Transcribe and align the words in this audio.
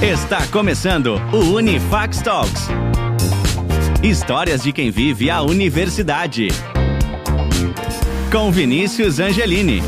Está 0.00 0.46
começando 0.46 1.16
o 1.32 1.56
Unifax 1.56 2.22
Talks. 2.22 2.68
Histórias 4.00 4.62
de 4.62 4.72
quem 4.72 4.92
vive 4.92 5.28
a 5.28 5.42
universidade. 5.42 6.46
Com 8.30 8.52
Vinícius 8.52 9.18
Angelini. 9.18 9.82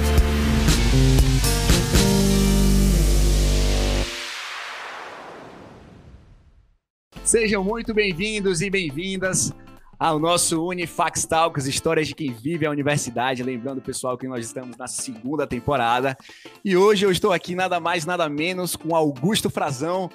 Sejam 7.22 7.62
muito 7.62 7.94
bem-vindos 7.94 8.62
e 8.62 8.68
bem-vindas 8.68 9.52
ao 10.00 10.18
nosso 10.18 10.66
Unifax 10.66 11.26
Talks, 11.26 11.66
histórias 11.66 12.08
de 12.08 12.14
quem 12.14 12.32
vive 12.32 12.64
a 12.64 12.70
universidade. 12.70 13.42
Lembrando, 13.42 13.82
pessoal, 13.82 14.16
que 14.16 14.26
nós 14.26 14.46
estamos 14.46 14.74
na 14.78 14.86
segunda 14.86 15.46
temporada. 15.46 16.16
E 16.64 16.74
hoje 16.74 17.04
eu 17.04 17.12
estou 17.12 17.34
aqui 17.34 17.54
nada 17.54 17.78
mais, 17.78 18.06
nada 18.06 18.26
menos 18.26 18.74
com 18.74 18.96
Augusto 18.96 19.50
Frazão. 19.50 20.10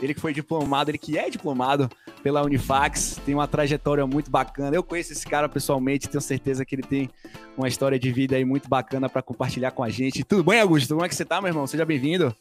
Ele 0.00 0.14
que 0.14 0.20
foi 0.20 0.32
diplomado, 0.32 0.90
ele 0.90 0.96
que 0.96 1.18
é 1.18 1.28
diplomado 1.28 1.88
pela 2.22 2.42
Unifax, 2.42 3.20
tem 3.26 3.34
uma 3.34 3.46
trajetória 3.46 4.06
muito 4.06 4.30
bacana. 4.30 4.74
Eu 4.74 4.82
conheço 4.82 5.12
esse 5.12 5.26
cara 5.26 5.50
pessoalmente, 5.50 6.08
tenho 6.08 6.20
certeza 6.20 6.64
que 6.64 6.74
ele 6.74 6.82
tem 6.82 7.10
uma 7.58 7.68
história 7.68 7.98
de 7.98 8.10
vida 8.10 8.36
aí 8.36 8.44
muito 8.44 8.70
bacana 8.70 9.06
para 9.06 9.20
compartilhar 9.20 9.70
com 9.70 9.82
a 9.82 9.90
gente. 9.90 10.24
Tudo 10.24 10.44
bem, 10.44 10.60
Augusto? 10.60 10.94
Como 10.94 11.04
é 11.04 11.08
que 11.10 11.14
você 11.14 11.26
tá, 11.26 11.42
meu 11.42 11.48
irmão? 11.48 11.66
Seja 11.66 11.84
bem-vindo. 11.84 12.34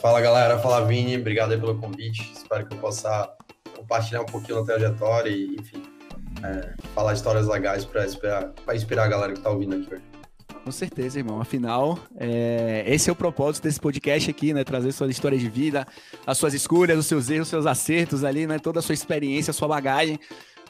Fala, 0.00 0.20
galera. 0.20 0.56
Fala, 0.58 0.86
Vini. 0.86 1.16
Obrigado 1.16 1.52
aí 1.52 1.58
pelo 1.58 1.76
convite. 1.76 2.32
Espero 2.32 2.66
que 2.66 2.74
eu 2.74 2.78
possa 2.78 3.28
compartilhar 3.76 4.22
um 4.22 4.26
pouquinho 4.26 4.60
da 4.60 4.64
trajetória 4.64 5.30
e, 5.30 5.56
enfim, 5.56 5.82
é, 6.42 6.74
falar 6.94 7.14
histórias 7.14 7.46
legais 7.46 7.84
para 7.84 8.04
inspirar, 8.04 8.52
inspirar 8.74 9.04
a 9.04 9.08
galera 9.08 9.32
que 9.32 9.38
está 9.38 9.50
ouvindo 9.50 9.74
aqui. 9.74 10.02
Com 10.64 10.72
certeza, 10.72 11.18
irmão. 11.18 11.40
Afinal, 11.40 11.98
é... 12.18 12.84
esse 12.86 13.08
é 13.08 13.12
o 13.12 13.16
propósito 13.16 13.64
desse 13.64 13.80
podcast 13.80 14.30
aqui, 14.30 14.52
né? 14.52 14.64
Trazer 14.64 14.92
suas 14.92 15.10
histórias 15.10 15.40
de 15.40 15.48
vida, 15.48 15.86
as 16.26 16.36
suas 16.36 16.52
escolhas, 16.52 16.98
os 16.98 17.06
seus 17.06 17.30
erros, 17.30 17.46
os 17.46 17.48
seus 17.48 17.66
acertos 17.66 18.22
ali, 18.22 18.46
né? 18.46 18.58
Toda 18.58 18.80
a 18.80 18.82
sua 18.82 18.92
experiência, 18.92 19.50
a 19.50 19.54
sua 19.54 19.66
bagagem, 19.66 20.20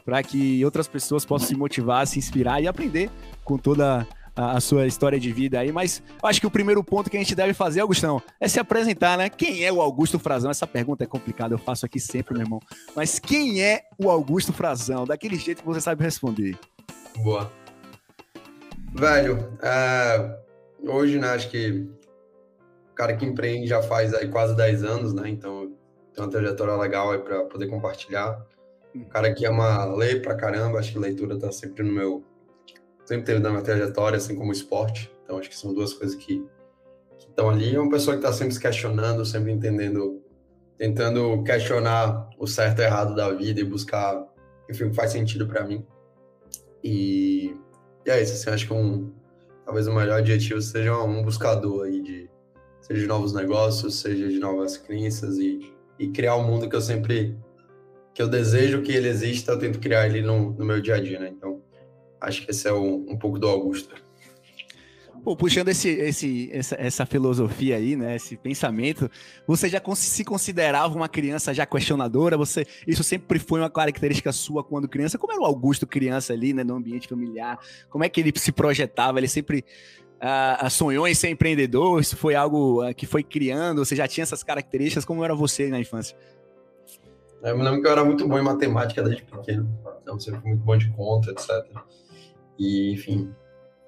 para 0.05 0.23
que 0.23 0.63
outras 0.63 0.87
pessoas 0.87 1.25
possam 1.25 1.49
se 1.49 1.55
motivar, 1.55 2.07
se 2.07 2.17
inspirar 2.17 2.61
e 2.61 2.67
aprender 2.67 3.09
com 3.43 3.57
toda 3.57 4.01
a, 4.01 4.18
a, 4.39 4.59
sua 4.61 4.87
história 4.87 5.19
de 5.19 5.31
vida 5.31 5.59
aí. 5.59 5.71
Mas 5.71 6.01
acho 6.23 6.39
que 6.39 6.47
o 6.47 6.51
primeiro 6.51 6.83
ponto 6.83 7.09
que 7.09 7.17
a 7.17 7.19
gente 7.19 7.35
deve 7.35 7.53
fazer, 7.53 7.81
Augustão, 7.81 8.21
é 8.39 8.47
se 8.47 8.59
apresentar, 8.59 9.17
né? 9.17 9.29
Quem 9.29 9.65
é 9.65 9.71
o 9.71 9.81
Augusto 9.81 10.17
Frazão? 10.17 10.49
Essa 10.49 10.65
pergunta 10.65 11.03
é 11.03 11.07
complicada, 11.07 11.53
eu 11.53 11.59
faço 11.59 11.85
aqui 11.85 11.99
sempre, 11.99 12.33
meu 12.33 12.43
irmão. 12.43 12.59
Mas 12.95 13.19
quem 13.19 13.61
é 13.61 13.83
o 13.97 14.09
Augusto 14.09 14.53
Frazão? 14.53 15.05
Daquele 15.05 15.35
jeito 15.35 15.61
que 15.61 15.67
você 15.67 15.81
sabe 15.81 16.03
responder. 16.03 16.57
Boa. 17.17 17.51
Velho, 18.93 19.57
é, 19.61 20.39
hoje, 20.87 21.19
né, 21.19 21.29
acho 21.29 21.49
que 21.49 21.87
o 22.91 22.95
cara 22.95 23.15
que 23.15 23.25
empreende 23.25 23.67
já 23.67 23.81
faz 23.81 24.13
aí 24.13 24.27
quase 24.27 24.55
10 24.55 24.83
anos, 24.83 25.13
né? 25.13 25.29
Então 25.29 25.71
tem 26.13 26.23
uma 26.23 26.29
trajetória 26.29 26.75
legal 26.75 27.11
aí 27.11 27.19
para 27.19 27.43
poder 27.45 27.67
compartilhar. 27.67 28.41
O 28.95 29.05
cara 29.05 29.33
que 29.33 29.45
ama 29.45 29.85
ler 29.85 30.21
pra 30.21 30.35
caramba, 30.35 30.79
acho 30.79 30.91
que 30.91 30.99
leitura 30.99 31.37
tá 31.37 31.51
sempre 31.51 31.83
no 31.83 31.93
meu, 31.93 32.23
sempre 33.09 33.25
teve 33.25 33.39
na 33.39 33.49
minha 33.49 33.63
trajetória, 33.63 34.17
assim 34.17 34.35
como 34.35 34.49
o 34.49 34.53
esporte. 34.53 35.11
Então, 35.23 35.39
acho 35.39 35.49
que 35.49 35.57
são 35.57 35.73
duas 35.73 35.93
coisas 35.93 36.15
que 36.15 36.45
estão 37.17 37.49
ali. 37.49 37.75
É 37.75 37.79
uma 37.79 37.89
pessoa 37.89 38.15
que 38.15 38.23
está 38.23 38.31
sempre 38.31 38.53
se 38.53 38.59
questionando, 38.59 39.25
sempre 39.25 39.51
entendendo, 39.51 40.21
tentando 40.77 41.43
questionar 41.43 42.29
o 42.37 42.45
certo 42.45 42.81
e 42.81 42.83
errado 42.83 43.15
da 43.15 43.31
vida 43.31 43.59
e 43.59 43.63
buscar, 43.63 44.23
enfim, 44.69 44.83
o 44.85 44.89
que 44.91 44.95
faz 44.95 45.11
sentido 45.11 45.47
para 45.47 45.65
mim. 45.65 45.83
E, 46.83 47.55
e 48.05 48.11
é 48.11 48.21
isso, 48.21 48.33
assim, 48.33 48.51
acho 48.51 48.67
que 48.67 48.73
um, 48.73 49.11
talvez 49.65 49.87
o 49.87 49.93
melhor 49.93 50.19
adjetivo 50.19 50.61
seja 50.61 50.95
um 50.95 51.23
buscador 51.23 51.87
aí 51.87 52.03
de, 52.03 52.29
seja 52.79 53.01
de 53.01 53.07
novos 53.07 53.33
negócios, 53.33 53.95
seja 53.95 54.27
de 54.27 54.37
novas 54.37 54.77
crenças 54.77 55.39
e, 55.39 55.73
e 55.97 56.09
criar 56.09 56.35
o 56.35 56.41
um 56.41 56.47
mundo 56.47 56.69
que 56.69 56.75
eu 56.75 56.81
sempre, 56.81 57.35
que 58.13 58.21
eu 58.21 58.27
desejo 58.27 58.83
que 58.83 58.91
ele 58.91 59.07
exista, 59.07 59.53
eu 59.53 59.57
tento 59.57 59.79
criar 59.79 60.05
ele 60.05 60.21
no, 60.21 60.51
no 60.51 60.63
meu 60.63 60.79
dia 60.79 60.95
a 60.95 61.01
dia, 61.01 61.19
né? 61.19 61.29
Então, 61.29 61.58
Acho 62.21 62.43
que 62.43 62.51
esse 62.51 62.67
é 62.67 62.73
um, 62.73 63.05
um 63.09 63.17
pouco 63.17 63.39
do 63.39 63.47
Augusto. 63.47 63.95
Pô, 65.23 65.35
puxando 65.35 65.67
esse, 65.67 65.89
esse, 65.89 66.49
essa, 66.51 66.75
essa, 66.79 67.05
filosofia 67.05 67.75
aí, 67.75 67.95
né, 67.95 68.15
esse 68.15 68.37
pensamento, 68.37 69.11
você 69.45 69.67
já 69.67 69.81
se 69.93 70.23
considerava 70.23 70.95
uma 70.95 71.09
criança 71.09 71.53
já 71.53 71.65
questionadora? 71.65 72.37
Você, 72.37 72.65
isso 72.87 73.03
sempre 73.03 73.37
foi 73.37 73.59
uma 73.59 73.69
característica 73.69 74.31
sua 74.31 74.63
quando 74.63 74.87
criança? 74.87 75.17
Como 75.17 75.33
era 75.33 75.41
o 75.41 75.45
Augusto 75.45 75.85
criança 75.85 76.31
ali, 76.31 76.53
né, 76.53 76.63
no 76.63 76.75
ambiente 76.75 77.07
familiar? 77.07 77.59
Como 77.89 78.03
é 78.03 78.09
que 78.09 78.21
ele 78.21 78.31
se 78.35 78.51
projetava? 78.51 79.19
Ele 79.19 79.27
sempre 79.27 79.65
uh, 80.19 80.69
sonhou 80.69 81.07
em 81.07 81.13
ser 81.13 81.29
empreendedor? 81.29 81.99
Isso 81.99 82.15
foi 82.15 82.35
algo 82.35 82.87
uh, 82.87 82.95
que 82.95 83.05
foi 83.05 83.21
criando? 83.21 83.83
Você 83.83 83.95
já 83.95 84.07
tinha 84.07 84.23
essas 84.23 84.41
características? 84.41 85.03
Como 85.03 85.23
era 85.23 85.35
você 85.35 85.67
na 85.67 85.79
infância? 85.79 86.15
Eu 87.43 87.57
me 87.57 87.63
lembro 87.63 87.81
que 87.81 87.87
eu 87.87 87.91
era 87.91 88.03
muito 88.03 88.27
bom 88.27 88.37
em 88.37 88.43
matemática 88.43 89.01
desde 89.01 89.23
pequeno, 89.23 89.69
então 90.01 90.19
sempre 90.19 90.41
fui 90.41 90.49
muito 90.49 90.63
bom 90.63 90.77
de 90.77 90.89
conta, 90.91 91.31
etc. 91.31 91.65
E, 92.59 92.91
enfim, 92.91 93.33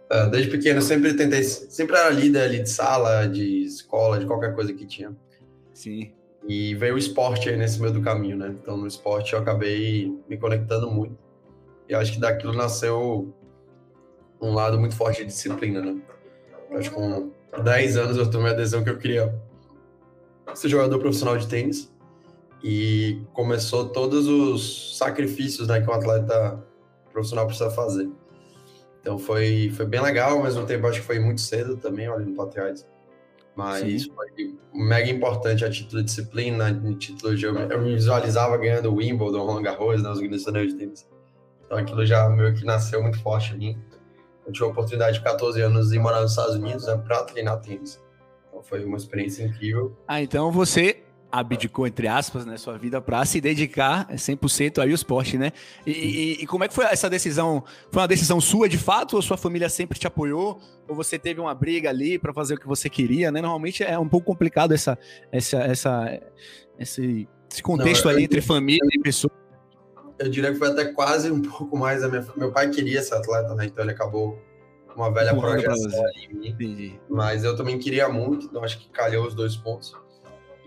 é, 0.09 0.27
desde 0.29 0.49
pequeno 0.49 0.79
eu 0.79 0.81
sempre 0.81 1.13
tentei, 1.13 1.43
sempre 1.43 1.95
era 1.95 2.09
líder 2.09 2.43
ali 2.43 2.63
de 2.63 2.69
sala, 2.69 3.27
de 3.27 3.63
escola, 3.63 4.17
de 4.17 4.25
qualquer 4.25 4.55
coisa 4.55 4.73
que 4.73 4.85
tinha. 4.85 5.15
Sim. 5.73 6.13
E 6.47 6.73
veio 6.75 6.95
o 6.95 6.97
esporte 6.97 7.49
aí 7.49 7.57
nesse 7.57 7.79
meio 7.79 7.93
do 7.93 8.01
caminho, 8.01 8.37
né? 8.37 8.55
Então 8.61 8.75
no 8.75 8.87
esporte 8.87 9.33
eu 9.33 9.39
acabei 9.39 10.11
me 10.27 10.37
conectando 10.37 10.89
muito. 10.89 11.17
E 11.87 11.93
acho 11.93 12.13
que 12.13 12.19
daquilo 12.19 12.53
nasceu 12.53 13.33
um 14.41 14.53
lado 14.53 14.79
muito 14.79 14.95
forte 14.95 15.19
de 15.19 15.27
disciplina, 15.27 15.81
né? 15.81 16.01
Eu 16.69 16.77
acho 16.77 16.89
que 16.89 16.95
com 16.95 17.31
10 17.63 17.97
anos 17.97 18.17
eu 18.17 18.29
tomei 18.29 18.51
a 18.51 18.55
decisão 18.55 18.83
que 18.83 18.89
eu 18.89 18.97
queria 18.97 19.33
ser 20.53 20.69
jogador 20.69 20.97
profissional 20.99 21.37
de 21.37 21.47
tênis. 21.47 21.91
E 22.63 23.21
começou 23.33 23.89
todos 23.89 24.27
os 24.27 24.97
sacrifícios 24.97 25.67
né, 25.67 25.81
que 25.81 25.89
um 25.89 25.93
atleta 25.93 26.63
profissional 27.11 27.47
precisa 27.47 27.71
fazer. 27.71 28.09
Então 29.01 29.17
foi, 29.17 29.71
foi 29.75 29.85
bem 29.85 29.99
legal, 29.99 30.37
ao 30.37 30.43
mesmo 30.43 30.65
tempo 30.65 30.85
acho 30.87 31.01
que 31.01 31.05
foi 31.05 31.19
muito 31.19 31.41
cedo 31.41 31.75
também, 31.75 32.07
olhando 32.07 32.35
para 32.35 32.45
trás. 32.47 32.87
Mas 33.55 34.03
Sim. 34.03 34.11
foi 34.13 34.55
mega 34.73 35.09
importante 35.09 35.65
a 35.65 35.69
título 35.69 36.01
de 36.01 36.05
disciplina, 36.05 36.67
a 36.67 36.93
título 36.95 37.35
de. 37.35 37.45
Eu, 37.45 37.55
eu 37.55 37.81
me 37.81 37.95
visualizava 37.95 38.55
ganhando 38.57 38.91
o 38.91 38.95
Wimbledon, 38.95 39.45
Roland 39.45 39.63
Garros, 39.63 40.01
né, 40.01 40.09
os 40.09 40.19
grandes 40.19 40.43
torneios 40.43 40.71
de 40.71 40.79
tênis. 40.79 41.09
Então 41.65 41.77
aquilo 41.77 42.05
já 42.05 42.29
meio 42.29 42.53
que 42.53 42.63
nasceu 42.63 43.01
muito 43.01 43.19
forte 43.21 43.53
em 43.53 43.57
mim. 43.57 43.77
Eu 44.45 44.53
tive 44.53 44.65
a 44.65 44.69
oportunidade 44.69 45.17
de 45.17 45.23
14 45.23 45.61
anos 45.61 45.89
de 45.89 45.99
morar 45.99 46.21
nos 46.21 46.31
Estados 46.31 46.55
Unidos 46.55 46.85
né, 46.85 46.95
para 46.97 47.23
treinar 47.23 47.59
tênis. 47.59 48.01
Então 48.47 48.61
foi 48.61 48.85
uma 48.85 48.97
experiência 48.97 49.43
incrível. 49.43 49.95
Ah, 50.07 50.21
então 50.21 50.51
você 50.51 51.03
abdicou, 51.31 51.87
entre 51.87 52.07
aspas, 52.07 52.45
né, 52.45 52.57
sua 52.57 52.77
vida 52.77 53.01
para 53.01 53.23
se 53.25 53.39
dedicar 53.39 54.07
100% 54.09 54.79
aí 54.79 54.89
ao 54.89 54.95
esporte, 54.95 55.37
né? 55.37 55.51
E, 55.85 55.91
e, 55.91 56.43
e, 56.43 56.47
como 56.47 56.63
é 56.63 56.67
que 56.67 56.73
foi 56.73 56.85
essa 56.85 57.09
decisão? 57.09 57.63
Foi 57.89 58.01
uma 58.01 58.07
decisão 58.07 58.41
sua 58.41 58.67
de 58.67 58.77
fato 58.77 59.15
ou 59.15 59.21
sua 59.21 59.37
família 59.37 59.69
sempre 59.69 59.97
te 59.97 60.05
apoiou? 60.05 60.59
Ou 60.87 60.95
você 60.95 61.17
teve 61.17 61.39
uma 61.39 61.55
briga 61.55 61.89
ali 61.89 62.19
para 62.19 62.33
fazer 62.33 62.55
o 62.55 62.59
que 62.59 62.67
você 62.67 62.89
queria, 62.89 63.31
né? 63.31 63.41
Normalmente 63.41 63.83
é 63.83 63.97
um 63.97 64.09
pouco 64.09 64.27
complicado 64.27 64.73
essa, 64.73 64.97
essa, 65.31 65.57
essa, 65.59 66.21
esse, 66.77 67.27
esse 67.49 67.63
contexto 67.63 68.05
Não, 68.05 68.15
aí 68.15 68.23
entre 68.23 68.41
família 68.41 68.89
e 68.91 68.99
pessoa. 68.99 69.31
Eu 70.19 70.29
diria 70.29 70.51
que 70.51 70.59
foi 70.59 70.67
até 70.67 70.85
quase 70.85 71.31
um 71.31 71.41
pouco 71.41 71.77
mais 71.77 72.03
a 72.03 72.09
minha... 72.09 72.25
Meu 72.35 72.51
pai 72.51 72.69
queria 72.69 73.01
ser 73.01 73.15
atleta, 73.15 73.55
né? 73.55 73.65
Então 73.65 73.83
ele 73.83 73.91
acabou 73.91 74.37
uma 74.95 75.09
velha 75.11 75.33
projeção 75.33 76.05
ali 76.05 76.25
em 76.25 76.33
mim. 76.33 76.47
Entendi. 76.49 76.99
Mas 77.09 77.45
eu 77.45 77.55
também 77.55 77.79
queria 77.79 78.09
muito, 78.09 78.47
então 78.47 78.63
acho 78.63 78.77
que 78.77 78.89
calhou 78.89 79.25
os 79.25 79.33
dois 79.33 79.55
pontos. 79.55 79.95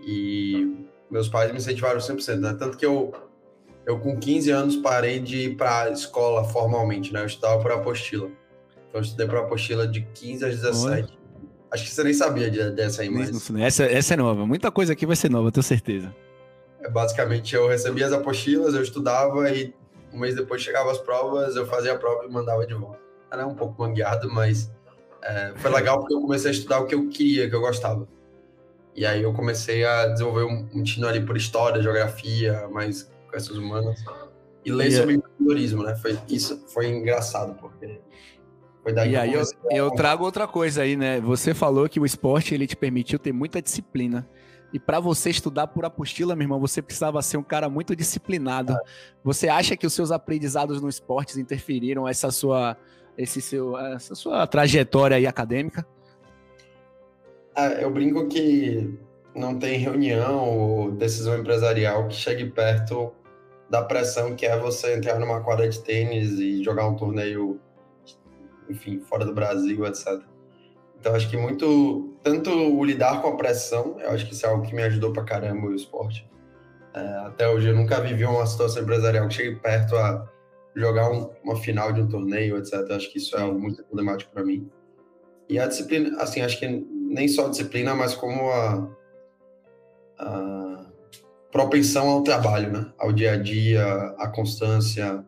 E 0.05 0.85
meus 1.09 1.27
pais 1.27 1.51
me 1.51 1.57
incentivaram 1.57 1.99
100%, 1.99 2.39
né? 2.39 2.55
Tanto 2.57 2.77
que 2.77 2.85
eu, 2.85 3.13
eu 3.85 3.99
com 3.99 4.17
15 4.17 4.51
anos 4.51 4.75
parei 4.75 5.19
de 5.19 5.49
ir 5.49 5.55
para 5.55 5.89
escola 5.89 6.43
formalmente, 6.43 7.11
né? 7.11 7.21
Eu 7.21 7.25
estudava 7.25 7.61
por 7.61 7.71
apostila. 7.71 8.27
Então 8.87 9.01
eu 9.01 9.01
estudei 9.01 9.27
por 9.27 9.37
apostila 9.37 9.87
de 9.87 10.01
15 10.13 10.45
a 10.45 10.47
17. 10.49 11.17
Acho 11.71 11.83
que 11.83 11.89
você 11.89 12.03
nem 12.03 12.13
sabia 12.13 12.49
dessa 12.71 13.01
aí, 13.01 13.09
mas... 13.09 13.51
Essa, 13.59 13.83
essa 13.83 14.13
é 14.13 14.17
nova. 14.17 14.45
Muita 14.45 14.71
coisa 14.71 14.93
aqui 14.93 15.05
vai 15.05 15.15
ser 15.15 15.29
nova, 15.29 15.51
tenho 15.51 15.63
certeza. 15.63 16.15
É, 16.79 16.89
basicamente, 16.89 17.55
eu 17.55 17.67
recebia 17.67 18.05
as 18.05 18.13
apostilas, 18.13 18.75
eu 18.75 18.81
estudava 18.81 19.49
e 19.49 19.73
um 20.13 20.19
mês 20.19 20.35
depois 20.35 20.61
chegava 20.61 20.91
as 20.91 20.99
provas, 20.99 21.55
eu 21.55 21.65
fazia 21.65 21.93
a 21.93 21.97
prova 21.97 22.25
e 22.25 22.31
mandava 22.31 22.65
de 22.65 22.73
volta. 22.73 22.99
Era 23.31 23.45
um 23.45 23.55
pouco 23.55 23.81
mangueado, 23.81 24.31
mas 24.31 24.71
é, 25.21 25.51
foi 25.55 25.71
legal 25.71 25.99
porque 25.99 26.13
eu 26.13 26.21
comecei 26.21 26.51
a 26.51 26.53
estudar 26.53 26.79
o 26.79 26.85
que 26.85 26.95
eu 26.95 27.09
queria, 27.09 27.49
que 27.49 27.55
eu 27.55 27.61
gostava. 27.61 28.07
E 28.95 29.05
aí 29.05 29.23
eu 29.23 29.33
comecei 29.33 29.83
a 29.85 30.07
desenvolver 30.07 30.45
um, 30.45 30.69
um 30.73 30.81
tino 30.81 31.07
ali 31.07 31.19
por 31.23 31.35
história, 31.35 31.81
geografia, 31.81 32.67
mais 32.71 33.11
questões 33.29 33.59
humanas. 33.59 34.01
E 34.63 34.71
ler 34.71 34.85
yeah. 34.85 34.97
sobre 34.97 35.15
empreendedorismo, 35.15 35.83
né? 35.83 35.95
Foi, 35.95 36.17
isso 36.29 36.63
foi 36.67 36.87
engraçado, 36.87 37.55
porque 37.59 37.99
foi 38.81 38.93
daí 38.93 39.11
E 39.11 39.15
aí 39.17 39.33
eu, 39.33 39.43
eu 39.69 39.91
trago 39.91 40.23
outra 40.23 40.47
coisa 40.47 40.83
aí, 40.83 40.95
né? 40.95 41.19
Você 41.19 41.53
falou 41.53 41.89
que 41.89 41.99
o 41.99 42.05
esporte 42.05 42.55
ele 42.55 42.65
te 42.65 42.75
permitiu 42.75 43.19
ter 43.19 43.33
muita 43.33 43.61
disciplina. 43.61 44.27
E 44.73 44.79
para 44.79 44.99
você 44.99 45.29
estudar 45.29 45.67
por 45.67 45.85
apostila, 45.85 46.35
meu 46.35 46.45
irmão, 46.45 46.59
você 46.59 46.81
precisava 46.81 47.21
ser 47.21 47.37
um 47.37 47.43
cara 47.43 47.69
muito 47.69 47.95
disciplinado. 47.95 48.73
É. 48.73 48.79
Você 49.23 49.47
acha 49.49 49.75
que 49.77 49.85
os 49.85 49.93
seus 49.93 50.11
aprendizados 50.11 50.81
no 50.81 50.89
esporte 50.89 51.39
interferiram 51.39 52.07
essa 52.07 52.31
sua, 52.31 52.75
esse 53.17 53.41
seu, 53.41 53.77
essa 53.77 54.15
sua 54.15 54.47
trajetória 54.47 55.17
aí 55.17 55.27
acadêmica? 55.27 55.85
Ah, 57.55 57.69
eu 57.69 57.89
brinco 57.89 58.27
que 58.27 58.99
não 59.33 59.57
tem 59.57 59.77
reunião 59.77 60.49
ou 60.49 60.91
decisão 60.91 61.37
empresarial 61.37 62.07
que 62.07 62.15
chegue 62.15 62.45
perto 62.45 63.13
da 63.69 63.81
pressão 63.81 64.35
que 64.35 64.45
é 64.45 64.57
você 64.57 64.95
entrar 64.95 65.19
numa 65.19 65.41
quadra 65.41 65.67
de 65.67 65.79
tênis 65.79 66.31
e 66.39 66.63
jogar 66.63 66.87
um 66.87 66.95
torneio, 66.95 67.59
enfim, 68.69 68.99
fora 68.99 69.25
do 69.25 69.33
Brasil, 69.33 69.85
etc. 69.85 70.21
Então, 70.99 71.15
acho 71.15 71.29
que 71.29 71.37
muito, 71.37 72.13
tanto 72.23 72.49
o 72.49 72.83
lidar 72.83 73.21
com 73.21 73.29
a 73.29 73.37
pressão, 73.37 73.97
eu 73.99 74.09
acho 74.11 74.25
que 74.25 74.33
isso 74.33 74.45
é 74.45 74.49
algo 74.49 74.65
que 74.65 74.73
me 74.73 74.83
ajudou 74.83 75.13
pra 75.13 75.23
caramba 75.23 75.67
o 75.67 75.75
esporte. 75.75 76.29
É, 76.93 76.99
até 77.27 77.47
hoje 77.47 77.69
eu 77.69 77.75
nunca 77.75 77.99
vivi 78.01 78.25
uma 78.25 78.45
situação 78.45 78.81
empresarial 78.81 79.27
que 79.27 79.33
chegue 79.33 79.55
perto 79.57 79.95
a 79.95 80.27
jogar 80.75 81.11
um, 81.11 81.29
uma 81.43 81.55
final 81.55 81.93
de 81.93 82.01
um 82.01 82.07
torneio, 82.07 82.57
etc. 82.57 82.85
Eu 82.89 82.95
acho 82.95 83.11
que 83.11 83.17
isso 83.17 83.35
é 83.35 83.41
algo 83.41 83.59
muito 83.59 83.83
problemático 83.83 84.31
para 84.31 84.43
mim. 84.43 84.69
E 85.47 85.59
a 85.59 85.67
disciplina, 85.67 86.19
assim, 86.21 86.41
acho 86.41 86.59
que 86.59 86.65
nem 87.15 87.29
só 87.29 87.47
a 87.47 87.49
disciplina, 87.49 87.95
mas 87.95 88.13
como 88.13 88.49
a, 88.51 88.89
a 90.19 90.85
propensão 91.49 92.09
ao 92.09 92.21
trabalho, 92.21 92.71
né? 92.71 92.91
Ao 92.97 93.13
dia 93.13 93.31
a 93.31 93.37
dia, 93.37 93.85
a 94.17 94.27
constância, 94.27 95.23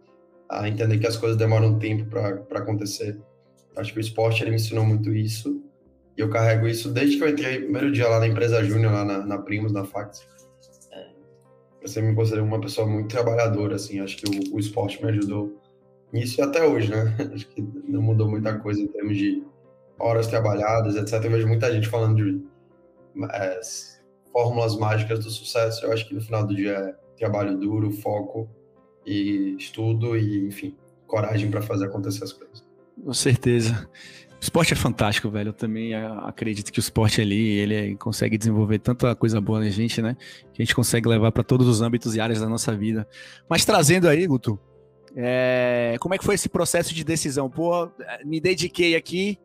a 0.49 0.67
entender 0.67 0.99
que 0.99 1.07
as 1.07 1.15
coisas 1.15 1.37
demoram 1.37 1.79
tempo 1.79 2.05
para 2.05 2.59
acontecer. 2.59 3.17
Acho 3.77 3.93
que 3.93 3.99
o 3.99 4.01
esporte 4.01 4.43
ele 4.43 4.49
me 4.49 4.57
ensinou 4.57 4.83
muito 4.83 5.15
isso. 5.15 5.63
E 6.17 6.21
eu 6.21 6.29
carrego 6.29 6.67
isso 6.67 6.91
desde 6.91 7.17
que 7.17 7.23
eu 7.23 7.29
entrei 7.29 7.59
primeiro 7.59 7.91
dia 7.91 8.09
lá 8.09 8.19
na 8.19 8.27
empresa 8.27 8.63
Júnior, 8.63 8.91
lá 8.91 9.05
na, 9.05 9.25
na 9.25 9.37
Primos, 9.37 9.71
na 9.71 9.85
Fax. 9.85 10.27
É, 10.91 11.07
eu 11.81 11.87
sempre 11.87 12.09
me 12.09 12.15
considero 12.15 12.43
uma 12.43 12.59
pessoa 12.59 12.85
muito 12.85 13.07
trabalhadora, 13.07 13.75
assim. 13.75 14.01
Acho 14.01 14.17
que 14.17 14.29
o, 14.29 14.55
o 14.55 14.59
esporte 14.59 15.01
me 15.01 15.09
ajudou 15.11 15.61
nisso 16.11 16.41
e 16.41 16.43
até 16.43 16.65
hoje, 16.65 16.91
né? 16.91 17.15
Acho 17.33 17.47
que 17.47 17.61
não 17.87 18.01
mudou 18.01 18.27
muita 18.27 18.57
coisa 18.59 18.81
em 18.81 18.87
termos 18.87 19.15
de 19.15 19.43
horas 19.99 20.27
trabalhadas, 20.27 20.95
etc. 20.95 21.23
Eu 21.23 21.31
vejo 21.31 21.47
muita 21.47 21.71
gente 21.71 21.88
falando 21.88 22.15
de 22.15 22.45
é, 23.31 23.59
fórmulas 24.31 24.75
mágicas 24.77 25.23
do 25.23 25.29
sucesso. 25.29 25.85
Eu 25.85 25.94
acho 25.94 26.07
que 26.07 26.13
no 26.13 26.21
final 26.21 26.45
do 26.45 26.55
dia 26.55 26.71
é 26.71 26.95
trabalho 27.17 27.57
duro, 27.57 27.91
foco 27.91 28.49
e 29.05 29.55
estudo 29.57 30.17
e, 30.17 30.47
enfim, 30.47 30.75
coragem 31.07 31.49
para 31.49 31.61
fazer 31.61 31.85
acontecer 31.85 32.23
as 32.23 32.33
coisas. 32.33 32.63
Com 33.03 33.13
certeza. 33.13 33.89
O 34.39 34.44
esporte 34.44 34.73
é 34.73 34.75
fantástico, 34.75 35.29
velho. 35.31 35.49
Eu 35.49 35.53
também 35.53 35.95
acredito 35.95 36.71
que 36.71 36.77
o 36.77 36.81
esporte 36.81 37.19
ali, 37.19 37.57
ele 37.57 37.95
consegue 37.95 38.38
desenvolver 38.38 38.77
tanta 38.79 39.15
coisa 39.15 39.41
boa 39.41 39.59
na 39.59 39.69
gente, 39.69 40.01
né? 40.01 40.15
Que 40.53 40.61
a 40.61 40.65
gente 40.65 40.75
consegue 40.75 41.09
levar 41.09 41.31
para 41.31 41.44
todos 41.44 41.67
os 41.67 41.81
âmbitos 41.81 42.15
e 42.15 42.19
áreas 42.19 42.39
da 42.39 42.47
nossa 42.47 42.75
vida. 42.75 43.07
Mas 43.49 43.65
trazendo 43.65 44.07
aí, 44.07 44.27
Guto, 44.27 44.59
é... 45.15 45.95
como 45.99 46.13
é 46.13 46.17
que 46.19 46.23
foi 46.23 46.35
esse 46.35 46.49
processo 46.49 46.94
de 46.94 47.03
decisão? 47.03 47.49
Pô, 47.49 47.89
me 48.23 48.39
dediquei 48.39 48.95
aqui, 48.95 49.39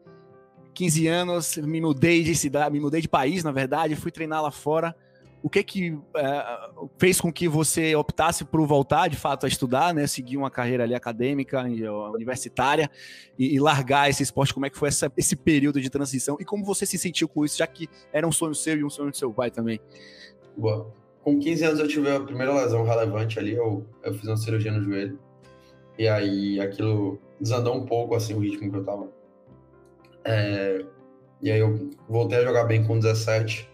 15 0.75 1.07
anos, 1.07 1.57
me 1.59 1.81
mudei 1.81 2.23
de 2.23 2.35
cidade, 2.35 2.73
me 2.73 2.81
mudei 2.81 3.01
de 3.01 3.09
país, 3.09 3.45
na 3.45 3.53
verdade, 3.53 3.97
fui 3.97 4.11
treinar 4.11 4.43
lá 4.43 4.51
fora. 4.51 4.95
O 5.43 5.51
que 5.51 5.63
que 5.65 5.99
é, 6.17 6.45
fez 6.99 7.21
com 7.21 7.33
que 7.33 7.49
você 7.49 7.97
optasse 7.97 8.45
por 8.45 8.65
voltar, 8.65 9.09
de 9.09 9.17
fato, 9.17 9.45
a 9.45 9.49
estudar, 9.49 9.93
né? 9.93 10.07
Seguir 10.07 10.37
uma 10.37 10.51
carreira 10.51 10.85
ali 10.85 10.95
acadêmica, 10.95 11.61
universitária 12.15 12.89
e, 13.37 13.57
e 13.57 13.59
largar 13.59 14.09
esse 14.09 14.23
esporte? 14.23 14.55
Como 14.55 14.67
é 14.67 14.71
que 14.71 14.79
foi 14.79 14.89
essa, 14.89 15.13
esse 15.17 15.35
período 15.35 15.81
de 15.81 15.91
transição? 15.91 16.37
E 16.39 16.45
como 16.45 16.65
você 16.65 16.87
se 16.87 16.97
sentiu 16.97 17.29
com 17.29 17.45
isso, 17.45 17.59
já 17.59 17.67
que 17.67 17.89
era 18.13 18.27
um 18.27 18.31
sonho 18.31 18.55
seu 18.55 18.77
e 18.79 18.85
um 18.85 18.91
sonho 18.91 19.11
do 19.11 19.17
seu 19.17 19.33
pai 19.33 19.51
também? 19.51 19.81
Boa. 20.57 20.95
Com 21.25 21.39
15 21.39 21.65
anos 21.65 21.81
eu 21.81 21.89
tive 21.89 22.09
a 22.09 22.21
primeira 22.21 22.55
lesão 22.55 22.85
relevante 22.85 23.39
ali, 23.39 23.53
eu, 23.53 23.85
eu 24.03 24.15
fiz 24.15 24.29
uma 24.29 24.37
cirurgia 24.37 24.71
no 24.71 24.83
joelho. 24.83 25.19
E 25.99 26.07
aí 26.07 26.61
aquilo 26.61 27.19
desandou 27.41 27.77
um 27.77 27.85
pouco, 27.85 28.15
assim, 28.15 28.35
o 28.35 28.39
ritmo 28.39 28.71
que 28.71 28.77
eu 28.77 28.85
tava 28.85 29.09
é, 30.25 30.85
e 31.41 31.51
aí 31.51 31.59
eu 31.59 31.91
voltei 32.09 32.39
a 32.39 32.45
jogar 32.45 32.65
bem 32.65 32.85
com 32.85 32.99
17. 32.99 33.69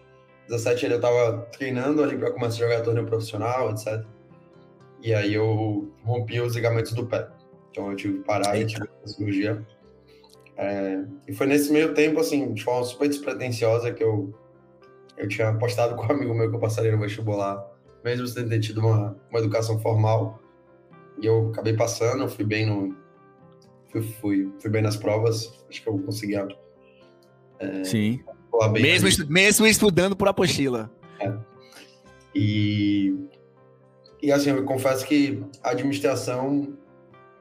17 0.47 0.85
ele 0.85 0.95
eu 0.95 1.01
tava 1.01 1.47
treinando 1.51 2.03
ali 2.03 2.17
para 2.17 2.31
começar 2.31 2.55
a 2.55 2.67
jogar 2.67 2.81
torneio 2.81 3.05
profissional, 3.05 3.69
etc. 3.71 4.03
E 5.01 5.13
aí 5.13 5.33
eu 5.33 5.91
rompi 6.03 6.41
os 6.41 6.55
ligamentos 6.55 6.93
do 6.93 7.05
pé. 7.05 7.27
Então 7.69 7.91
eu 7.91 7.95
tive 7.95 8.17
que 8.17 8.23
parar 8.23 8.57
Eita. 8.57 8.71
e 8.71 8.73
tive 8.73 8.89
uma 8.99 9.07
cirurgia. 9.07 9.67
É, 10.57 11.05
e 11.27 11.33
foi 11.33 11.47
nesse 11.47 11.71
meio 11.71 11.93
tempo, 11.93 12.19
assim, 12.19 12.53
de 12.53 12.63
forma 12.63 12.83
super 12.83 13.07
despretensiosa, 13.07 13.93
que 13.93 14.03
eu, 14.03 14.33
eu 15.17 15.27
tinha 15.27 15.49
apostado 15.49 15.95
com 15.95 16.03
um 16.03 16.11
amigo 16.11 16.33
meu 16.33 16.49
que 16.49 16.55
eu 16.55 16.59
passaria 16.59 16.91
no 16.91 16.99
vestibular, 16.99 17.65
mesmo 18.03 18.27
sem 18.27 18.47
ter 18.47 18.59
tido 18.59 18.81
uma, 18.81 19.15
uma 19.29 19.39
educação 19.39 19.79
formal. 19.79 20.41
E 21.21 21.25
eu 21.25 21.49
acabei 21.53 21.73
passando, 21.73 22.27
fui 22.27 22.43
bem 22.43 22.65
no, 22.65 22.93
fui, 23.91 24.01
fui, 24.01 24.51
fui 24.59 24.69
bem 24.69 24.81
nas 24.81 24.95
provas, 24.95 25.53
acho 25.69 25.81
que 25.81 25.89
eu 25.89 25.97
consegui. 25.99 26.35
É, 27.59 27.83
Sim. 27.83 28.23
Mesmo, 28.73 29.07
estu, 29.07 29.29
mesmo 29.29 29.67
estudando 29.67 30.15
por 30.15 30.27
apostila. 30.27 30.89
É. 31.19 31.33
E, 32.33 33.15
e 34.21 34.31
assim, 34.31 34.51
eu 34.51 34.63
confesso 34.63 35.05
que 35.05 35.43
a 35.63 35.71
administração, 35.71 36.73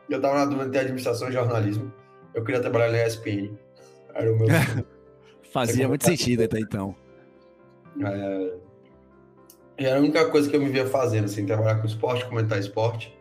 eu 0.08 0.20
tava 0.20 0.34
na 0.34 0.44
dúvida 0.44 0.66
entre 0.66 0.78
administração 0.80 1.28
e 1.28 1.32
jornalismo. 1.32 1.92
Eu 2.34 2.44
queria 2.44 2.60
trabalhar 2.60 2.90
na 2.90 3.06
ESPN. 3.06 3.56
Era 4.14 4.32
o 4.32 4.38
meu. 4.38 4.48
Fazia 5.50 5.88
muito 5.88 6.04
sentido 6.04 6.44
até 6.44 6.60
então. 6.60 6.94
É, 8.04 8.54
era 9.78 9.96
a 9.96 10.00
única 10.00 10.28
coisa 10.28 10.48
que 10.48 10.54
eu 10.54 10.60
me 10.60 10.68
via 10.68 10.86
fazendo, 10.86 11.24
assim, 11.24 11.46
trabalhar 11.46 11.76
com 11.76 11.86
esporte, 11.86 12.24
comentar 12.26 12.58
esporte. 12.58 13.16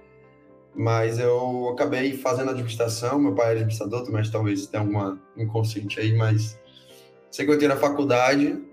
Mas 0.77 1.17
eu 1.17 1.69
acabei 1.69 2.15
fazendo 2.15 2.51
administração, 2.51 3.17
meu 3.17 3.33
pai 3.33 3.47
é 3.47 3.51
administrador 3.53 4.03
também, 4.03 4.21
talvez 4.31 4.67
tenha 4.67 4.81
alguma 4.81 5.19
inconsciente 5.35 5.99
aí, 5.99 6.15
mas 6.15 6.59
sei 7.31 7.45
que 7.45 7.51
eu 7.51 7.55
entrei 7.55 7.67
na 7.67 7.75
faculdade, 7.75 8.63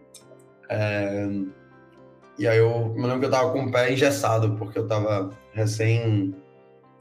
é, 0.69 1.27
e 2.39 2.47
aí 2.47 2.59
eu 2.59 2.89
me 2.91 3.03
lembro 3.03 3.21
que 3.21 3.27
eu 3.27 3.31
tava 3.31 3.53
com 3.53 3.65
o 3.65 3.73
pé 3.73 3.93
engessado, 3.93 4.55
porque 4.57 4.79
eu 4.79 4.87
tava 4.87 5.31
recém, 5.53 6.35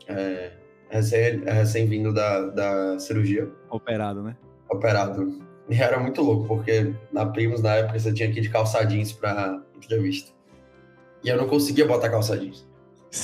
é, 0.08 0.52
recém, 0.90 1.44
recém 1.44 1.88
vindo 1.88 2.14
da, 2.14 2.50
da 2.50 3.00
cirurgia. 3.00 3.52
Operado, 3.70 4.24
né? 4.24 4.38
Operado. 4.70 5.42
E 5.70 5.76
era 5.76 6.00
muito 6.00 6.22
louco, 6.22 6.48
porque 6.48 6.94
na 7.12 7.26
Primos, 7.26 7.62
na 7.62 7.76
época, 7.76 8.00
você 8.00 8.14
tinha 8.14 8.32
que 8.32 8.40
ir 8.40 8.44
de 8.44 8.50
calça 8.50 8.84
jeans 8.84 9.12
pra 9.12 9.62
entrevista. 9.76 10.32
E 11.24 11.30
eu 11.30 11.38
não 11.38 11.48
conseguia 11.48 11.88
botar 11.88 12.10
calça 12.10 12.38
jeans, 12.38 12.68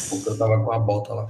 porque 0.10 0.30
eu 0.30 0.38
taba 0.38 0.64
com 0.64 0.72
a 0.72 0.80
bota 0.80 1.14
lá. 1.14 1.30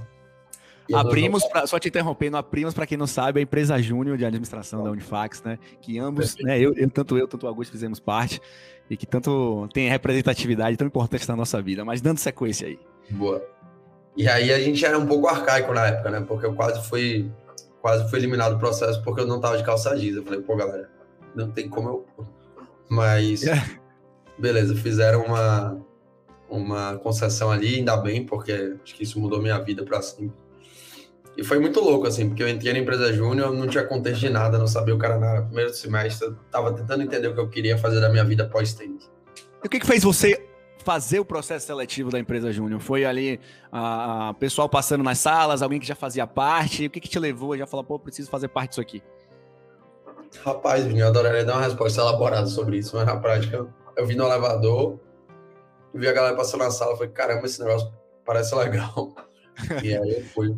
A 0.94 1.04
Primos, 1.04 1.44
pra, 1.44 1.66
só 1.66 1.78
te 1.78 1.88
interrompendo, 1.88 2.36
a 2.36 2.42
Primos, 2.42 2.74
para 2.74 2.86
quem 2.86 2.98
não 2.98 3.06
sabe, 3.06 3.40
a 3.40 3.42
empresa 3.42 3.80
júnior 3.80 4.16
de 4.16 4.24
administração 4.24 4.82
da 4.82 4.90
Unifax, 4.90 5.42
né? 5.42 5.58
Que 5.80 5.98
ambos, 5.98 6.36
né, 6.40 6.58
eu, 6.58 6.74
eu, 6.74 6.90
tanto 6.90 7.16
eu, 7.16 7.28
tanto 7.28 7.44
o 7.44 7.48
Augusto 7.48 7.72
fizemos 7.72 8.00
parte 8.00 8.40
e 8.88 8.96
que 8.96 9.06
tanto 9.06 9.68
tem 9.72 9.88
representatividade 9.88 10.76
tão 10.76 10.86
importante 10.86 11.28
na 11.28 11.36
nossa 11.36 11.62
vida. 11.62 11.84
Mas 11.84 12.00
dando 12.00 12.18
sequência 12.18 12.66
aí. 12.66 12.78
Boa. 13.10 13.42
E 14.16 14.28
aí 14.28 14.52
a 14.52 14.58
gente 14.58 14.84
era 14.84 14.98
um 14.98 15.06
pouco 15.06 15.28
arcaico 15.28 15.72
na 15.72 15.86
época, 15.86 16.10
né? 16.10 16.20
Porque 16.20 16.44
eu 16.44 16.54
quase 16.54 16.86
fui, 16.88 17.30
quase 17.80 18.08
fui 18.10 18.18
eliminado 18.18 18.54
do 18.54 18.58
processo 18.58 19.02
porque 19.04 19.20
eu 19.20 19.26
não 19.26 19.40
tava 19.40 19.56
de 19.56 19.64
calça 19.64 19.96
jeans. 19.96 20.16
Eu 20.16 20.24
falei, 20.24 20.40
pô, 20.40 20.56
galera, 20.56 20.90
não 21.34 21.50
tem 21.50 21.68
como 21.68 21.88
eu. 21.88 22.06
Mas, 22.90 23.44
é. 23.46 23.62
beleza, 24.36 24.74
fizeram 24.74 25.24
uma, 25.24 25.80
uma 26.48 26.98
concessão 26.98 27.52
ali, 27.52 27.76
ainda 27.76 27.96
bem, 27.96 28.26
porque 28.26 28.76
acho 28.82 28.94
que 28.96 29.04
isso 29.04 29.20
mudou 29.20 29.40
minha 29.40 29.58
vida 29.60 29.84
para 29.84 30.02
sempre. 30.02 30.32
E 31.40 31.44
foi 31.44 31.58
muito 31.58 31.80
louco, 31.80 32.06
assim, 32.06 32.28
porque 32.28 32.42
eu 32.42 32.48
entrei 32.50 32.70
na 32.74 32.80
empresa 32.80 33.10
júnior, 33.14 33.50
não 33.50 33.66
tinha 33.66 33.82
contexto 33.82 34.20
de 34.20 34.28
nada, 34.28 34.58
não 34.58 34.66
sabia 34.66 34.94
o 34.94 34.98
cara 34.98 35.16
na 35.16 35.40
primeiro 35.40 35.72
semestre, 35.72 36.28
eu 36.28 36.36
tava 36.50 36.70
tentando 36.70 37.02
entender 37.02 37.28
o 37.28 37.34
que 37.34 37.40
eu 37.40 37.48
queria 37.48 37.78
fazer 37.78 37.98
da 37.98 38.10
minha 38.10 38.22
vida 38.22 38.46
pós-tênis. 38.46 39.10
E 39.64 39.66
o 39.66 39.70
que, 39.70 39.80
que 39.80 39.86
fez 39.86 40.04
você 40.04 40.46
fazer 40.84 41.18
o 41.18 41.24
processo 41.24 41.66
seletivo 41.66 42.10
da 42.10 42.18
empresa 42.18 42.52
júnior? 42.52 42.78
Foi 42.78 43.06
ali 43.06 43.40
a, 43.72 44.34
pessoal 44.38 44.68
passando 44.68 45.02
nas 45.02 45.18
salas, 45.18 45.62
alguém 45.62 45.80
que 45.80 45.86
já 45.86 45.94
fazia 45.94 46.26
parte? 46.26 46.84
O 46.84 46.90
que, 46.90 47.00
que 47.00 47.08
te 47.08 47.18
levou 47.18 47.54
a 47.54 47.56
já 47.56 47.66
falar, 47.66 47.84
pô, 47.84 47.98
preciso 47.98 48.28
fazer 48.28 48.48
parte 48.48 48.72
disso 48.72 48.82
aqui? 48.82 49.02
Rapaz, 50.44 50.94
eu 50.94 51.06
adoraria 51.06 51.42
dar 51.42 51.54
uma 51.54 51.62
resposta 51.62 52.02
elaborada 52.02 52.48
sobre 52.48 52.76
isso, 52.76 52.94
mas 52.94 53.06
na 53.06 53.16
prática 53.16 53.56
eu, 53.56 53.70
eu 53.96 54.06
vi 54.06 54.14
no 54.14 54.26
elevador, 54.26 55.00
vi 55.94 56.06
a 56.06 56.12
galera 56.12 56.36
passando 56.36 56.64
na 56.64 56.70
sala, 56.70 56.94
falei, 56.98 57.12
caramba, 57.12 57.46
esse 57.46 57.58
negócio 57.60 57.90
parece 58.26 58.54
legal. 58.54 59.14
e 59.82 59.96
aí 59.96 60.18
eu 60.18 60.24
fui 60.26 60.54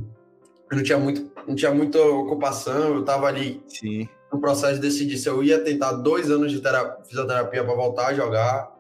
eu 0.73 0.77
não 0.77 0.83
tinha, 0.83 0.99
muito, 0.99 1.31
não 1.47 1.55
tinha 1.55 1.71
muita 1.71 2.01
ocupação, 2.01 2.95
eu 2.95 3.01
estava 3.01 3.27
ali 3.27 3.63
Sim. 3.69 4.09
no 4.33 4.41
processo 4.41 4.77
de 4.77 4.81
decidir 4.81 5.19
se 5.19 5.29
eu 5.29 5.45
ia 5.45 5.63
tentar 5.63 5.93
dois 5.93 6.31
anos 6.31 6.51
de 6.51 6.63
terapia, 6.63 7.05
fisioterapia 7.05 7.63
para 7.63 7.75
voltar 7.75 8.07
a 8.07 8.15
jogar, 8.15 8.75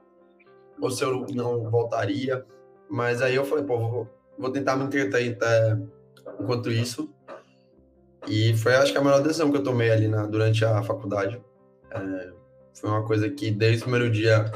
ou 0.80 0.90
se 0.90 1.04
eu 1.04 1.26
não 1.34 1.70
voltaria. 1.70 2.46
Mas 2.88 3.20
aí 3.20 3.34
eu 3.34 3.44
falei, 3.44 3.64
pô, 3.64 3.78
vou, 3.78 4.08
vou 4.38 4.50
tentar 4.50 4.74
me 4.76 4.84
entreter 4.84 5.34
até, 5.34 5.78
enquanto 6.40 6.70
isso. 6.70 7.10
E 8.26 8.54
foi, 8.54 8.74
acho 8.74 8.90
que, 8.90 8.98
a 8.98 9.04
melhor 9.04 9.22
decisão 9.22 9.50
que 9.50 9.58
eu 9.58 9.62
tomei 9.62 9.90
ali 9.90 10.08
na, 10.08 10.24
durante 10.26 10.64
a 10.64 10.82
faculdade. 10.82 11.42
É, 11.90 12.32
foi 12.72 12.88
uma 12.88 13.04
coisa 13.04 13.28
que, 13.28 13.50
desde 13.50 13.80
o 13.80 13.82
primeiro 13.82 14.10
dia, 14.10 14.50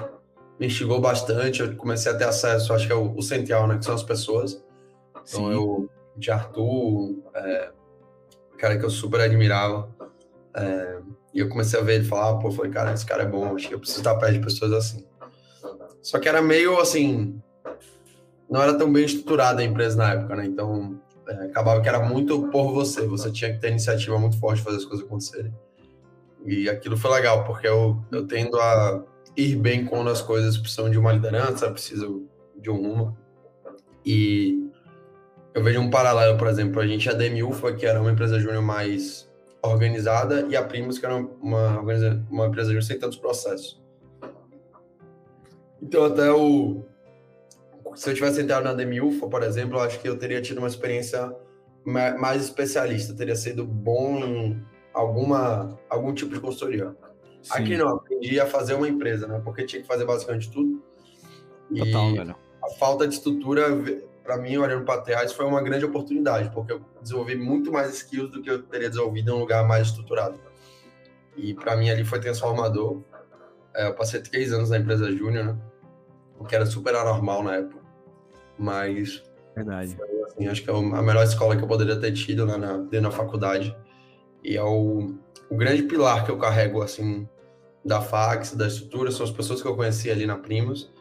me 0.58 0.68
instigou 0.68 1.02
bastante. 1.02 1.60
Eu 1.60 1.76
comecei 1.76 2.10
a 2.10 2.16
ter 2.16 2.24
acesso, 2.24 2.72
acho 2.72 2.86
que 2.86 2.92
é 2.94 2.96
o, 2.96 3.14
o 3.14 3.20
central, 3.20 3.66
né? 3.66 3.76
Que 3.76 3.84
são 3.84 3.94
as 3.94 4.02
pessoas. 4.02 4.64
Então, 5.12 5.24
Sim. 5.24 5.52
eu 5.52 5.90
de 6.16 6.30
Arthur, 6.30 7.22
é, 7.34 7.70
cara 8.56 8.78
que 8.78 8.84
eu 8.84 8.90
super 8.90 9.20
admirava. 9.20 9.88
É, 10.54 10.98
e 11.34 11.40
eu 11.40 11.48
comecei 11.48 11.78
a 11.78 11.82
ver 11.82 11.96
ele 11.96 12.04
falar, 12.04 12.38
pô, 12.38 12.50
falei, 12.50 12.70
cara, 12.70 12.92
esse 12.92 13.04
cara 13.04 13.22
é 13.22 13.26
bom, 13.26 13.54
acho 13.54 13.68
que 13.68 13.74
eu 13.74 13.78
preciso 13.78 14.00
estar 14.00 14.14
perto 14.16 14.34
de 14.34 14.40
pessoas 14.40 14.72
assim. 14.72 15.06
Só 16.00 16.18
que 16.18 16.28
era 16.28 16.40
meio 16.40 16.80
assim, 16.80 17.40
não 18.48 18.62
era 18.62 18.76
tão 18.76 18.92
bem 18.92 19.04
estruturada 19.04 19.60
a 19.60 19.64
empresa 19.64 19.96
na 19.96 20.12
época, 20.12 20.36
né? 20.36 20.46
Então, 20.46 21.00
é, 21.28 21.32
acabava 21.46 21.80
que 21.80 21.88
era 21.88 22.00
muito 22.00 22.48
por 22.48 22.72
você. 22.72 23.06
Você 23.06 23.30
tinha 23.30 23.52
que 23.52 23.58
ter 23.58 23.70
iniciativa 23.70 24.18
muito 24.18 24.38
forte 24.38 24.62
fazer 24.62 24.76
as 24.76 24.84
coisas 24.84 25.04
acontecerem. 25.04 25.52
E 26.44 26.68
aquilo 26.68 26.96
foi 26.96 27.10
legal, 27.10 27.44
porque 27.44 27.66
eu, 27.66 28.00
eu 28.12 28.26
tendo 28.26 28.58
a 28.58 29.04
ir 29.36 29.56
bem 29.56 29.84
quando 29.84 30.08
as 30.08 30.22
coisas 30.22 30.56
precisam 30.56 30.88
de 30.88 30.96
uma 30.96 31.12
liderança, 31.12 31.70
precisam 31.70 32.24
de 32.56 32.70
um 32.70 32.76
rumo. 32.76 33.18
E 34.04 34.65
eu 35.56 35.62
vejo 35.62 35.80
um 35.80 35.88
paralelo, 35.88 36.36
por 36.36 36.48
exemplo, 36.48 36.78
a 36.82 36.86
gente 36.86 37.08
a 37.08 37.14
Demiufa, 37.14 37.72
que 37.72 37.86
era 37.86 37.98
uma 37.98 38.12
empresa 38.12 38.38
júnior 38.38 38.62
mais 38.62 39.26
organizada, 39.62 40.46
e 40.50 40.54
a 40.54 40.62
Primus, 40.62 40.98
que 40.98 41.06
era 41.06 41.16
uma, 41.16 41.80
uma 41.80 42.46
empresa 42.46 42.68
júnior 42.68 42.82
sem 42.82 42.98
tantos 42.98 43.16
processos. 43.16 43.82
Então, 45.80 46.04
até 46.04 46.30
o, 46.30 46.84
se 47.94 48.10
eu 48.10 48.14
tivesse 48.14 48.42
entrado 48.42 48.64
na 48.64 48.74
Demiufa, 48.74 49.26
por 49.28 49.42
exemplo, 49.42 49.78
eu 49.78 49.82
acho 49.82 49.98
que 49.98 50.06
eu 50.06 50.18
teria 50.18 50.42
tido 50.42 50.58
uma 50.58 50.68
experiência 50.68 51.34
mais 51.84 52.42
especialista, 52.42 53.14
teria 53.14 53.34
sido 53.34 53.64
bom 53.64 54.18
em 54.18 54.62
alguma, 54.92 55.78
algum 55.88 56.12
tipo 56.12 56.34
de 56.34 56.40
consultoria. 56.40 56.94
Sim. 57.40 57.52
Aqui 57.54 57.76
não, 57.78 57.96
aprendi 57.96 58.38
a 58.38 58.44
fazer 58.44 58.74
uma 58.74 58.88
empresa, 58.88 59.26
né? 59.26 59.40
Porque 59.42 59.64
tinha 59.64 59.80
que 59.80 59.88
fazer 59.88 60.04
basicamente 60.04 60.50
tudo. 60.50 60.82
Total, 61.74 62.10
e 62.10 62.18
velho. 62.18 62.36
A 62.62 62.70
falta 62.78 63.08
de 63.08 63.14
estrutura, 63.14 63.68
para 64.26 64.36
mim, 64.36 64.56
olhando 64.56 64.84
para 64.84 65.00
trás, 65.00 65.32
foi 65.32 65.46
uma 65.46 65.62
grande 65.62 65.84
oportunidade, 65.84 66.50
porque 66.50 66.72
eu 66.72 66.80
desenvolvi 67.00 67.36
muito 67.36 67.70
mais 67.70 67.94
skills 67.94 68.30
do 68.32 68.42
que 68.42 68.50
eu 68.50 68.62
teria 68.64 68.88
desenvolvido 68.88 69.30
em 69.30 69.34
um 69.34 69.38
lugar 69.38 69.66
mais 69.66 69.86
estruturado. 69.86 70.38
E 71.36 71.54
para 71.54 71.76
mim 71.76 71.88
ali 71.88 72.04
foi 72.04 72.18
transformador. 72.18 73.02
É, 73.74 73.86
eu 73.86 73.94
passei 73.94 74.20
três 74.20 74.52
anos 74.52 74.70
na 74.70 74.78
empresa 74.78 75.10
júnior, 75.12 75.44
né? 75.44 75.56
O 76.38 76.44
que 76.44 76.54
era 76.54 76.66
super 76.66 76.94
anormal 76.94 77.42
na 77.42 77.56
época. 77.56 77.80
Mas. 78.58 79.22
Verdade. 79.54 79.96
Assim, 80.26 80.48
acho 80.48 80.62
que 80.62 80.70
é 80.70 80.74
a 80.74 81.02
melhor 81.02 81.24
escola 81.24 81.56
que 81.56 81.62
eu 81.62 81.68
poderia 81.68 81.96
ter 81.96 82.12
tido 82.12 82.44
né, 82.44 82.56
na, 82.56 82.78
dentro 82.78 83.10
da 83.10 83.16
faculdade. 83.16 83.76
E 84.42 84.56
é 84.56 84.62
o, 84.62 85.14
o 85.48 85.56
grande 85.56 85.84
pilar 85.84 86.24
que 86.24 86.30
eu 86.30 86.38
carrego, 86.38 86.82
assim, 86.82 87.28
da 87.84 88.00
fax, 88.00 88.54
da 88.54 88.66
estrutura, 88.66 89.10
são 89.10 89.24
as 89.24 89.32
pessoas 89.32 89.62
que 89.62 89.68
eu 89.68 89.76
conheci 89.76 90.10
ali 90.10 90.26
na 90.26 90.36
Primos. 90.36 90.92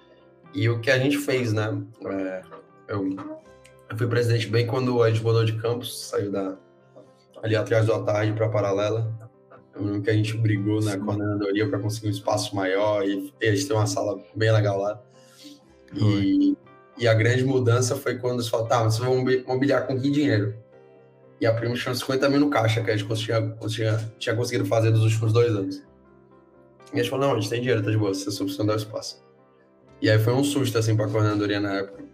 E 0.54 0.70
o 0.70 0.80
que 0.80 0.90
a 0.90 0.98
gente 0.98 1.18
fez, 1.18 1.52
né? 1.52 1.82
É, 2.06 2.42
eu, 2.88 3.16
eu 3.90 3.98
fui 3.98 4.08
presidente 4.08 4.48
bem 4.48 4.66
quando 4.68 5.02
a 5.02 5.10
gente 5.10 5.24
mudou 5.24 5.44
de 5.44 5.54
campus, 5.54 6.08
saiu 6.08 6.32
da, 6.32 6.58
ali 7.42 7.56
atrás 7.56 7.86
do 7.86 7.94
Atarde 7.94 8.34
para 8.34 8.50
Paralela. 8.50 9.14
Eu 9.74 9.84
lembro 9.84 10.02
que 10.02 10.10
a 10.10 10.14
gente 10.14 10.38
brigou 10.38 10.82
na 10.82 10.98
coordenadoria 10.98 11.68
para 11.68 11.80
conseguir 11.80 12.08
um 12.08 12.12
espaço 12.12 12.56
maior 12.56 13.04
e, 13.04 13.34
a 13.42 13.46
gente 13.46 13.68
tem 13.68 13.76
uma 13.76 13.86
sala 13.86 14.24
bem 14.34 14.52
legal 14.52 14.80
lá. 14.80 15.02
E, 15.94 16.56
e 16.98 17.08
a 17.08 17.14
grande 17.14 17.44
mudança 17.44 17.96
foi 17.96 18.18
quando 18.18 18.36
eles 18.36 18.48
falaram, 18.48 18.70
tá, 18.70 18.84
vocês 18.84 19.04
vão 19.04 19.24
mobiliar 19.46 19.86
com 19.86 20.00
que 20.00 20.10
dinheiro? 20.10 20.56
E 21.42 21.46
a 21.46 21.54
prima 21.54 21.76
tinha 21.76 21.94
50 21.94 22.30
mil 22.30 22.40
no 22.40 22.50
caixa, 22.50 22.82
que 22.82 22.90
a 22.90 22.96
gente 22.96 23.14
tinha, 23.16 23.58
tinha, 23.68 24.14
tinha 24.18 24.36
conseguido 24.36 24.66
fazer 24.66 24.92
nos 24.92 25.04
últimos 25.04 25.34
dois 25.34 25.54
anos. 25.54 25.84
E 26.94 27.00
a 27.00 27.04
gente 27.04 27.10
falou, 27.10 27.28
não, 27.28 27.36
a 27.36 27.40
gente 27.40 27.50
tem 27.50 27.60
dinheiro, 27.60 27.84
tá 27.84 27.92
de 27.92 27.98
boa, 27.98 28.14
você 28.14 28.32
só 28.32 28.44
precisa 28.46 28.66
dar 28.66 28.74
o 28.74 28.78
espaço. 28.78 29.22
E 30.02 30.10
aí 30.10 30.18
foi 30.18 30.34
um 30.34 30.44
susto, 30.44 30.78
assim, 30.78 30.96
pra 30.96 31.08
coordenadoria 31.08 31.60
na 31.60 31.74
época. 31.80 32.05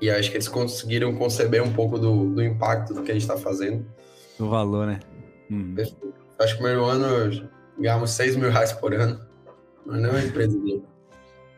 E 0.00 0.10
acho 0.10 0.30
que 0.30 0.36
eles 0.36 0.48
conseguiram 0.48 1.14
conceber 1.14 1.62
um 1.62 1.72
pouco 1.72 1.98
do, 1.98 2.30
do 2.30 2.42
impacto 2.42 2.94
do 2.94 3.02
que 3.02 3.10
a 3.10 3.14
gente 3.14 3.26
tá 3.26 3.36
fazendo. 3.36 3.84
Do 4.38 4.48
valor, 4.48 4.86
né? 4.86 5.00
Uhum. 5.50 5.74
Acho 5.78 6.56
que 6.56 6.62
no 6.62 6.68
primeiro 6.68 6.84
ano 6.84 7.48
ganhamos 7.78 8.10
6 8.10 8.36
mil 8.36 8.50
reais 8.50 8.72
por 8.72 8.94
ano. 8.94 9.20
Mas 9.84 10.00
não 10.00 10.10
é 10.10 10.12
uma 10.12 10.24
empresa 10.24 10.58
dele. 10.58 10.84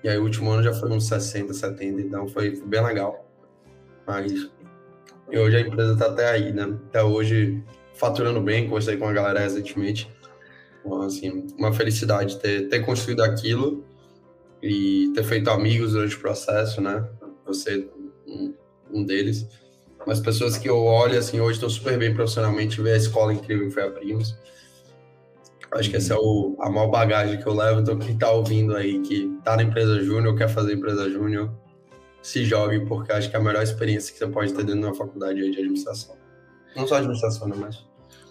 E 0.03 0.09
aí 0.09 0.17
o 0.17 0.23
último 0.23 0.51
ano 0.51 0.63
já 0.63 0.73
foi 0.73 0.91
uns 0.91 1.07
60, 1.07 1.53
70, 1.53 2.01
então 2.01 2.27
foi, 2.27 2.57
foi 2.57 2.67
bem 2.67 2.83
legal. 2.83 3.27
Mas 4.07 4.51
e 5.31 5.39
hoje 5.39 5.57
a 5.57 5.61
empresa 5.61 5.93
está 5.93 6.07
até 6.07 6.29
aí, 6.29 6.53
né? 6.53 6.77
Até 6.89 7.03
hoje 7.03 7.63
faturando 7.95 8.41
bem, 8.41 8.65
conversei 8.65 8.97
com 8.97 9.07
a 9.07 9.13
galera 9.13 9.41
recentemente. 9.41 10.11
Então, 10.81 11.03
assim, 11.03 11.47
uma 11.57 11.73
felicidade 11.73 12.39
ter, 12.39 12.69
ter 12.69 12.81
construído 12.81 13.23
aquilo 13.23 13.85
e 14.63 15.13
ter 15.15 15.23
feito 15.23 15.49
amigos 15.51 15.93
durante 15.93 16.17
o 16.17 16.21
processo, 16.21 16.81
né? 16.81 17.07
Você, 17.47 17.89
um, 18.31 18.55
um 18.93 19.05
deles. 19.05 19.47
Mas 20.07 20.21
pessoas 20.21 20.57
que 20.57 20.69
eu 20.69 20.83
olho, 20.83 21.19
assim, 21.19 21.41
hoje 21.41 21.55
estão 21.55 21.69
super 21.69 21.99
bem 21.99 22.15
profissionalmente, 22.15 22.81
ver 22.81 22.95
a 22.95 22.97
escola 22.97 23.35
incrível 23.35 23.69
que 23.69 23.75
foi 23.75 23.83
a 23.83 23.91
Primos 23.91 24.35
Acho 25.73 25.89
que 25.89 25.97
essa 25.97 26.15
é 26.15 26.17
o, 26.17 26.57
a 26.59 26.69
maior 26.69 26.89
bagagem 26.89 27.41
que 27.41 27.47
eu 27.47 27.55
levo. 27.55 27.81
Então, 27.81 27.97
quem 27.97 28.15
está 28.15 28.31
ouvindo 28.31 28.77
aí, 28.77 29.01
que 29.01 29.33
está 29.39 29.57
na 29.57 29.63
empresa 29.63 30.03
júnior, 30.03 30.37
quer 30.37 30.49
fazer 30.49 30.75
empresa 30.75 31.09
júnior, 31.09 31.53
se 32.21 32.45
jogue, 32.45 32.81
porque 32.87 33.13
acho 33.13 33.31
que 33.31 33.37
é 33.37 33.39
a 33.39 33.43
melhor 33.43 33.63
experiência 33.63 34.13
que 34.13 34.19
você 34.19 34.27
pode 34.27 34.53
ter 34.53 34.65
dentro 34.65 34.81
de 34.81 34.87
uma 34.87 34.95
faculdade 34.95 35.41
de 35.41 35.47
administração. 35.47 36.17
Não 36.75 36.87
só 36.87 36.97
administração, 36.97 37.47
né, 37.47 37.55
mas 37.57 37.85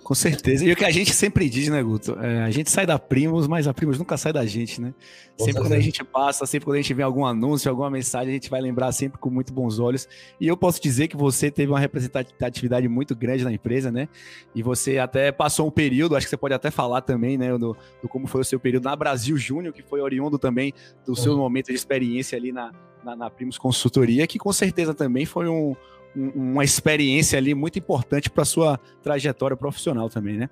com 0.09 0.15
certeza. 0.15 0.65
E 0.65 0.71
o 0.71 0.75
que 0.75 0.83
a 0.83 0.89
gente 0.89 1.13
sempre 1.13 1.47
diz, 1.47 1.67
né, 1.69 1.83
Guto? 1.83 2.17
É, 2.19 2.41
a 2.41 2.49
gente 2.49 2.71
sai 2.71 2.83
da 2.83 2.97
Primos, 2.97 3.47
mas 3.47 3.67
a 3.67 3.73
Primos 3.75 3.99
nunca 3.99 4.17
sai 4.17 4.33
da 4.33 4.43
gente, 4.43 4.81
né? 4.81 4.91
Sempre 5.37 5.61
quando 5.61 5.73
a 5.73 5.79
gente 5.79 6.03
passa, 6.03 6.47
sempre 6.47 6.65
quando 6.65 6.77
a 6.77 6.81
gente 6.81 6.91
vê 6.95 7.03
algum 7.03 7.27
anúncio, 7.27 7.69
alguma 7.69 7.91
mensagem, 7.91 8.29
a 8.29 8.33
gente 8.33 8.49
vai 8.49 8.59
lembrar 8.59 8.91
sempre 8.91 9.19
com 9.19 9.29
muito 9.29 9.53
bons 9.53 9.77
olhos. 9.77 10.09
E 10.41 10.47
eu 10.47 10.57
posso 10.57 10.81
dizer 10.81 11.09
que 11.09 11.15
você 11.15 11.51
teve 11.51 11.71
uma 11.71 11.79
representatividade 11.79 12.87
muito 12.87 13.15
grande 13.15 13.43
na 13.43 13.53
empresa, 13.53 13.91
né? 13.91 14.09
E 14.55 14.63
você 14.63 14.97
até 14.97 15.31
passou 15.31 15.67
um 15.67 15.71
período, 15.71 16.15
acho 16.15 16.25
que 16.25 16.31
você 16.31 16.37
pode 16.37 16.55
até 16.55 16.71
falar 16.71 17.01
também, 17.01 17.37
né, 17.37 17.55
do, 17.55 17.77
do 18.01 18.09
como 18.09 18.25
foi 18.25 18.41
o 18.41 18.43
seu 18.43 18.59
período 18.59 18.85
na 18.85 18.95
Brasil 18.95 19.37
Júnior, 19.37 19.71
que 19.71 19.83
foi 19.83 20.01
oriundo 20.01 20.39
também 20.39 20.73
do 21.05 21.15
seu 21.15 21.33
uhum. 21.33 21.37
momento 21.37 21.67
de 21.67 21.75
experiência 21.75 22.35
ali 22.35 22.51
na, 22.51 22.71
na, 23.03 23.15
na 23.15 23.29
Primos 23.29 23.59
Consultoria, 23.59 24.25
que 24.25 24.39
com 24.39 24.51
certeza 24.51 24.91
também 24.91 25.27
foi 25.27 25.47
um 25.47 25.75
uma 26.15 26.63
experiência 26.63 27.37
ali 27.37 27.53
muito 27.53 27.77
importante 27.79 28.29
para 28.29 28.45
sua 28.45 28.79
trajetória 29.01 29.55
profissional 29.55 30.09
também, 30.09 30.37
né? 30.37 30.49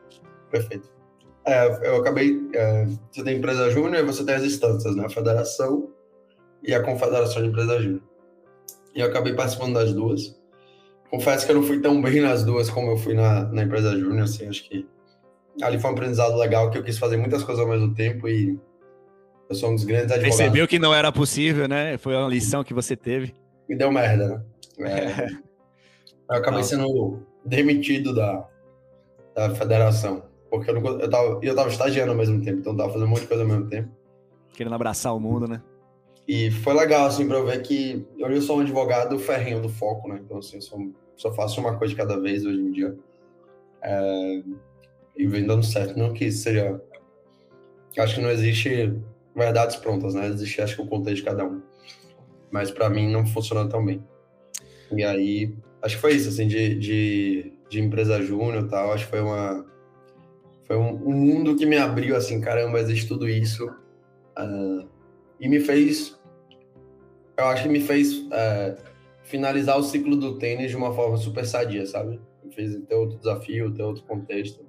Perfeito. 0.51 0.89
É, 1.45 1.89
eu 1.89 1.97
acabei. 1.97 2.37
É, 2.53 2.85
você 3.11 3.23
tem 3.23 3.37
empresa 3.37 3.69
júnior 3.69 4.03
e 4.03 4.05
você 4.05 4.23
tem 4.23 4.35
as 4.35 4.43
instâncias, 4.43 4.95
né? 4.95 5.05
A 5.05 5.09
federação 5.09 5.89
e 6.61 6.73
a 6.73 6.83
confederação 6.83 7.41
de 7.41 7.49
empresa 7.49 7.81
júnior. 7.81 8.01
E 8.93 8.99
eu 8.99 9.07
acabei 9.07 9.33
participando 9.33 9.73
das 9.73 9.93
duas. 9.93 10.37
Confesso 11.09 11.45
que 11.45 11.51
eu 11.51 11.55
não 11.55 11.63
fui 11.63 11.79
tão 11.79 12.01
bem 12.01 12.19
nas 12.19 12.43
duas 12.43 12.69
como 12.69 12.91
eu 12.91 12.97
fui 12.97 13.13
na, 13.13 13.45
na 13.45 13.63
empresa 13.63 13.97
júnior, 13.97 14.23
assim, 14.23 14.47
acho 14.47 14.67
que 14.67 14.85
ali 15.61 15.79
foi 15.79 15.89
um 15.89 15.93
aprendizado 15.93 16.35
legal 16.35 16.69
que 16.69 16.77
eu 16.77 16.83
quis 16.83 16.97
fazer 16.97 17.17
muitas 17.17 17.43
coisas 17.43 17.63
ao 17.63 17.69
mesmo 17.69 17.93
tempo 17.95 18.27
e 18.27 18.59
eu 19.49 19.55
sou 19.55 19.71
um 19.71 19.75
dos 19.75 19.85
grandes 19.85 20.11
advogados. 20.11 20.37
Percebeu 20.37 20.67
que 20.67 20.77
não 20.77 20.93
era 20.93 21.11
possível, 21.11 21.67
né? 21.67 21.97
Foi 21.97 22.13
uma 22.15 22.27
lição 22.27 22.63
que 22.63 22.73
você 22.73 22.95
teve. 22.95 23.33
Me 23.69 23.75
deu 23.75 23.91
merda, 23.91 24.45
né? 24.77 24.89
É, 24.89 25.27
eu 26.29 26.35
acabei 26.35 26.63
sendo 26.63 27.19
demitido 27.45 28.13
da, 28.13 28.47
da 29.35 29.55
federação. 29.55 30.23
Porque 30.49 30.69
eu, 30.69 30.79
não, 30.79 30.99
eu, 30.99 31.09
tava, 31.09 31.39
eu 31.41 31.55
tava 31.55 31.69
estagiando 31.69 32.11
ao 32.11 32.17
mesmo 32.17 32.41
tempo, 32.43 32.59
então 32.59 32.73
eu 32.73 32.77
tava 32.77 32.93
fazendo 32.93 33.07
um 33.07 33.09
monte 33.09 33.21
de 33.21 33.27
coisa 33.27 33.43
ao 33.43 33.49
mesmo 33.49 33.67
tempo. 33.67 33.89
Querendo 34.53 34.73
abraçar 34.73 35.15
o 35.15 35.19
mundo, 35.19 35.47
né? 35.47 35.61
E 36.27 36.51
foi 36.51 36.73
legal, 36.73 37.05
assim, 37.05 37.27
pra 37.27 37.37
eu 37.37 37.45
ver 37.45 37.61
que 37.61 38.05
eu 38.17 38.41
sou 38.41 38.57
um 38.57 38.61
advogado 38.61 39.17
ferrenho 39.17 39.61
do 39.61 39.69
foco, 39.69 40.09
né? 40.09 40.19
Então, 40.23 40.39
assim, 40.39 40.57
eu 40.57 40.61
só, 40.61 40.77
só 41.15 41.33
faço 41.33 41.59
uma 41.61 41.77
coisa 41.77 41.93
de 41.93 41.97
cada 41.97 42.19
vez 42.19 42.45
hoje 42.45 42.59
em 42.59 42.71
dia. 42.71 42.97
É, 43.81 44.43
e 45.15 45.25
vem 45.25 45.45
dando 45.45 45.63
certo. 45.65 45.97
Não 45.97 46.13
que 46.13 46.31
seja. 46.31 46.81
Acho 47.97 48.15
que 48.15 48.21
não 48.21 48.29
existe 48.29 48.93
verdades 49.33 49.77
prontas, 49.77 50.13
né? 50.13 50.27
Existe, 50.27 50.61
acho 50.61 50.75
que, 50.75 50.81
o 50.81 50.87
contexto 50.87 51.17
de 51.17 51.23
cada 51.23 51.45
um. 51.45 51.61
Mas 52.51 52.71
para 52.71 52.89
mim 52.89 53.09
não 53.09 53.25
funciona 53.25 53.67
tão 53.67 53.83
bem. 53.85 54.03
E 54.91 55.03
aí, 55.03 55.55
acho 55.87 55.95
que 55.95 56.01
foi 56.01 56.13
isso, 56.13 56.29
assim, 56.29 56.47
de, 56.47 56.75
de, 56.75 57.53
de 57.69 57.81
empresa 57.81 58.21
júnior 58.21 58.65
e 58.65 58.67
tal. 58.67 58.93
Acho 58.93 59.05
que 59.05 59.09
foi 59.09 59.21
uma. 59.21 59.65
Foi 60.65 60.75
um, 60.75 60.89
um, 60.89 61.13
mundo 61.13 61.55
que 61.55 61.65
me 61.65 61.77
abriu, 61.77 62.15
assim, 62.15 62.39
caramba, 62.39 62.79
existe 62.79 63.07
tudo 63.07 63.27
isso. 63.27 63.65
Uh, 64.37 64.87
e 65.39 65.47
me 65.47 65.59
fez. 65.59 66.19
Eu 67.37 67.45
acho 67.45 67.63
que 67.63 67.69
me 67.69 67.79
fez 67.79 68.17
uh, 68.17 68.75
finalizar 69.23 69.77
o 69.77 69.83
ciclo 69.83 70.15
do 70.15 70.37
tênis 70.37 70.69
de 70.69 70.77
uma 70.77 70.93
forma 70.93 71.17
super 71.17 71.45
sadia, 71.45 71.85
sabe? 71.85 72.19
Me 72.43 72.53
fez 72.53 72.75
ter 72.87 72.95
outro 72.95 73.17
desafio, 73.17 73.73
ter 73.73 73.83
outro 73.83 74.03
contexto. 74.03 74.65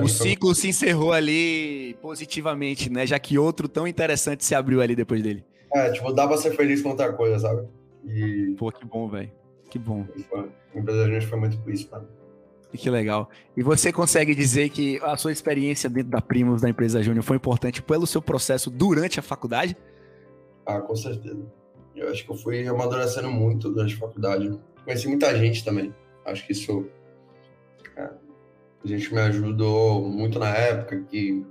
o 0.00 0.08
ciclo 0.08 0.54
se 0.54 0.68
encerrou 0.68 1.12
ali 1.12 1.94
positivamente, 2.00 2.88
né? 2.90 3.06
Já 3.06 3.18
que 3.18 3.38
outro 3.38 3.68
tão 3.68 3.86
interessante 3.86 4.44
se 4.44 4.54
abriu 4.54 4.80
ali 4.80 4.94
depois 4.94 5.22
dele. 5.22 5.44
É, 5.74 5.90
tipo, 5.90 6.12
dá 6.12 6.28
pra 6.28 6.36
ser 6.36 6.54
feliz 6.54 6.80
com 6.82 6.90
outra 6.90 7.12
coisa, 7.12 7.40
sabe? 7.40 7.66
E... 8.06 8.54
Pô, 8.56 8.70
que 8.70 8.84
bom, 8.84 9.08
velho. 9.08 9.30
Que 9.70 9.78
bom. 9.78 10.06
O 10.74 10.78
empresariante 10.78 11.26
foi 11.26 11.38
muito 11.38 11.58
por 11.58 11.72
isso, 11.72 11.88
cara. 11.88 12.06
Que 12.72 12.90
legal. 12.90 13.30
E 13.56 13.62
você 13.62 13.92
consegue 13.92 14.34
dizer 14.34 14.68
que 14.68 15.00
a 15.02 15.16
sua 15.16 15.32
experiência 15.32 15.88
dentro 15.88 16.10
da 16.10 16.20
Primos, 16.20 16.60
da 16.60 16.68
empresa 16.68 17.02
Júnior, 17.02 17.24
foi 17.24 17.36
importante 17.36 17.82
pelo 17.82 18.06
seu 18.06 18.20
processo 18.20 18.70
durante 18.70 19.18
a 19.18 19.22
faculdade? 19.22 19.76
Ah, 20.64 20.80
com 20.80 20.94
certeza. 20.94 21.46
Eu 21.94 22.10
acho 22.10 22.24
que 22.24 22.30
eu 22.30 22.36
fui 22.36 22.66
amadurecendo 22.66 23.30
muito 23.30 23.70
durante 23.70 23.94
a 23.94 23.98
faculdade. 23.98 24.58
Conheci 24.84 25.08
muita 25.08 25.34
gente 25.36 25.64
também. 25.64 25.94
Acho 26.24 26.44
que 26.46 26.52
isso 26.52 26.86
é, 27.96 28.10
a 28.84 28.86
gente 28.86 29.12
me 29.14 29.20
ajudou 29.20 30.06
muito 30.06 30.38
na 30.38 30.48
época, 30.50 31.00
que, 31.04 31.46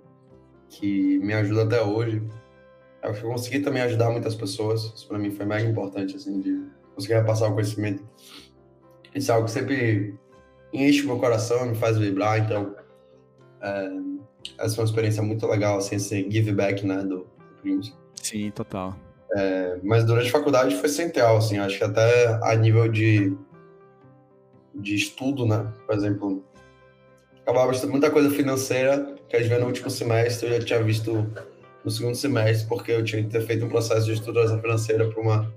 que 0.70 1.18
me 1.20 1.34
ajuda 1.34 1.64
até 1.64 1.82
hoje. 1.82 2.22
Eu 3.02 3.14
consegui 3.22 3.60
também 3.60 3.82
ajudar 3.84 4.12
muitas 4.12 4.36
pessoas. 4.36 4.84
Isso 4.96 5.08
para 5.08 5.18
mim 5.18 5.32
foi 5.32 5.46
mega 5.46 5.68
importante, 5.68 6.16
assim, 6.16 6.40
de 6.40 6.66
conseguir 6.96 7.24
passar 7.26 7.48
o 7.48 7.54
conhecimento. 7.54 8.04
Isso 9.14 9.32
é 9.32 9.36
algo 9.36 9.46
que 9.46 9.52
sempre 9.52 10.16
enche 10.74 11.04
o 11.04 11.08
meu 11.08 11.20
coração, 11.20 11.66
me 11.66 11.76
faz 11.76 11.98
vibrar. 11.98 12.40
Então, 12.40 12.76
é, 13.62 13.90
essa 14.60 14.76
foi 14.76 14.84
uma 14.84 14.90
experiência 14.90 15.22
muito 15.22 15.46
legal, 15.48 15.78
assim, 15.78 15.96
esse 15.96 16.30
give 16.30 16.52
back, 16.52 16.86
né, 16.86 16.98
do, 16.98 17.20
do 17.20 17.62
Primos. 17.62 17.96
Sim, 18.22 18.52
total. 18.52 18.96
É, 19.36 19.78
mas 19.84 20.06
durante 20.06 20.30
a 20.30 20.32
faculdade 20.32 20.76
foi 20.76 20.90
central, 20.90 21.38
assim, 21.38 21.58
acho 21.58 21.78
que 21.78 21.84
até 21.84 22.40
a 22.42 22.56
nível 22.56 22.88
de, 22.88 23.36
de 24.74 24.96
estudo, 24.96 25.46
né, 25.46 25.72
por 25.86 25.96
exemplo, 25.96 26.44
acabava 27.42 27.72
muita 27.88 28.10
coisa 28.10 28.30
financeira 28.30 29.16
que 29.28 29.36
a 29.36 29.40
gente 29.40 29.50
vê 29.50 29.58
no 29.58 29.68
último 29.68 29.90
semestre, 29.90 30.48
eu 30.48 30.62
já 30.62 30.66
tinha 30.66 30.84
visto 30.84 31.30
no 31.84 31.92
segundo 31.92 32.16
semestre, 32.16 32.68
porque 32.68 32.92
eu 32.92 33.04
tinha 33.04 33.24
que 33.24 33.30
ter 33.30 33.42
feito 33.42 33.66
um 33.66 33.70
processo 33.70 34.06
de 34.06 34.14
estruturação 34.14 34.60
financeira 34.60 35.08
para 35.08 35.22
uma 35.22 35.54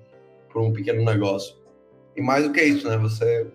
um 0.59 0.73
pequeno 0.73 1.05
negócio. 1.05 1.57
E 2.17 2.21
mais 2.21 2.45
do 2.45 2.53
que 2.53 2.63
isso, 2.63 2.89
né, 2.89 2.97
você 2.97 3.47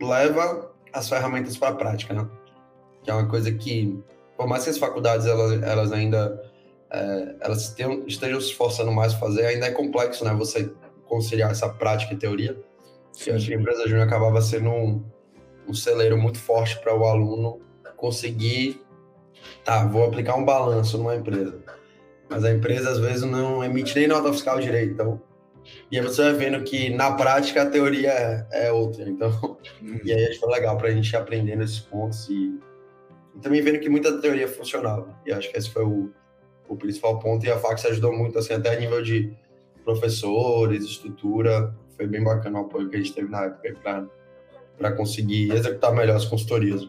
leva 0.00 0.72
as 0.92 1.08
ferramentas 1.08 1.56
para 1.56 1.68
a 1.68 1.74
prática, 1.74 2.12
né? 2.12 2.28
Que 3.02 3.10
é 3.10 3.14
uma 3.14 3.26
coisa 3.28 3.52
que, 3.52 3.98
por 4.36 4.46
mais 4.46 4.64
que 4.64 4.70
as 4.70 4.78
faculdades 4.78 5.26
elas, 5.26 5.62
elas 5.62 5.92
ainda 5.92 6.52
é, 6.90 7.36
elas 7.40 7.70
tenham, 7.70 8.04
estejam 8.06 8.40
se 8.40 8.48
esforçando 8.48 8.92
mais 8.92 9.14
para 9.14 9.28
fazer, 9.28 9.46
ainda 9.46 9.66
é 9.66 9.70
complexo, 9.70 10.24
né? 10.24 10.34
Você 10.34 10.70
conciliar 11.06 11.50
essa 11.50 11.68
prática 11.68 12.14
e 12.14 12.16
teoria. 12.16 12.58
Sim. 13.12 13.30
Eu 13.30 13.36
acho 13.36 13.46
que 13.46 13.54
a 13.54 13.56
empresa 13.58 13.88
júnior 13.88 14.06
acabava 14.06 14.40
sendo 14.40 14.70
um, 14.70 15.04
um 15.68 15.74
celeiro 15.74 16.16
muito 16.18 16.38
forte 16.38 16.78
para 16.80 16.96
o 16.96 17.04
aluno 17.04 17.60
conseguir, 17.96 18.82
tá, 19.64 19.86
vou 19.86 20.04
aplicar 20.04 20.34
um 20.34 20.44
balanço 20.44 20.98
numa 20.98 21.14
empresa. 21.14 21.58
Mas 22.28 22.44
a 22.44 22.52
empresa 22.52 22.90
às 22.90 22.98
vezes 22.98 23.22
não 23.22 23.62
emite 23.62 23.94
nem 23.96 24.08
nota 24.08 24.32
fiscal 24.32 24.58
direito, 24.58 24.92
então 24.92 25.20
e 25.90 25.98
aí 25.98 26.04
você 26.04 26.22
vai 26.22 26.32
vendo 26.32 26.64
que 26.64 26.88
na 26.88 27.12
prática 27.12 27.62
a 27.62 27.66
teoria 27.66 28.10
é, 28.10 28.66
é 28.66 28.72
outra. 28.72 29.08
Então, 29.08 29.30
uhum. 29.82 30.00
e 30.04 30.12
aí 30.12 30.34
foi 30.36 30.50
legal 30.50 30.76
para 30.76 30.88
a 30.88 30.90
gente 30.90 31.14
aprender 31.14 31.54
nesses 31.56 31.80
pontos 31.80 32.28
e, 32.28 32.58
e, 33.34 33.40
também 33.40 33.60
vendo 33.60 33.78
que 33.78 33.90
muita 33.90 34.20
teoria 34.20 34.48
funcionava. 34.48 35.14
E 35.26 35.32
acho 35.32 35.50
que 35.50 35.58
esse 35.58 35.70
foi 35.70 35.84
o, 35.84 36.10
o 36.68 36.76
principal 36.76 37.18
ponto. 37.18 37.44
E 37.44 37.50
a 37.50 37.58
Fax 37.58 37.84
ajudou 37.84 38.12
muito, 38.16 38.38
assim, 38.38 38.54
até 38.54 38.74
a 38.74 38.80
nível 38.80 39.02
de 39.02 39.32
professores, 39.84 40.84
estrutura. 40.84 41.74
Foi 41.96 42.06
bem 42.06 42.24
bacana 42.24 42.60
o 42.60 42.64
apoio 42.64 42.88
que 42.88 42.96
a 42.96 42.98
gente 42.98 43.12
teve 43.12 43.28
na 43.28 43.44
época 43.44 44.08
para 44.78 44.92
conseguir 44.92 45.52
executar 45.52 45.94
melhor 45.94 46.16
as 46.16 46.24
consultorias. 46.24 46.88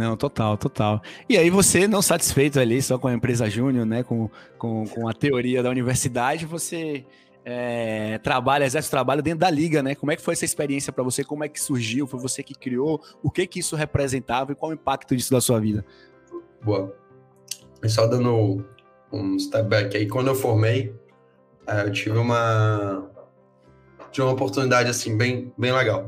Não, 0.00 0.16
total, 0.16 0.56
total. 0.56 1.02
E 1.28 1.36
aí 1.36 1.50
você, 1.50 1.86
não 1.86 2.00
satisfeito 2.00 2.58
ali 2.58 2.80
só 2.80 2.98
com 2.98 3.06
a 3.06 3.12
empresa 3.12 3.50
júnior, 3.50 3.84
né, 3.84 4.02
com, 4.02 4.30
com, 4.56 4.86
com 4.86 5.06
a 5.06 5.12
teoria 5.12 5.62
da 5.62 5.68
universidade, 5.68 6.46
você 6.46 7.04
é, 7.52 8.18
trabalha, 8.18 8.64
exerce 8.64 8.86
o 8.88 8.90
trabalho 8.90 9.22
dentro 9.22 9.40
da 9.40 9.50
liga, 9.50 9.82
né? 9.82 9.94
Como 9.96 10.12
é 10.12 10.16
que 10.16 10.22
foi 10.22 10.34
essa 10.34 10.44
experiência 10.44 10.92
para 10.92 11.02
você? 11.02 11.24
Como 11.24 11.42
é 11.42 11.48
que 11.48 11.60
surgiu? 11.60 12.06
Foi 12.06 12.20
você 12.20 12.42
que 12.42 12.54
criou? 12.54 13.02
O 13.22 13.30
que 13.30 13.46
que 13.46 13.58
isso 13.58 13.74
representava 13.74 14.52
e 14.52 14.54
qual 14.54 14.70
o 14.70 14.74
impacto 14.74 15.16
disso 15.16 15.32
da 15.32 15.40
sua 15.40 15.58
vida? 15.58 15.84
Boa. 16.62 16.94
Só 17.86 18.06
dando 18.06 18.64
um 19.12 19.38
step 19.38 19.68
back 19.68 19.96
aí, 19.96 20.06
quando 20.06 20.28
eu 20.28 20.34
formei, 20.34 20.94
é, 21.66 21.82
eu 21.82 21.92
tive 21.92 22.16
uma 22.18 23.10
tive 24.12 24.26
uma 24.26 24.32
oportunidade 24.32 24.88
assim 24.88 25.16
bem 25.16 25.52
bem 25.56 25.72
legal, 25.72 26.06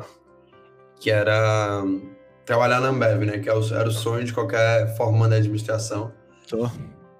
que 1.00 1.10
era 1.10 1.82
trabalhar 2.44 2.80
na 2.80 2.88
Ambev, 2.88 3.24
né? 3.24 3.38
Que 3.38 3.48
é 3.48 3.52
era 3.52 3.88
o 3.88 3.92
sonho 3.92 4.24
de 4.24 4.32
qualquer 4.32 4.96
formando 4.96 5.30
de 5.30 5.38
administração. 5.38 6.12
Tô. 6.48 6.66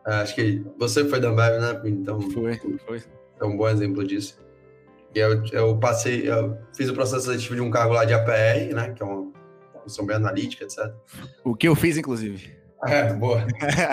É, 0.07 0.15
acho 0.15 0.35
que 0.35 0.65
você 0.79 1.05
foi 1.05 1.19
da 1.19 1.29
Ambev, 1.29 1.61
né? 1.61 1.81
Então, 1.87 2.21
foi, 2.21 2.61
foi. 2.87 3.03
É 3.43 3.47
um 3.47 3.57
bom 3.57 3.69
exemplo 3.69 4.05
disso. 4.07 4.39
E 5.15 5.19
eu, 5.19 5.45
eu 5.53 5.77
passei, 5.79 6.29
eu 6.29 6.57
fiz 6.75 6.89
o 6.89 6.95
processo 6.95 7.25
seletivo 7.25 7.55
de 7.55 7.61
um 7.61 7.71
cargo 7.71 7.93
lá 7.93 8.05
de 8.05 8.15
APR, 8.15 8.75
né? 8.75 8.93
Que 8.93 9.03
é 9.03 9.07
uma 9.07 9.31
função 9.83 10.07
bem 10.07 10.17
analítica, 10.17 10.65
etc. 10.65 10.93
O 11.45 11.55
que 11.55 11.69
eu 11.69 11.75
fiz, 11.75 11.97
inclusive. 11.97 12.57
É, 12.87 13.13
boa. 13.13 13.47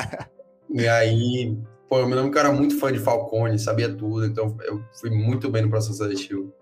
e 0.69 0.87
aí, 0.87 1.57
pô, 1.89 1.99
eu 1.99 2.07
me 2.07 2.15
lembro 2.15 2.31
que 2.31 2.37
eu 2.37 2.41
era 2.41 2.51
muito 2.51 2.79
fã 2.79 2.91
de 2.91 2.99
Falcone, 2.99 3.59
sabia 3.59 3.93
tudo, 3.93 4.25
então 4.25 4.55
eu 4.63 4.83
fui 4.99 5.09
muito 5.09 5.49
bem 5.49 5.63
no 5.63 5.69
processo 5.69 5.97
seletivo. 5.97 6.53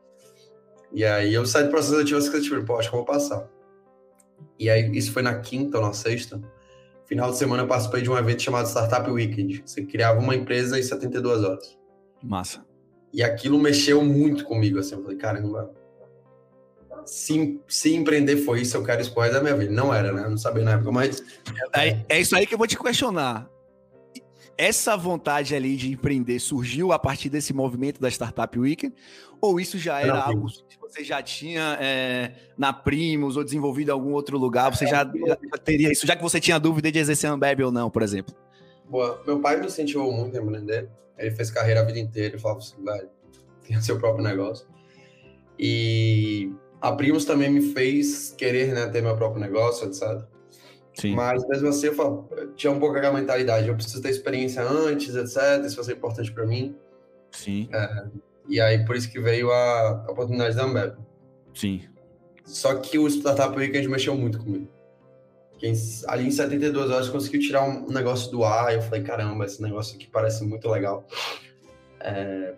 E 0.92 1.06
aí 1.06 1.34
eu 1.34 1.46
saí 1.46 1.66
do 1.66 1.70
processo 1.70 1.94
seletivo 1.94 2.20
e 2.20 2.42
tipo, 2.42 2.66
pô, 2.66 2.80
acho 2.80 2.90
que 2.90 2.96
eu 2.96 3.00
vou 3.00 3.06
passar. 3.06 3.48
E 4.58 4.70
aí, 4.70 4.90
isso 4.98 5.12
foi 5.12 5.22
na 5.22 5.40
quinta 5.40 5.78
ou 5.78 5.86
na 5.86 5.94
sexta. 5.94 6.42
Final 7.06 7.32
de 7.32 7.38
semana 7.38 7.64
eu 7.64 7.68
participei 7.68 8.02
de 8.02 8.10
um 8.10 8.18
evento 8.18 8.42
chamado 8.42 8.68
Startup 8.68 9.10
Weekend. 9.10 9.64
Você 9.66 9.86
criava 9.86 10.20
uma 10.20 10.36
empresa 10.36 10.80
em 10.80 10.84
72 10.84 11.44
horas. 11.44 11.78
Massa. 12.22 12.67
E 13.14 13.24
aquilo 13.24 13.58
mexeu 13.58 14.04
muito 14.04 14.46
comigo, 14.46 14.80
assim. 14.80 14.96
Eu 14.96 15.02
falei, 15.02 15.18
caramba, 15.18 15.74
se, 17.06 17.60
se 17.68 17.96
empreender 17.96 18.38
foi 18.38 18.62
isso, 18.62 18.76
eu 18.76 18.84
quero 18.84 19.02
isso 19.02 19.14
da 19.16 19.42
minha 19.42 19.56
vida. 19.56 19.72
Não 19.72 19.94
era, 19.94 20.12
né? 20.12 20.26
Eu 20.26 20.30
não 20.30 20.38
sabia 20.38 20.64
na 20.64 20.74
época, 20.74 20.92
mas... 20.92 21.24
É, 21.74 22.00
é 22.10 22.20
isso 22.20 22.36
aí 22.36 22.46
que 22.46 22.54
eu 22.54 22.58
vou 22.58 22.68
te 22.68 22.78
questionar. 22.78 23.50
Essa 24.58 24.98
vontade 24.98 25.56
ali 25.56 25.76
de 25.76 25.92
empreender 25.92 26.40
surgiu 26.40 26.92
a 26.92 26.98
partir 26.98 27.30
desse 27.30 27.54
movimento 27.54 28.02
da 28.02 28.10
Startup 28.10 28.58
Weekend? 28.58 28.94
Ou 29.40 29.60
isso 29.60 29.78
já 29.78 30.02
era 30.02 30.20
algo 30.20 30.48
que 30.48 30.80
você 30.80 31.04
já 31.04 31.22
tinha 31.22 31.78
é, 31.80 32.32
na 32.58 32.74
Primos 32.74 33.38
ou 33.38 33.44
desenvolvido 33.44 33.90
em 33.90 33.92
algum 33.92 34.14
outro 34.14 34.36
lugar? 34.38 34.76
Você 34.76 34.88
já, 34.88 35.04
já, 35.04 35.58
teria 35.64 35.92
isso, 35.92 36.08
já 36.08 36.16
que 36.16 36.24
você 36.24 36.40
tinha 36.40 36.60
dúvida 36.60 36.92
de 36.92 36.98
exercer 36.98 37.30
Ambev 37.30 37.62
ou 37.62 37.72
não, 37.72 37.90
por 37.90 38.02
exemplo? 38.02 38.34
Boa. 38.90 39.22
Meu 39.28 39.40
pai 39.40 39.60
me 39.60 39.68
incentivou 39.68 40.12
muito 40.12 40.36
a 40.36 40.42
empreender. 40.42 40.90
Ele 41.18 41.32
fez 41.32 41.50
carreira 41.52 41.82
a 41.82 41.84
vida 41.84 42.00
inteira 42.00 42.36
e 42.36 42.40
falava 42.40 42.60
assim, 42.60 42.84
velho, 42.84 43.10
tenha 43.66 43.82
seu 43.82 44.00
próprio 44.00 44.24
negócio. 44.24 44.68
E 45.60 46.52
a 46.82 46.92
Primos 46.92 47.26
também 47.26 47.50
me 47.50 47.74
fez 47.74 48.34
querer 48.38 48.74
né, 48.74 48.88
ter 48.88 49.02
meu 49.02 49.16
próprio 49.16 49.42
negócio, 49.42 49.88
etc. 49.88 50.24
Sim. 50.94 51.16
Mas 51.16 51.48
mesmo 51.48 51.68
assim, 51.68 51.88
eu, 51.88 51.94
falo, 51.94 52.28
eu 52.36 52.54
tinha 52.54 52.72
um 52.72 52.80
pouco 52.80 52.96
aquela 52.98 53.14
mentalidade, 53.14 53.68
eu 53.68 53.76
preciso 53.76 54.02
ter 54.02 54.10
experiência 54.10 54.64
antes, 54.64 55.16
etc. 55.16 55.64
Isso 55.66 55.76
vai 55.76 55.86
ser 55.86 55.94
importante 55.94 56.32
para 56.32 56.46
mim. 56.46 56.76
Sim. 57.32 57.70
É, 57.72 58.06
e 58.48 58.62
aí, 58.62 58.86
por 58.86 58.96
isso 58.96 59.12
que 59.12 59.20
veio 59.20 59.52
a, 59.52 60.06
a 60.08 60.12
oportunidade 60.12 60.56
da 60.56 60.64
Ambev. 60.64 60.96
Sim. 61.54 61.84
Só 62.46 62.76
que 62.76 62.98
o 62.98 63.08
Startup 63.08 63.56
Weekend 63.58 63.88
mexeu 63.90 64.16
muito 64.16 64.40
comigo. 64.40 64.70
Ali 66.08 66.28
em 66.28 66.32
72 66.32 66.92
horas 66.92 67.10
conseguiu 67.10 67.40
tirar 67.40 67.64
um, 67.64 67.88
negócio 67.88 68.32
do 68.32 68.44
ar. 68.44 68.72
E 68.72 68.76
eu 68.76 68.82
falei, 68.82 69.04
caramba, 69.04 69.46
esse 69.46 69.62
negócio 69.62 69.96
aqui 69.96 70.08
parece 70.08 70.44
muito 70.44 70.68
legal. 70.70 71.06
É, 72.00 72.54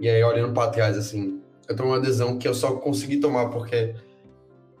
e 0.00 0.08
aí, 0.08 0.22
olhando 0.22 0.52
para 0.52 0.70
trás, 0.70 0.96
assim, 0.96 1.40
eu 1.68 1.76
tomei 1.76 1.92
uma 1.92 1.98
adesão 1.98 2.38
que 2.38 2.46
eu 2.46 2.54
só 2.54 2.76
consegui 2.76 3.18
tomar 3.18 3.48
porque 3.48 3.94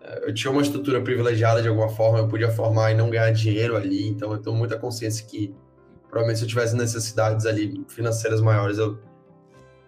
é, 0.02 0.28
eu 0.28 0.34
tinha 0.34 0.50
uma 0.50 0.62
estrutura 0.62 1.00
privilegiada 1.00 1.60
de 1.60 1.68
alguma 1.68 1.88
forma, 1.88 2.18
eu 2.18 2.28
podia 2.28 2.50
formar 2.50 2.92
e 2.92 2.94
não 2.94 3.10
ganhar 3.10 3.30
dinheiro 3.32 3.76
ali. 3.76 4.08
Então, 4.08 4.32
eu 4.32 4.38
tenho 4.38 4.56
muita 4.56 4.78
consciência 4.78 5.26
que, 5.26 5.54
provavelmente, 6.08 6.38
se 6.38 6.44
eu 6.44 6.48
tivesse 6.48 6.74
necessidades 6.76 7.44
ali 7.44 7.84
financeiras 7.88 8.40
maiores, 8.40 8.78
eu 8.78 8.98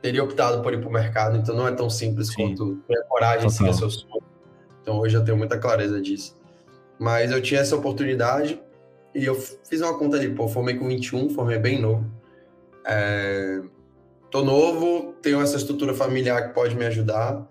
teria 0.01 0.23
optado 0.23 0.63
por 0.63 0.73
ir 0.73 0.81
para 0.81 0.89
o 0.89 0.93
mercado, 0.93 1.37
então 1.37 1.55
não 1.55 1.67
é 1.67 1.73
tão 1.73 1.91
simples 1.91 2.29
Sim. 2.29 2.35
quanto 2.55 2.77
ter 2.87 3.03
coragem 3.09 3.49
de 3.49 3.53
seguir 3.53 3.75
seu 3.75 3.91
sonho. 3.91 4.23
Então 4.83 4.99
hoje 4.99 5.17
eu 5.17 5.25
tenho 5.25 5.37
muita 5.37 5.59
clareza 5.59 6.01
disso. 6.01 6.38
Mas 6.99 7.31
eu 7.31 7.41
tinha 7.41 7.61
essa 7.61 7.77
oportunidade 7.77 8.61
e 9.15 9.25
eu 9.25 9.35
fiz 9.35 9.81
uma 9.81 9.97
conta 9.99 10.17
ali, 10.17 10.35
pô, 10.35 10.49
formei 10.49 10.77
com 10.77 10.89
21, 10.89 11.31
formei 11.31 11.59
bem 11.59 11.81
novo. 11.81 12.05
É, 12.85 13.61
tô 14.31 14.43
novo, 14.45 15.15
tenho 15.23 15.41
essa 15.41 15.57
estrutura 15.57 15.95
familiar 15.95 16.49
que 16.49 16.55
pode 16.55 16.75
me 16.75 16.85
ajudar 16.87 17.47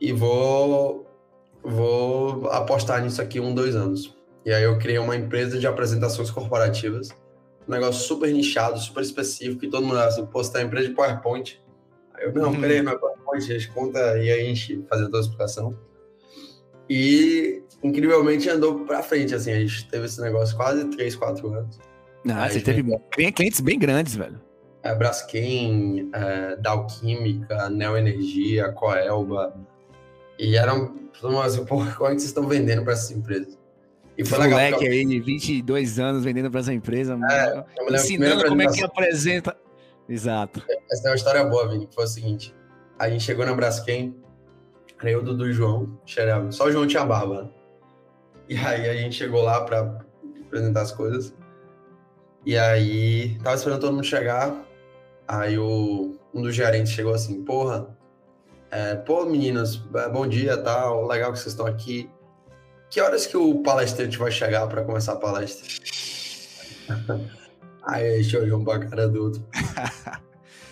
e 0.00 0.12
vou, 0.12 1.06
vou 1.62 2.48
apostar 2.48 3.02
nisso 3.02 3.20
aqui 3.20 3.40
um, 3.40 3.54
dois 3.54 3.76
anos. 3.76 4.16
E 4.44 4.52
aí 4.52 4.64
eu 4.64 4.78
criei 4.78 4.98
uma 4.98 5.14
empresa 5.14 5.58
de 5.58 5.66
apresentações 5.66 6.30
corporativas, 6.30 7.10
um 7.68 7.70
negócio 7.70 8.06
super 8.06 8.32
nichado, 8.32 8.78
super 8.80 9.02
específico, 9.02 9.64
e 9.64 9.70
todo 9.70 9.86
mundo 9.86 9.98
assim, 10.00 10.26
pô, 10.26 10.42
você 10.42 10.52
tá 10.52 10.62
empresa 10.62 10.88
de 10.88 10.94
PowerPoint, 10.94 11.62
eu, 12.18 12.32
não, 12.32 12.50
uhum. 12.50 12.60
peraí, 12.60 12.82
mas 12.82 12.96
a 13.32 13.40
gente 13.40 13.68
conta 13.72 13.98
e 14.18 14.30
aí 14.30 14.40
a 14.42 14.44
gente 14.44 14.84
fazer 14.88 15.04
toda 15.06 15.18
a 15.18 15.20
explicação. 15.20 15.78
E, 16.88 17.61
incrivelmente, 17.82 18.48
andou 18.48 18.80
pra 18.80 19.02
frente, 19.02 19.34
assim, 19.34 19.52
a 19.52 19.58
gente 19.58 19.88
teve 19.88 20.06
esse 20.06 20.20
negócio 20.20 20.56
quase 20.56 20.84
3, 20.84 21.16
4 21.16 21.54
anos. 21.54 21.78
Ah, 22.28 22.48
você 22.48 22.60
teve 22.60 22.82
veio... 22.82 23.00
clientes 23.32 23.60
bem 23.60 23.78
grandes, 23.78 24.14
velho. 24.14 24.40
É, 24.82 24.94
Braskem, 24.94 26.10
é, 26.12 26.56
Dow 26.56 26.86
Química, 26.86 27.68
Neo 27.68 27.96
Energia, 27.96 28.72
Coelba. 28.72 29.54
E 30.38 30.56
eram, 30.56 30.94
assim, 31.44 31.64
pô, 31.64 31.76
como 31.96 32.10
é 32.10 32.14
que 32.14 32.20
vocês 32.20 32.24
estão 32.24 32.46
vendendo 32.46 32.82
para 32.82 32.92
essas 32.92 33.10
empresas? 33.10 33.58
E 34.16 34.24
foi 34.24 34.38
legal. 34.38 34.58
Moleque 34.58 34.86
aí 34.86 35.06
de 35.06 35.20
22 35.20 35.98
anos 35.98 36.24
vendendo 36.24 36.50
para 36.50 36.60
essa 36.60 36.72
empresa, 36.72 37.18
é, 37.30 37.64
ensinando 37.94 38.44
como 38.44 38.60
é 38.60 38.66
que 38.66 38.82
apresenta. 38.82 39.56
Exato. 40.08 40.62
Essa 40.90 41.08
é 41.08 41.10
uma 41.10 41.16
história 41.16 41.44
boa, 41.44 41.68
Vini, 41.68 41.86
que 41.86 41.94
foi 41.94 42.04
o 42.04 42.08
seguinte. 42.08 42.54
A 42.98 43.08
gente 43.08 43.24
chegou 43.24 43.46
na 43.46 43.54
Braskem, 43.54 44.14
o 45.02 45.22
Dudu 45.22 45.48
e 45.48 45.52
João, 45.52 45.98
só 46.50 46.66
o 46.66 46.70
João 46.70 46.86
tinha 46.86 47.04
barba, 47.04 47.42
né? 47.42 47.50
E 48.48 48.56
aí 48.56 48.88
a 48.88 48.94
gente 48.94 49.16
chegou 49.16 49.42
lá 49.42 49.60
para 49.64 50.00
apresentar 50.46 50.82
as 50.82 50.92
coisas. 50.92 51.34
E 52.44 52.58
aí, 52.58 53.38
tava 53.42 53.56
esperando 53.56 53.80
todo 53.80 53.94
mundo 53.94 54.04
chegar. 54.04 54.54
Aí 55.26 55.58
o, 55.58 56.18
um 56.34 56.42
dos 56.42 56.54
gerentes 56.54 56.92
chegou 56.92 57.14
assim, 57.14 57.42
porra, 57.44 57.86
é, 58.70 58.94
pô, 58.96 59.24
meninas, 59.24 59.80
é, 59.94 60.08
bom 60.08 60.26
dia, 60.26 60.56
tal, 60.56 61.06
legal 61.06 61.32
que 61.32 61.38
vocês 61.38 61.52
estão 61.52 61.66
aqui. 61.66 62.10
Que 62.90 63.00
horas 63.00 63.26
que 63.26 63.36
o 63.36 63.62
palestrante 63.62 64.18
vai 64.18 64.30
chegar 64.30 64.66
para 64.66 64.82
começar 64.82 65.12
a 65.12 65.16
palestra? 65.16 65.66
Aí 67.84 68.14
a 68.14 68.22
gente 68.22 68.36
olhou 68.36 68.60
um 68.60 68.64
pra 68.64 68.78
cara 68.80 69.08
do 69.08 69.24
outro. 69.24 69.46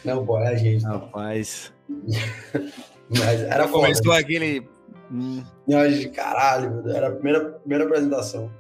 Não, 0.05 0.25
pô, 0.25 0.39
é 0.39 0.49
a 0.49 0.55
gente. 0.55 0.85
Rapaz. 0.85 1.73
Mas 3.09 3.43
era 3.43 3.67
foda. 3.67 3.85
Começou 3.85 4.13
aquele. 4.13 4.67
Hum. 5.11 5.43
A 5.75 5.89
gente, 5.89 6.09
caralho, 6.11 6.89
era 6.89 7.09
a 7.09 7.11
primeira, 7.11 7.41
primeira 7.53 7.85
apresentação. 7.85 8.51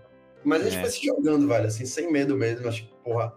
Mas 0.45 0.63
a 0.63 0.65
gente 0.65 0.79
é. 0.79 0.81
foi 0.81 0.91
se 0.91 1.07
jogando, 1.07 1.47
velho, 1.47 1.67
assim, 1.67 1.87
sem 1.87 2.11
medo 2.11 2.37
mesmo. 2.37 2.67
Acho 2.67 2.83
que, 2.83 2.93
porra, 3.05 3.33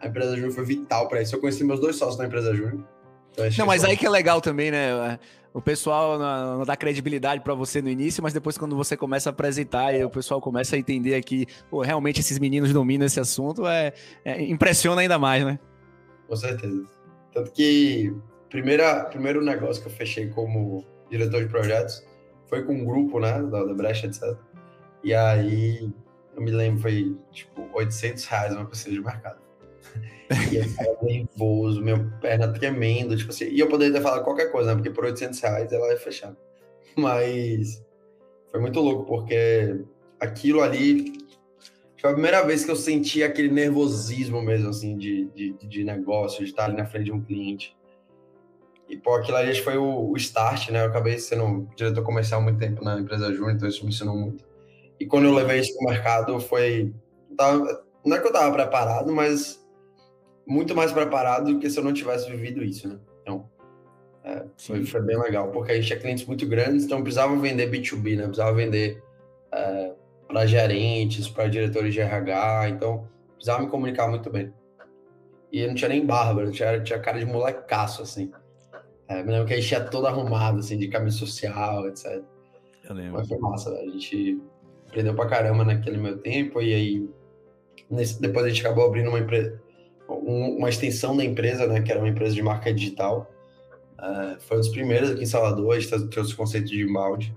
a 0.00 0.08
empresa 0.08 0.34
Júnior 0.34 0.52
foi 0.52 0.64
vital 0.64 1.08
para 1.08 1.22
isso. 1.22 1.34
Eu 1.34 1.40
conheci 1.40 1.62
meus 1.62 1.80
dois 1.80 1.96
sócios 1.96 2.18
na 2.18 2.26
empresa 2.26 2.54
Júnior. 2.54 2.84
Então, 3.32 3.46
não, 3.58 3.66
mas 3.66 3.84
aí 3.84 3.96
que 3.96 4.06
é 4.06 4.10
legal 4.10 4.40
também, 4.40 4.70
né? 4.70 5.18
O 5.52 5.62
pessoal 5.62 6.18
não, 6.18 6.64
dá 6.64 6.76
credibilidade 6.76 7.42
para 7.42 7.54
você 7.54 7.80
no 7.80 7.88
início, 7.88 8.22
mas 8.22 8.32
depois 8.32 8.58
quando 8.58 8.76
você 8.76 8.96
começa 8.96 9.28
a 9.28 9.32
apresentar 9.32 9.94
e 9.94 10.04
o 10.04 10.10
pessoal 10.10 10.40
começa 10.40 10.76
a 10.76 10.78
entender 10.78 11.22
que 11.22 11.46
pô, 11.70 11.82
realmente 11.82 12.20
esses 12.20 12.38
meninos 12.38 12.72
dominam 12.72 13.06
esse 13.06 13.18
assunto, 13.18 13.66
é, 13.66 13.92
é, 14.24 14.42
impressiona 14.42 15.00
ainda 15.00 15.18
mais, 15.18 15.44
né? 15.44 15.58
Com 16.28 16.36
certeza. 16.36 16.84
Tanto 17.32 17.50
que 17.52 18.12
primeira, 18.50 19.04
primeiro 19.04 19.42
negócio 19.42 19.82
que 19.82 19.88
eu 19.88 19.92
fechei 19.92 20.28
como 20.28 20.84
diretor 21.10 21.42
de 21.42 21.48
projetos 21.48 22.04
foi 22.48 22.64
com 22.64 22.72
um 22.72 22.84
grupo, 22.84 23.20
né, 23.20 23.42
da, 23.42 23.64
Brecha, 23.74 24.06
etc. 24.06 24.36
E 25.04 25.14
aí, 25.14 25.90
eu 26.34 26.42
me 26.42 26.50
lembro, 26.50 26.80
foi 26.80 27.16
tipo 27.30 27.68
800 27.72 28.24
reais 28.24 28.54
uma 28.54 28.64
pesquisa 28.64 28.96
de 28.96 29.02
mercado. 29.02 29.40
E 30.50 30.56
eu 30.56 30.64
ficava 30.64 30.98
nervoso, 31.02 31.80
minha 31.80 31.98
perna 32.20 32.52
tremendo, 32.52 33.16
tipo 33.16 33.30
assim. 33.30 33.48
E 33.48 33.58
eu 33.60 33.68
poderia 33.68 33.94
ter 33.94 34.02
falado 34.02 34.24
qualquer 34.24 34.50
coisa, 34.50 34.70
né? 34.70 34.74
Porque 34.74 34.90
por 34.90 35.04
800 35.04 35.40
reais 35.40 35.72
ela 35.72 35.88
ia 35.88 35.98
fechar. 35.98 36.34
Mas 36.96 37.84
foi 38.50 38.60
muito 38.60 38.80
louco, 38.80 39.04
porque 39.04 39.80
aquilo 40.18 40.62
ali 40.62 41.18
foi 42.00 42.10
a 42.10 42.12
primeira 42.12 42.42
vez 42.42 42.64
que 42.64 42.70
eu 42.70 42.76
senti 42.76 43.22
aquele 43.22 43.50
nervosismo 43.50 44.40
mesmo, 44.40 44.68
assim, 44.68 44.96
de, 44.96 45.26
de, 45.34 45.52
de 45.54 45.84
negócio, 45.84 46.44
de 46.44 46.50
estar 46.50 46.66
ali 46.66 46.76
na 46.76 46.86
frente 46.86 47.06
de 47.06 47.12
um 47.12 47.20
cliente. 47.20 47.76
E, 48.88 48.96
pô, 48.96 49.14
aquilo 49.14 49.36
ali 49.36 49.54
foi 49.54 49.76
o, 49.76 50.10
o 50.10 50.16
start, 50.16 50.70
né? 50.70 50.82
Eu 50.82 50.88
acabei 50.88 51.18
sendo 51.18 51.68
diretor 51.76 52.02
comercial 52.02 52.40
muito 52.40 52.58
tempo 52.58 52.82
na 52.82 52.98
empresa 52.98 53.32
Júnior, 53.32 53.52
então 53.52 53.68
isso 53.68 53.84
me 53.84 53.90
ensinou 53.90 54.16
muito. 54.16 54.44
E 54.98 55.06
quando 55.06 55.26
eu 55.26 55.34
levei 55.34 55.60
isso 55.60 55.76
para 55.76 55.86
o 55.86 55.90
mercado, 55.90 56.40
foi. 56.40 56.94
Tava, 57.36 57.84
não 58.04 58.16
é 58.16 58.20
que 58.20 58.26
eu 58.26 58.32
estava 58.32 58.52
preparado, 58.52 59.12
mas 59.12 59.62
muito 60.46 60.74
mais 60.74 60.90
preparado 60.90 61.52
do 61.52 61.58
que 61.58 61.68
se 61.68 61.78
eu 61.78 61.84
não 61.84 61.92
tivesse 61.92 62.30
vivido 62.30 62.64
isso, 62.64 62.88
né? 62.88 62.98
Então, 63.22 63.48
é, 64.24 64.44
foi, 64.56 64.84
foi, 64.84 65.02
bem 65.02 65.18
legal, 65.18 65.50
porque 65.50 65.72
a 65.72 65.74
gente 65.74 65.86
tinha 65.86 65.98
clientes 65.98 66.24
muito 66.24 66.46
grandes, 66.46 66.84
então 66.84 67.02
precisava 67.02 67.36
vender 67.36 67.70
B2B, 67.70 68.16
né? 68.16 68.24
Precisava 68.24 68.54
vender 68.54 69.02
é, 69.52 69.92
para 70.26 70.46
gerentes, 70.46 71.28
para 71.28 71.48
diretores 71.48 71.92
de 71.92 72.00
RH, 72.00 72.70
então 72.70 73.06
precisava 73.34 73.62
me 73.62 73.68
comunicar 73.68 74.08
muito 74.08 74.30
bem. 74.30 74.52
E 75.52 75.60
eu 75.60 75.68
não 75.68 75.74
tinha 75.74 75.88
nem 75.88 76.04
barba, 76.04 76.44
não 76.44 76.50
tinha, 76.50 76.80
tinha 76.80 76.98
cara 76.98 77.18
de 77.18 77.26
molecaço, 77.26 78.02
assim. 78.02 78.30
É, 79.08 79.22
me 79.22 79.32
lembro 79.32 79.46
que 79.46 79.54
a 79.54 79.56
gente 79.56 79.68
tinha 79.68 79.80
todo 79.80 80.06
arrumado, 80.06 80.58
assim, 80.58 80.76
de 80.76 80.88
camisa 80.88 81.16
social, 81.16 81.88
etc. 81.88 82.22
Eu 82.88 82.94
lembro. 82.94 83.12
Mas 83.14 83.28
foi 83.28 83.38
massa, 83.38 83.70
a 83.70 83.84
gente 83.86 84.40
aprendeu 84.86 85.14
pra 85.14 85.26
caramba 85.26 85.64
naquele 85.64 85.98
meu 85.98 86.18
tempo, 86.18 86.60
e 86.60 86.74
aí 86.74 87.10
nesse, 87.90 88.20
depois 88.20 88.44
a 88.44 88.48
gente 88.48 88.60
acabou 88.60 88.86
abrindo 88.86 89.08
uma 89.08 89.18
empresa 89.18 89.60
uma 90.08 90.68
extensão 90.68 91.16
da 91.16 91.24
empresa, 91.24 91.66
né, 91.66 91.82
que 91.82 91.90
era 91.90 92.00
uma 92.00 92.08
empresa 92.08 92.34
de 92.34 92.42
marca 92.42 92.72
digital. 92.72 93.30
Uh, 93.98 94.40
foi 94.40 94.56
um 94.56 94.60
dos 94.60 94.68
primeiros 94.70 95.10
aqui 95.10 95.22
em 95.22 95.26
Salvador, 95.26 95.74
a 95.74 95.78
gente 95.78 96.08
trouxe 96.08 96.32
o 96.32 96.36
conceito 96.36 96.66
de 96.66 96.82
inbound. 96.82 97.36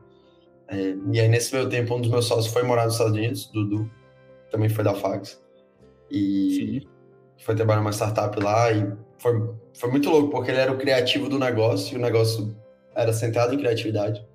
Uh, 0.71 1.12
e 1.13 1.19
aí, 1.19 1.27
nesse 1.27 1.53
meu 1.53 1.67
tempo, 1.67 1.95
um 1.95 2.01
dos 2.01 2.10
meus 2.10 2.25
sócios 2.25 2.53
foi 2.53 2.63
morar 2.63 2.86
nos 2.86 2.93
Estados 2.93 3.13
Unidos, 3.13 3.47
Dudu, 3.47 3.89
também 4.49 4.69
foi 4.69 4.84
da 4.84 4.93
Fax. 4.93 5.41
E 6.10 6.81
Sim. 6.81 6.89
foi 7.39 7.55
trabalhar 7.55 7.79
numa 7.79 7.91
startup 7.91 8.39
lá 8.41 8.71
e 8.71 8.84
foi, 9.21 9.39
foi 9.73 9.91
muito 9.91 10.10
louco, 10.10 10.29
porque 10.29 10.49
ele 10.49 10.60
era 10.60 10.71
o 10.71 10.77
criativo 10.77 11.29
do 11.29 11.38
negócio 11.38 11.93
e 11.93 11.97
o 11.97 12.01
negócio 12.01 12.55
era 12.95 13.13
centrado 13.13 13.53
em 13.53 13.57
criatividade. 13.57 14.25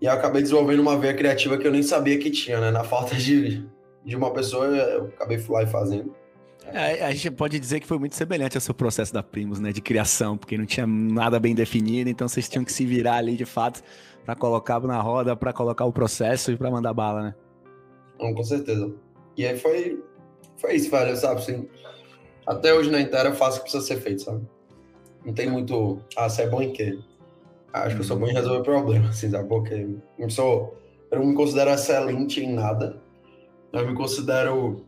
E 0.00 0.04
eu 0.04 0.12
acabei 0.12 0.42
desenvolvendo 0.42 0.80
uma 0.80 0.98
veia 0.98 1.14
criativa 1.14 1.56
que 1.56 1.66
eu 1.66 1.72
nem 1.72 1.82
sabia 1.82 2.18
que 2.18 2.30
tinha, 2.30 2.60
né? 2.60 2.70
Na 2.70 2.84
falta 2.84 3.16
de, 3.16 3.66
de 4.04 4.16
uma 4.16 4.30
pessoa, 4.30 4.66
eu 4.66 5.06
acabei 5.06 5.42
lá 5.48 5.62
e 5.62 5.66
fazendo. 5.66 6.14
É, 6.66 7.04
a 7.04 7.10
gente 7.12 7.30
pode 7.30 7.58
dizer 7.58 7.80
que 7.80 7.86
foi 7.86 7.98
muito 7.98 8.14
semelhante 8.14 8.56
ao 8.56 8.60
seu 8.60 8.74
processo 8.74 9.12
da 9.12 9.22
Primos, 9.22 9.58
né, 9.58 9.72
de 9.72 9.80
criação, 9.80 10.36
porque 10.36 10.56
não 10.56 10.64
tinha 10.64 10.86
nada 10.86 11.40
bem 11.40 11.54
definido, 11.54 12.08
então 12.08 12.28
vocês 12.28 12.48
tinham 12.48 12.64
que 12.64 12.72
se 12.72 12.86
virar 12.86 13.16
ali 13.16 13.36
de 13.36 13.44
fato 13.44 13.82
para 14.24 14.36
colocar 14.36 14.80
na 14.80 15.00
roda, 15.00 15.34
para 15.34 15.52
colocar 15.52 15.84
o 15.84 15.92
processo 15.92 16.52
e 16.52 16.56
para 16.56 16.70
mandar 16.70 16.94
bala, 16.94 17.22
né? 17.22 17.34
Não, 18.20 18.32
com 18.32 18.44
certeza. 18.44 18.94
E 19.36 19.44
aí 19.44 19.58
foi, 19.58 20.00
foi 20.56 20.74
isso, 20.74 20.88
velho, 20.90 21.16
sabe? 21.16 21.40
Assim, 21.40 21.68
até 22.46 22.74
hoje 22.74 22.90
na 22.90 23.00
Intera 23.00 23.30
eu 23.30 23.34
faço 23.34 23.56
o 23.56 23.64
que 23.64 23.70
precisa 23.70 23.84
ser 23.84 24.00
feito, 24.00 24.22
sabe? 24.22 24.46
Não 25.24 25.32
tem 25.32 25.48
muito, 25.48 26.02
ah, 26.16 26.28
você 26.28 26.42
é 26.42 26.48
bom 26.48 26.60
em 26.60 26.72
quê? 26.72 26.98
Acho 27.72 27.94
que 27.94 28.02
eu 28.02 28.04
sou 28.04 28.18
bom 28.18 28.26
em 28.26 28.32
resolver 28.32 28.62
problemas, 28.62 29.10
assim, 29.16 29.30
sabe? 29.30 29.48
Porque 29.48 29.88
eu, 30.18 30.30
sou, 30.30 30.76
eu 31.10 31.18
não 31.18 31.26
me 31.26 31.34
considero 31.34 31.70
excelente 31.70 32.40
em 32.40 32.52
nada, 32.52 33.00
eu 33.72 33.86
me 33.86 33.94
considero 33.94 34.84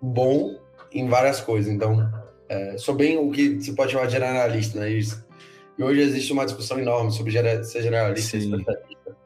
bom 0.00 0.56
em 0.92 1.08
várias 1.08 1.40
coisas. 1.40 1.70
Então, 1.70 2.10
é, 2.48 2.78
sou 2.78 2.94
bem 2.94 3.18
o 3.18 3.30
que 3.30 3.60
se 3.60 3.74
pode 3.74 3.92
chamar 3.92 4.06
de 4.06 4.12
generalista, 4.12 4.80
né? 4.80 4.90
E 4.90 5.82
hoje 5.82 6.00
existe 6.00 6.32
uma 6.32 6.44
discussão 6.44 6.78
enorme 6.78 7.10
sobre 7.12 7.32
ser 7.64 7.82
generalista 7.82 8.38
Sim. 8.38 8.50
e 8.50 8.50
especialista. 8.50 9.16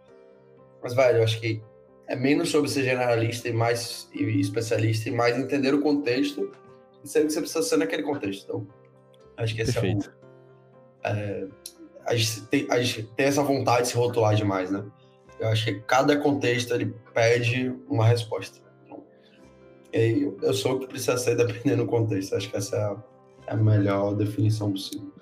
Mas, 0.82 0.94
velho, 0.94 1.18
eu 1.18 1.24
acho 1.24 1.40
que 1.40 1.62
é 2.06 2.16
menos 2.16 2.50
sobre 2.50 2.70
ser 2.70 2.84
generalista 2.84 3.48
e 3.48 3.52
mais 3.52 4.08
e 4.14 4.40
especialista 4.40 5.08
e 5.08 5.12
mais 5.12 5.38
entender 5.38 5.74
o 5.74 5.80
contexto 5.80 6.50
e 7.02 7.08
saber 7.08 7.26
que 7.26 7.32
você 7.32 7.40
precisa 7.40 7.62
ser 7.62 7.76
naquele 7.76 8.02
contexto. 8.02 8.44
Então, 8.44 8.66
acho 9.36 9.54
que 9.54 9.62
esse 9.62 9.72
Perfeito. 9.72 10.12
é 11.02 11.12
o. 11.12 11.16
É, 11.16 11.46
a, 12.06 12.16
gente 12.16 12.42
tem, 12.42 12.66
a 12.70 12.82
gente 12.82 13.02
tem 13.16 13.26
essa 13.26 13.42
vontade 13.42 13.82
de 13.82 13.88
se 13.88 13.96
rotular 13.96 14.34
demais, 14.34 14.70
né? 14.70 14.84
Eu 15.40 15.48
acho 15.48 15.64
que 15.64 15.80
cada 15.80 16.16
contexto 16.16 16.74
ele 16.74 16.94
pede 17.12 17.74
uma 17.88 18.06
resposta 18.06 18.64
eu, 19.94 20.36
eu 20.42 20.52
sou 20.52 20.72
o 20.74 20.80
que 20.80 20.88
precisa 20.88 21.16
ser 21.16 21.36
dependendo 21.38 21.84
do 21.84 21.88
contexto. 21.88 22.34
Acho 22.34 22.50
que 22.50 22.56
essa 22.56 22.76
é 22.76 22.80
a, 22.80 22.96
é 23.46 23.52
a 23.52 23.56
melhor 23.56 24.14
definição 24.14 24.72
possível. 24.72 25.12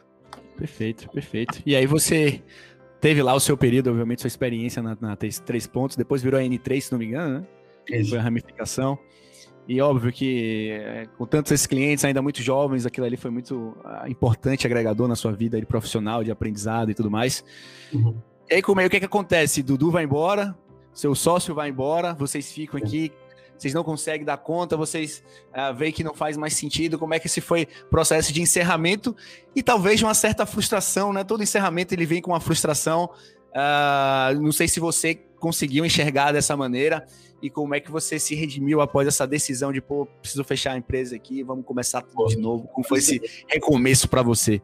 Perfeito, 0.57 1.09
perfeito. 1.11 1.63
E 1.67 1.77
aí 1.77 1.87
você 1.87 2.43
teve 3.03 3.21
lá 3.21 3.35
o 3.35 3.41
seu 3.41 3.57
período, 3.57 3.91
obviamente, 3.91 4.21
sua 4.21 4.29
experiência 4.29 4.81
na, 4.81 4.97
na 4.99 5.17
três 5.17 5.67
pontos, 5.67 5.97
depois 5.97 6.23
virou 6.23 6.39
a 6.39 6.43
N3, 6.43 6.81
se 6.81 6.93
não 6.93 7.01
me 7.01 7.07
engano, 7.07 7.41
né? 7.41 7.47
Isso. 7.91 8.11
Foi 8.11 8.19
a 8.19 8.23
ramificação. 8.23 8.97
E 9.69 9.81
óbvio 9.81 10.13
que 10.13 10.71
é, 10.71 11.07
com 11.19 11.27
tantos 11.27 11.51
esses 11.51 11.67
clientes 11.67 12.05
ainda 12.05 12.23
muito 12.23 12.41
jovens, 12.41 12.87
aquilo 12.87 13.05
ali 13.05 13.17
foi 13.17 13.31
muito 13.31 13.77
uh, 13.85 14.09
importante, 14.09 14.67
agregador 14.67 15.09
na 15.09 15.17
sua 15.17 15.33
vida 15.33 15.59
de 15.59 15.67
profissional, 15.67 16.23
de 16.23 16.31
aprendizado 16.31 16.93
e 16.93 16.95
tudo 16.95 17.11
mais. 17.11 17.45
Uhum. 17.93 18.15
E 18.49 18.55
aí, 18.55 18.63
como 18.63 18.81
é, 18.81 18.87
o 18.87 18.91
que, 18.91 18.97
é 18.97 19.01
que 19.01 19.07
acontece? 19.07 19.65
Dudu 19.65 19.91
vai 19.91 20.05
embora, 20.05 20.57
seu 20.95 21.13
sócio 21.15 21.55
vai 21.55 21.71
embora, 21.71 22.15
vocês 22.15 22.53
ficam 22.53 22.79
aqui 22.79 23.11
vocês 23.63 23.75
não 23.75 23.85
conseguem 23.85 24.27
dar 24.27 24.37
conta, 24.39 24.77
vocês 24.77 25.23
uh, 25.51 25.73
veem 25.75 25.93
que 25.93 26.03
não 26.03 26.15
faz 26.15 26.37
mais 26.37 26.55
sentido, 26.55 26.99
como 26.99 27.15
é 27.15 27.21
que 27.21 27.29
esse 27.29 27.41
foi 27.41 27.69
processo 27.89 28.33
de 28.33 28.43
encerramento 28.43 29.15
e 29.55 29.63
talvez 29.63 30.03
uma 30.03 30.15
certa 30.15 30.45
frustração, 30.45 31.13
né? 31.13 31.23
Todo 31.23 31.45
encerramento 31.45 31.95
ele 31.95 32.05
vem 32.05 32.21
com 32.21 32.33
uma 32.33 32.41
frustração. 32.41 33.09
Uh, 33.51 34.41
não 34.41 34.51
sei 34.51 34.67
se 34.67 34.81
você 34.81 35.15
conseguiu 35.39 35.85
enxergar 35.85 36.33
dessa 36.33 36.57
maneira 36.57 37.07
e 37.41 37.49
como 37.49 37.75
é 37.75 37.81
que 37.81 37.91
você 37.91 38.19
se 38.19 38.35
redimiu 38.35 38.81
após 38.81 39.07
essa 39.07 39.27
decisão 39.27 39.73
de, 39.73 39.81
pô, 39.81 40.07
preciso 40.21 40.43
fechar 40.43 40.73
a 40.73 40.77
empresa 40.77 41.15
aqui, 41.15 41.45
vamos 41.45 41.65
começar 41.65 42.03
tudo 42.03 42.27
de 42.27 42.37
novo. 42.37 42.67
Como 42.69 42.87
foi 42.87 42.99
esse 42.99 43.21
recomeço 43.47 44.09
para 44.09 44.23
você? 44.23 44.61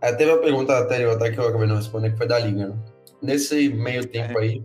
É, 0.00 0.12
teve 0.12 0.32
uma 0.32 0.40
pergunta 0.40 0.76
anterior 0.76 1.14
até 1.14 1.30
que 1.30 1.38
eu 1.38 1.46
acabei 1.46 1.68
não 1.68 1.76
respondendo, 1.76 2.12
que 2.12 2.18
foi 2.18 2.26
da 2.26 2.38
Liga. 2.40 2.68
Né? 2.68 2.76
Nesse 3.22 3.68
meio 3.68 4.04
tempo 4.06 4.38
é. 4.38 4.42
aí, 4.42 4.62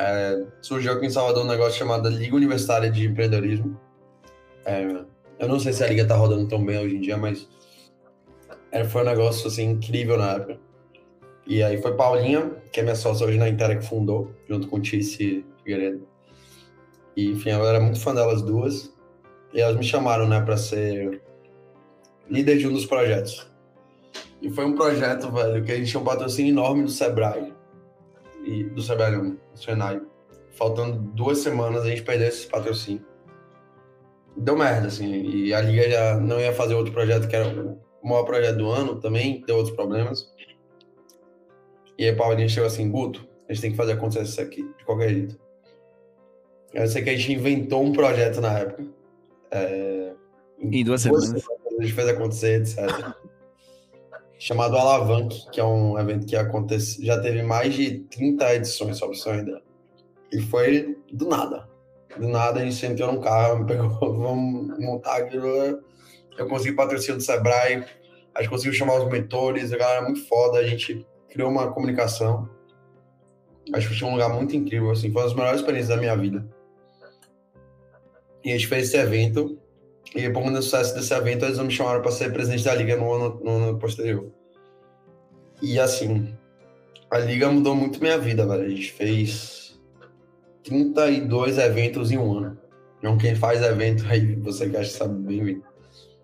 é, 0.00 0.46
surgiu 0.62 0.94
aqui 0.94 1.04
em 1.04 1.10
Salvador 1.10 1.44
um 1.44 1.48
negócio 1.48 1.78
chamado 1.78 2.08
Liga 2.08 2.34
Universitária 2.34 2.90
de 2.90 3.06
Empreendedorismo. 3.06 3.78
É, 4.64 4.82
eu 5.38 5.46
não 5.46 5.60
sei 5.60 5.74
se 5.74 5.84
a 5.84 5.86
liga 5.86 6.06
tá 6.06 6.16
rodando 6.16 6.48
tão 6.48 6.64
bem 6.64 6.78
hoje 6.78 6.96
em 6.96 7.00
dia, 7.00 7.18
mas 7.18 7.46
era, 8.72 8.88
foi 8.88 9.02
um 9.02 9.04
negócio 9.04 9.46
assim 9.46 9.64
incrível 9.64 10.16
na 10.16 10.32
época. 10.32 10.58
E 11.46 11.62
aí 11.62 11.82
foi 11.82 11.94
Paulinha, 11.96 12.50
que 12.72 12.80
é 12.80 12.82
minha 12.82 12.94
sócia 12.94 13.26
hoje 13.26 13.36
na 13.36 13.48
Intera, 13.48 13.76
que 13.76 13.84
fundou, 13.84 14.30
junto 14.48 14.68
com 14.68 14.80
Tice 14.80 15.44
Figueiredo. 15.58 16.08
E, 17.14 17.32
enfim, 17.32 17.50
eu 17.50 17.66
era 17.66 17.80
muito 17.80 18.00
fã 18.00 18.14
delas 18.14 18.40
duas. 18.40 18.94
E 19.52 19.60
elas 19.60 19.76
me 19.76 19.82
chamaram, 19.82 20.28
né, 20.28 20.40
para 20.40 20.56
ser 20.56 21.20
líder 22.28 22.56
de 22.56 22.68
um 22.68 22.72
dos 22.72 22.86
projetos. 22.86 23.50
E 24.40 24.48
foi 24.48 24.64
um 24.64 24.74
projeto, 24.74 25.30
velho, 25.30 25.62
que 25.64 25.72
a 25.72 25.76
gente 25.76 25.90
tinha 25.90 26.00
um 26.00 26.04
patrocínio 26.04 26.52
enorme 26.52 26.84
do 26.84 26.90
Sebrae 26.90 27.52
e 28.50 28.64
do 28.64 28.82
Sebrae, 28.82 29.16
do 29.16 29.38
Senai. 29.54 30.00
Faltando 30.50 30.98
duas 30.98 31.38
semanas 31.38 31.82
a 31.84 31.88
gente 31.88 32.02
perdeu 32.02 32.28
esse 32.28 32.46
patrocínio. 32.46 33.04
deu 34.36 34.56
merda, 34.56 34.88
assim. 34.88 35.22
E 35.22 35.54
a 35.54 35.60
Liga 35.60 35.88
já 35.88 36.16
não 36.18 36.40
ia 36.40 36.52
fazer 36.52 36.74
outro 36.74 36.92
projeto, 36.92 37.28
que 37.28 37.36
era 37.36 37.48
o 37.48 38.08
maior 38.08 38.24
projeto 38.24 38.56
do 38.56 38.68
ano, 38.68 39.00
também 39.00 39.44
deu 39.46 39.56
outros 39.56 39.74
problemas. 39.74 40.32
E 41.96 42.04
aí 42.04 42.12
o 42.12 42.16
Paulinho 42.16 42.48
chegou 42.48 42.66
assim, 42.66 42.90
Guto, 42.90 43.28
a 43.48 43.52
gente 43.52 43.62
tem 43.62 43.70
que 43.70 43.76
fazer 43.76 43.92
acontecer 43.92 44.22
isso 44.22 44.40
aqui, 44.40 44.62
de 44.78 44.84
qualquer 44.84 45.10
jeito. 45.10 45.40
Eu 46.72 46.86
sei 46.88 47.02
que 47.02 47.10
a 47.10 47.16
gente 47.16 47.32
inventou 47.32 47.82
um 47.82 47.92
projeto 47.92 48.40
na 48.40 48.58
época. 48.58 48.84
É, 49.50 50.12
em 50.58 50.84
duas, 50.84 51.02
semanas. 51.02 51.32
A 51.32 51.82
gente 51.82 51.92
fez 51.92 52.08
acontecer, 52.08 52.60
etc. 52.60 53.14
chamado 54.40 54.74
Alavanque, 54.74 55.46
que 55.50 55.60
é 55.60 55.64
um 55.64 55.98
evento 55.98 56.26
que 56.26 56.34
acontece, 56.34 57.04
já 57.04 57.20
teve 57.20 57.42
mais 57.42 57.74
de 57.74 58.00
30 58.04 58.54
edições, 58.54 58.96
sobre 58.96 59.14
isso 59.14 59.28
ainda. 59.28 59.62
E 60.32 60.40
foi 60.40 60.96
do 61.12 61.28
nada. 61.28 61.68
Do 62.18 62.26
nada 62.26 62.58
a 62.58 62.64
gente 62.64 62.74
sentou 62.74 63.12
num 63.12 63.20
carro, 63.20 63.58
me 63.58 63.66
pegou, 63.68 63.90
vamos 63.98 64.78
montar 64.78 65.18
aquilo. 65.18 65.84
Eu 66.38 66.48
consegui 66.48 66.74
patrocínio 66.74 67.18
do 67.18 67.22
Sebrae, 67.22 67.84
a 68.34 68.40
gente 68.40 68.50
conseguiu 68.50 68.72
chamar 68.72 68.96
os 68.96 69.12
mentores, 69.12 69.74
a 69.74 69.76
galera 69.76 70.00
é 70.00 70.04
muito 70.08 70.26
foda, 70.26 70.58
a 70.58 70.66
gente 70.66 71.06
criou 71.28 71.50
uma 71.50 71.70
comunicação. 71.70 72.48
Acho 73.74 73.90
que 73.90 73.98
foi 73.98 74.08
um 74.08 74.12
lugar 74.12 74.30
muito 74.30 74.56
incrível, 74.56 74.90
assim, 74.90 75.12
foi 75.12 75.20
uma 75.20 75.28
das 75.28 75.36
melhores 75.36 75.60
experiências 75.60 75.94
da 75.94 75.98
minha 75.98 76.16
vida. 76.16 76.48
E 78.42 78.48
a 78.48 78.52
gente 78.52 78.66
fez 78.66 78.88
esse 78.88 78.96
evento, 78.96 79.59
e 80.14 80.28
por 80.30 80.42
conta 80.42 80.56
do 80.56 80.62
sucesso 80.62 80.94
desse 80.94 81.14
evento, 81.14 81.44
eles 81.44 81.58
me 81.58 81.70
chamaram 81.70 82.02
para 82.02 82.10
ser 82.10 82.32
presidente 82.32 82.64
da 82.64 82.74
liga 82.74 82.96
no 82.96 83.12
ano, 83.12 83.40
no 83.42 83.50
ano 83.50 83.78
posterior. 83.78 84.30
E 85.62 85.78
assim, 85.78 86.34
a 87.10 87.18
liga 87.18 87.50
mudou 87.50 87.74
muito 87.74 88.00
minha 88.00 88.18
vida, 88.18 88.46
velho. 88.46 88.64
A 88.64 88.68
gente 88.68 88.92
fez 88.92 89.80
32 90.64 91.58
eventos 91.58 92.10
em 92.10 92.18
um 92.18 92.38
ano. 92.38 92.58
Não 93.02 93.16
quem 93.16 93.34
faz 93.34 93.62
evento 93.62 94.04
aí, 94.08 94.34
você 94.36 94.68
que 94.68 94.76
acha 94.76 94.90
que 94.90 94.96
sabe 94.96 95.14
bem, 95.22 95.62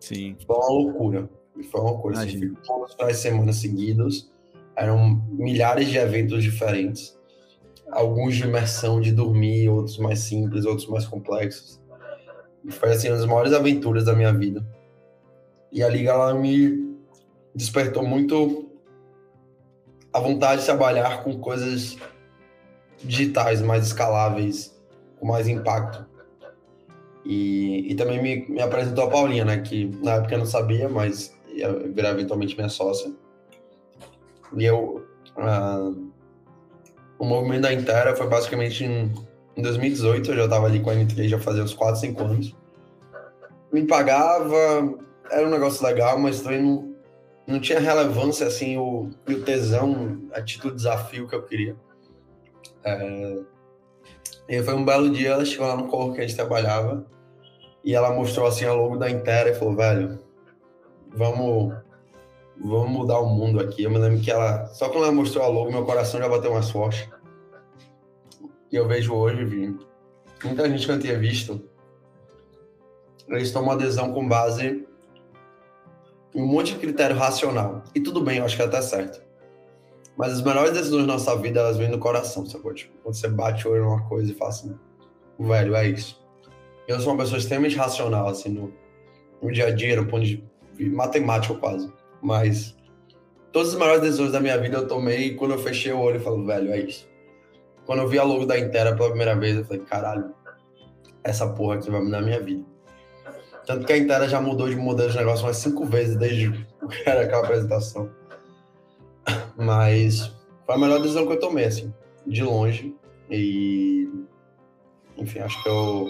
Sim. 0.00 0.36
Foi 0.46 0.56
uma 0.56 0.68
loucura. 0.68 1.30
Foi 1.70 1.80
uma 1.80 1.90
loucura. 1.90 2.18
Assim, 2.18 2.38
fico 2.38 2.60
todas 2.64 2.94
as 3.00 3.16
semanas 3.16 3.56
seguidas. 3.56 4.30
Eram 4.76 5.22
milhares 5.30 5.88
de 5.88 5.96
eventos 5.96 6.44
diferentes. 6.44 7.18
Alguns 7.90 8.36
de 8.36 8.44
imersão, 8.44 9.00
de 9.00 9.10
dormir, 9.12 9.68
outros 9.68 9.98
mais 9.98 10.18
simples, 10.20 10.64
outros 10.64 10.86
mais 10.88 11.06
complexos. 11.06 11.80
Foi 12.70 12.92
assim, 12.92 13.08
uma 13.08 13.16
das 13.16 13.26
maiores 13.26 13.52
aventuras 13.52 14.04
da 14.04 14.14
minha 14.14 14.32
vida. 14.32 14.64
E 15.72 15.82
a 15.82 15.88
liga 15.88 16.10
ela 16.10 16.34
me 16.34 16.96
despertou 17.54 18.06
muito 18.06 18.70
a 20.12 20.20
vontade 20.20 20.60
de 20.60 20.66
trabalhar 20.66 21.22
com 21.22 21.38
coisas 21.38 21.96
digitais 23.02 23.60
mais 23.60 23.86
escaláveis, 23.86 24.74
com 25.18 25.26
mais 25.26 25.46
impacto. 25.48 26.06
E, 27.24 27.90
e 27.90 27.94
também 27.94 28.22
me, 28.22 28.48
me 28.48 28.62
apresentou 28.62 29.04
a 29.04 29.10
Paulinha, 29.10 29.44
né? 29.44 29.58
Que 29.58 29.86
na 30.02 30.12
época 30.12 30.34
eu 30.34 30.38
não 30.38 30.46
sabia, 30.46 30.88
mas 30.88 31.34
ia 31.52 31.72
virar 31.72 32.10
eventualmente 32.10 32.54
minha 32.54 32.68
sócia. 32.68 33.12
E 34.56 34.64
eu. 34.64 35.06
Uh, 35.36 36.10
o 37.18 37.24
movimento 37.24 37.62
da 37.62 37.72
Intera 37.72 38.14
foi 38.14 38.28
basicamente 38.28 38.84
em 39.56 39.62
2018, 39.62 40.30
eu 40.30 40.36
já 40.36 40.44
estava 40.44 40.66
ali 40.66 40.80
com 40.80 40.90
a 40.90 40.94
N3 40.94 41.28
já 41.28 41.38
fazia 41.38 41.62
uns 41.62 41.72
4, 41.72 42.00
5 42.00 42.22
anos. 42.22 42.54
Me 43.72 43.86
pagava, 43.86 44.94
era 45.30 45.46
um 45.46 45.50
negócio 45.50 45.84
legal, 45.84 46.18
mas 46.18 46.42
também 46.42 46.62
não, 46.62 46.94
não 47.46 47.60
tinha 47.60 47.80
relevância 47.80 48.46
assim, 48.46 48.76
o, 48.76 49.10
o 49.28 49.40
tesão, 49.42 50.20
a 50.32 50.42
título 50.42 50.74
desafio 50.74 51.26
que 51.26 51.34
eu 51.34 51.42
queria. 51.42 51.76
É, 52.84 53.38
e 54.48 54.62
foi 54.62 54.74
um 54.74 54.84
belo 54.84 55.10
dia, 55.10 55.30
ela 55.30 55.44
chegou 55.44 55.66
lá 55.66 55.76
no 55.76 55.88
corpo 55.88 56.14
que 56.14 56.20
a 56.20 56.26
gente 56.26 56.36
trabalhava 56.36 57.04
e 57.82 57.94
ela 57.94 58.12
mostrou 58.12 58.46
assim 58.46 58.64
a 58.64 58.72
logo 58.72 58.96
da 58.96 59.10
Intera 59.10 59.50
e 59.50 59.54
falou, 59.54 59.74
velho, 59.74 60.18
vamos, 61.08 61.74
vamos 62.62 62.90
mudar 62.90 63.20
o 63.20 63.28
mundo 63.28 63.58
aqui. 63.58 63.84
Eu 63.84 63.90
me 63.90 63.98
lembro 63.98 64.20
que 64.20 64.30
ela, 64.30 64.66
só 64.66 64.88
quando 64.88 65.04
ela 65.04 65.12
mostrou 65.12 65.44
a 65.44 65.48
logo, 65.48 65.70
meu 65.70 65.84
coração 65.84 66.20
já 66.20 66.28
bateu 66.28 66.52
mais 66.52 66.70
forte. 66.70 67.10
E 68.70 68.76
eu 68.76 68.86
vejo 68.86 69.14
hoje, 69.14 69.44
vi, 69.44 69.76
muita 70.44 70.68
gente 70.68 70.86
que 70.86 70.92
eu 70.92 70.98
tinha 70.98 71.18
visto, 71.18 71.62
eles 73.28 73.52
tomam 73.52 73.72
adesão 73.72 74.12
com 74.12 74.26
base 74.26 74.86
em 76.34 76.42
um 76.42 76.46
monte 76.46 76.74
de 76.74 76.80
critério 76.80 77.16
racional. 77.16 77.82
E 77.94 78.00
tudo 78.00 78.20
bem, 78.20 78.38
eu 78.38 78.44
acho 78.44 78.56
que 78.56 78.62
é 78.62 78.66
até 78.66 78.82
certo. 78.82 79.24
Mas 80.16 80.32
as 80.32 80.42
melhores 80.42 80.72
decisões 80.72 81.06
da 81.06 81.12
nossa 81.12 81.36
vida, 81.36 81.60
elas 81.60 81.76
vêm 81.76 81.90
do 81.90 81.98
coração, 81.98 82.46
sacou? 82.46 82.72
Tipo, 82.72 82.92
quando 83.02 83.14
você 83.14 83.28
bate 83.28 83.66
o 83.66 83.72
olho 83.72 83.84
numa 83.84 84.08
coisa 84.08 84.30
e 84.30 84.34
fala 84.34 84.50
assim, 84.50 84.78
velho, 85.38 85.74
é 85.74 85.88
isso. 85.88 86.24
Eu 86.88 87.00
sou 87.00 87.12
uma 87.12 87.22
pessoa 87.22 87.38
extremamente 87.38 87.76
racional, 87.76 88.28
assim, 88.28 88.48
no, 88.48 88.72
no 89.42 89.52
dia 89.52 89.66
a 89.66 89.70
dia, 89.70 89.96
no 89.96 90.06
ponto 90.06 90.24
de 90.24 90.42
matemático 90.90 91.56
quase. 91.56 91.92
Mas 92.22 92.76
todas 93.52 93.72
as 93.72 93.78
melhores 93.78 94.02
decisões 94.02 94.32
da 94.32 94.40
minha 94.40 94.56
vida 94.58 94.78
eu 94.78 94.86
tomei 94.88 95.34
quando 95.34 95.52
eu 95.52 95.58
fechei 95.58 95.92
o 95.92 95.98
olho 95.98 96.16
e 96.16 96.22
falo, 96.22 96.44
velho, 96.46 96.72
é 96.72 96.80
isso. 96.80 97.08
Quando 97.86 98.00
eu 98.02 98.08
vi 98.08 98.18
a 98.18 98.24
logo 98.24 98.44
da 98.44 98.58
Intera 98.58 98.94
pela 98.94 99.08
primeira 99.08 99.36
vez, 99.36 99.56
eu 99.56 99.64
falei, 99.64 99.82
caralho, 99.84 100.34
essa 101.22 101.48
porra 101.48 101.76
aqui 101.76 101.90
vai 101.90 102.02
mudar 102.02 102.18
a 102.18 102.22
minha 102.22 102.40
vida. 102.40 102.64
Tanto 103.64 103.86
que 103.86 103.92
a 103.92 103.96
Intera 103.96 104.28
já 104.28 104.40
mudou 104.40 104.68
de 104.68 104.76
modelo 104.76 105.10
de 105.10 105.16
negócio 105.16 105.46
umas 105.46 105.56
cinco 105.56 105.84
vezes 105.86 106.16
desde 106.16 106.50
que 106.50 107.08
era 107.08 107.22
aquela 107.22 107.42
apresentação. 107.44 108.10
Mas 109.56 110.32
foi 110.64 110.74
a 110.74 110.78
melhor 110.78 111.00
decisão 111.00 111.26
que 111.26 111.32
eu 111.32 111.40
tomei, 111.40 111.64
assim, 111.64 111.92
de 112.26 112.42
longe. 112.42 112.94
E, 113.30 114.08
enfim, 115.16 115.40
acho 115.40 115.60
que 115.62 115.68
eu 115.68 116.08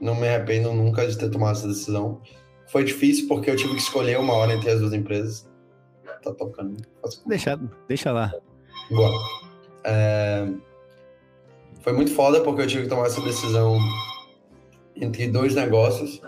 não 0.00 0.14
me 0.14 0.28
arrependo 0.28 0.72
nunca 0.72 1.06
de 1.06 1.16
ter 1.16 1.30
tomado 1.30 1.56
essa 1.56 1.68
decisão. 1.68 2.20
Foi 2.68 2.84
difícil 2.84 3.28
porque 3.28 3.50
eu 3.50 3.56
tive 3.56 3.74
que 3.74 3.80
escolher 3.80 4.18
uma 4.18 4.32
hora 4.32 4.54
entre 4.54 4.70
as 4.70 4.80
duas 4.80 4.92
empresas. 4.92 5.48
Tá 6.22 6.32
tocando. 6.32 6.82
Deixa, 7.26 7.58
deixa 7.88 8.12
lá. 8.12 8.32
Boa. 8.90 9.12
É... 9.84 10.46
Foi 11.82 11.92
muito 11.92 12.14
foda 12.14 12.40
porque 12.40 12.62
eu 12.62 12.66
tive 12.66 12.84
que 12.84 12.88
tomar 12.88 13.06
essa 13.06 13.20
decisão 13.20 13.78
entre 14.96 15.26
dois 15.28 15.54
negócios. 15.54 16.22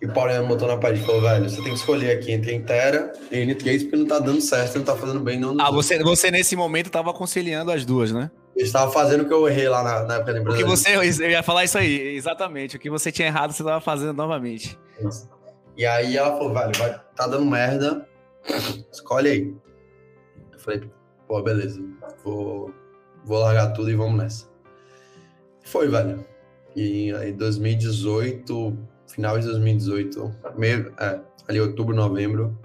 E 0.00 0.06
o 0.06 0.12
Paulinho 0.12 0.46
botou 0.46 0.68
na 0.68 0.76
parede 0.76 1.02
e 1.02 1.06
falou, 1.06 1.22
velho, 1.22 1.48
você 1.48 1.56
tem 1.56 1.72
que 1.72 1.78
escolher 1.78 2.10
aqui 2.10 2.30
entre 2.32 2.52
Intera 2.52 3.12
e 3.30 3.36
N3 3.36 3.82
porque 3.82 3.96
não 3.96 4.06
tá 4.06 4.18
dando 4.18 4.40
certo, 4.40 4.76
não 4.76 4.84
tá 4.84 4.94
fazendo 4.94 5.20
bem. 5.20 5.40
Não, 5.40 5.56
ah, 5.58 5.70
você, 5.70 5.98
você 6.02 6.30
nesse 6.30 6.54
momento 6.54 6.90
tava 6.90 7.10
aconselhando 7.10 7.70
as 7.70 7.86
duas, 7.86 8.12
né? 8.12 8.30
Eu 8.54 8.64
estava 8.64 8.92
fazendo 8.92 9.22
o 9.22 9.26
que 9.26 9.32
eu 9.32 9.48
errei 9.48 9.68
lá 9.68 9.82
na, 9.82 10.02
na 10.04 10.14
época 10.16 10.34
da 10.34 10.40
empresa. 10.40 10.58
O 10.58 10.62
que 10.62 10.68
você, 10.68 10.96
eu 10.96 11.30
ia 11.30 11.42
falar 11.42 11.64
isso 11.64 11.78
aí, 11.78 12.14
exatamente. 12.14 12.76
O 12.76 12.78
que 12.78 12.90
você 12.90 13.10
tinha 13.10 13.28
errado, 13.28 13.52
você 13.52 13.62
estava 13.62 13.80
fazendo 13.80 14.12
novamente. 14.12 14.78
Isso. 15.00 15.28
E 15.76 15.86
aí 15.86 16.16
ela 16.16 16.36
falou, 16.36 16.52
velho, 16.52 16.72
vai, 16.78 17.00
tá 17.16 17.26
dando 17.26 17.46
merda, 17.46 18.06
escolhe 18.92 19.28
aí. 19.30 19.54
Eu 20.52 20.58
falei, 20.58 20.82
pô, 21.26 21.42
beleza, 21.42 21.82
vou, 22.22 22.72
vou 23.24 23.38
largar 23.38 23.72
tudo 23.72 23.90
e 23.90 23.94
vamos 23.94 24.22
nessa. 24.22 24.53
Foi, 25.64 25.88
velho. 25.88 26.24
E 26.76 27.12
aí 27.14 27.32
2018, 27.32 28.76
final 29.06 29.38
de 29.38 29.46
2018, 29.46 30.34
meio, 30.56 30.92
é, 30.98 31.20
ali 31.48 31.60
outubro, 31.60 31.94
novembro, 31.94 32.56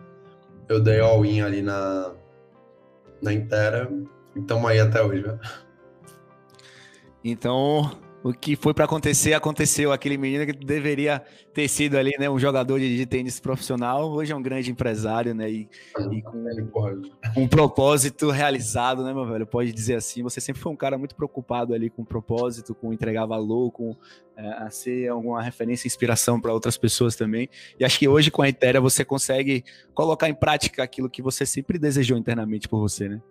eu 0.68 0.80
dei 0.80 1.00
all-in 1.00 1.42
ali 1.42 1.62
na, 1.62 2.14
na 3.22 3.34
Intera 3.34 3.92
e 4.36 4.42
tamo 4.42 4.68
aí 4.68 4.80
até 4.80 5.02
hoje, 5.02 5.22
velho. 5.22 5.40
Então, 7.24 7.92
o 8.24 8.34
que 8.34 8.56
foi 8.56 8.74
para 8.74 8.86
acontecer, 8.86 9.34
aconteceu. 9.34 9.92
Aquele 9.92 10.18
menino 10.18 10.46
que 10.46 10.54
deveria 10.54 11.22
ter 11.54 11.68
sido 11.68 11.98
ali, 11.98 12.12
né, 12.20 12.30
um 12.30 12.40
jogador 12.40 12.80
de, 12.80 12.98
de 12.98 13.06
tênis 13.06 13.40
profissional, 13.40 14.12
hoje 14.12 14.32
é 14.32 14.36
um 14.36 14.42
grande 14.42 14.72
empresário, 14.72 15.34
né, 15.34 15.50
e, 15.50 15.70
e 16.12 16.22
com 16.22 17.42
um 17.42 17.48
propósito 17.48 18.30
realizado, 18.30 19.04
né, 19.04 19.14
meu 19.14 19.26
velho, 19.26 19.46
pode 19.46 19.72
dizer 19.72 19.96
assim. 19.96 20.22
Você 20.24 20.42
sempre 20.42 20.62
foi 20.62 20.72
um 20.72 20.76
cara 20.76 20.98
muito 20.98 21.16
preocupado 21.16 21.74
ali 21.74 21.90
com 21.90 22.02
o 22.02 22.06
propósito, 22.06 22.76
com 22.76 22.94
entregar 22.94 23.26
valor, 23.26 23.72
com 23.72 23.96
é, 24.36 24.48
a 24.64 24.70
ser 24.70 25.08
alguma 25.10 25.42
referência, 25.42 25.88
inspiração 25.88 26.40
para 26.40 26.54
outras 26.54 26.78
pessoas 26.78 27.16
também. 27.16 27.50
E 27.80 27.86
acho 27.86 27.98
que 27.98 28.08
hoje 28.08 28.32
com 28.32 28.42
a 28.42 28.50
Etérea 28.50 28.82
você 28.82 29.04
consegue 29.04 29.64
colocar 29.94 30.30
em 30.30 30.34
prática 30.34 30.84
aquilo 30.84 31.10
que 31.10 31.22
você 31.22 31.46
sempre 31.46 31.78
desejou 31.78 32.18
internamente 32.18 32.68
por 32.68 32.80
você, 32.80 33.10
né? 33.10 33.22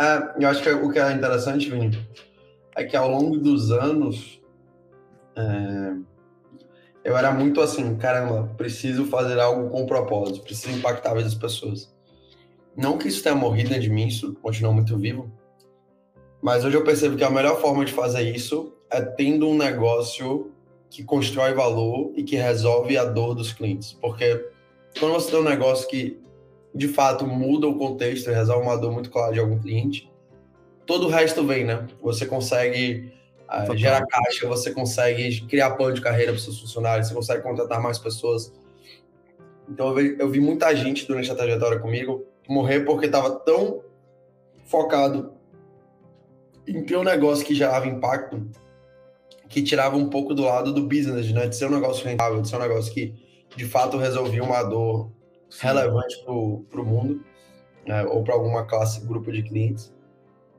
É, 0.00 0.44
eu 0.44 0.48
acho 0.48 0.60
que 0.60 0.70
o 0.70 0.90
que 0.90 0.98
é 0.98 1.12
interessante, 1.12 1.70
Vini, 1.70 1.96
é 2.76 2.84
que 2.84 2.96
ao 2.96 3.10
longo 3.10 3.38
dos 3.38 3.70
anos 3.70 4.40
é, 5.36 5.96
eu 7.04 7.16
era 7.16 7.32
muito 7.32 7.60
assim, 7.60 7.96
caramba, 7.96 8.50
preciso 8.56 9.04
fazer 9.06 9.38
algo 9.38 9.70
com 9.70 9.86
propósito, 9.86 10.40
preciso 10.40 10.76
impactar 10.76 11.10
a 11.10 11.14
vida 11.14 11.24
das 11.24 11.34
pessoas. 11.34 11.94
Não 12.76 12.98
que 12.98 13.08
isso 13.08 13.22
tenha 13.22 13.34
morrido 13.34 13.78
de 13.78 13.90
mim, 13.90 14.08
isso 14.08 14.34
continua 14.42 14.72
muito 14.72 14.96
vivo, 14.96 15.30
mas 16.42 16.64
hoje 16.64 16.76
eu 16.76 16.84
percebo 16.84 17.16
que 17.16 17.24
a 17.24 17.30
melhor 17.30 17.60
forma 17.60 17.84
de 17.84 17.92
fazer 17.92 18.34
isso 18.34 18.74
é 18.90 19.00
tendo 19.00 19.48
um 19.48 19.56
negócio 19.56 20.50
que 20.90 21.02
constrói 21.02 21.54
valor 21.54 22.12
e 22.14 22.22
que 22.22 22.36
resolve 22.36 22.96
a 22.96 23.04
dor 23.04 23.34
dos 23.34 23.52
clientes. 23.52 23.92
Porque 23.94 24.48
quando 24.98 25.12
você 25.12 25.30
tem 25.30 25.40
um 25.40 25.44
negócio 25.44 25.88
que 25.88 26.20
de 26.74 26.88
fato 26.88 27.26
muda 27.26 27.66
o 27.66 27.78
contexto 27.78 28.30
e 28.30 28.34
resolve 28.34 28.66
uma 28.66 28.76
dor 28.76 28.92
muito 28.92 29.10
clara 29.10 29.32
de 29.32 29.40
algum 29.40 29.58
cliente, 29.58 30.10
todo 30.86 31.06
o 31.06 31.10
resto 31.10 31.46
vem, 31.46 31.64
né? 31.64 31.86
Você 32.02 32.26
consegue 32.26 33.12
uh, 33.48 33.76
gera 33.76 34.04
caixa, 34.06 34.46
você 34.46 34.70
consegue 34.72 35.42
criar 35.46 35.72
plano 35.72 35.94
de 35.94 36.00
carreira 36.00 36.32
para 36.32 36.40
seus 36.40 36.60
funcionários, 36.60 37.08
você 37.08 37.14
consegue 37.14 37.42
contratar 37.42 37.82
mais 37.82 37.98
pessoas. 37.98 38.52
Então 39.68 39.88
eu 39.88 39.94
vi, 39.94 40.16
eu 40.18 40.30
vi 40.30 40.40
muita 40.40 40.74
gente 40.74 41.06
durante 41.06 41.30
a 41.30 41.34
trajetória 41.34 41.78
comigo 41.78 42.24
morrer 42.48 42.80
porque 42.80 43.06
estava 43.06 43.30
tão 43.30 43.82
focado 44.66 45.32
em 46.66 46.84
ter 46.84 46.96
um 46.96 47.04
negócio 47.04 47.44
que 47.44 47.54
gerava 47.54 47.86
impacto 47.86 48.46
que 49.54 49.62
tirava 49.62 49.96
um 49.96 50.08
pouco 50.10 50.34
do 50.34 50.42
lado 50.42 50.72
do 50.72 50.82
business, 50.82 51.30
né? 51.30 51.46
De 51.46 51.54
ser 51.54 51.66
um 51.66 51.70
negócio 51.70 52.04
rentável, 52.04 52.42
de 52.42 52.48
ser 52.48 52.56
um 52.56 52.60
negócio 52.60 52.92
que 52.92 53.14
de 53.54 53.64
fato 53.64 53.96
resolvia 53.96 54.42
uma 54.42 54.62
dor 54.64 55.12
Sim. 55.48 55.68
relevante 55.68 56.24
para 56.24 56.32
o 56.80 56.84
mundo, 56.84 57.24
né? 57.86 58.04
ou 58.04 58.24
para 58.24 58.34
alguma 58.34 58.64
classe, 58.64 59.06
grupo 59.06 59.30
de 59.30 59.44
clientes. 59.44 59.93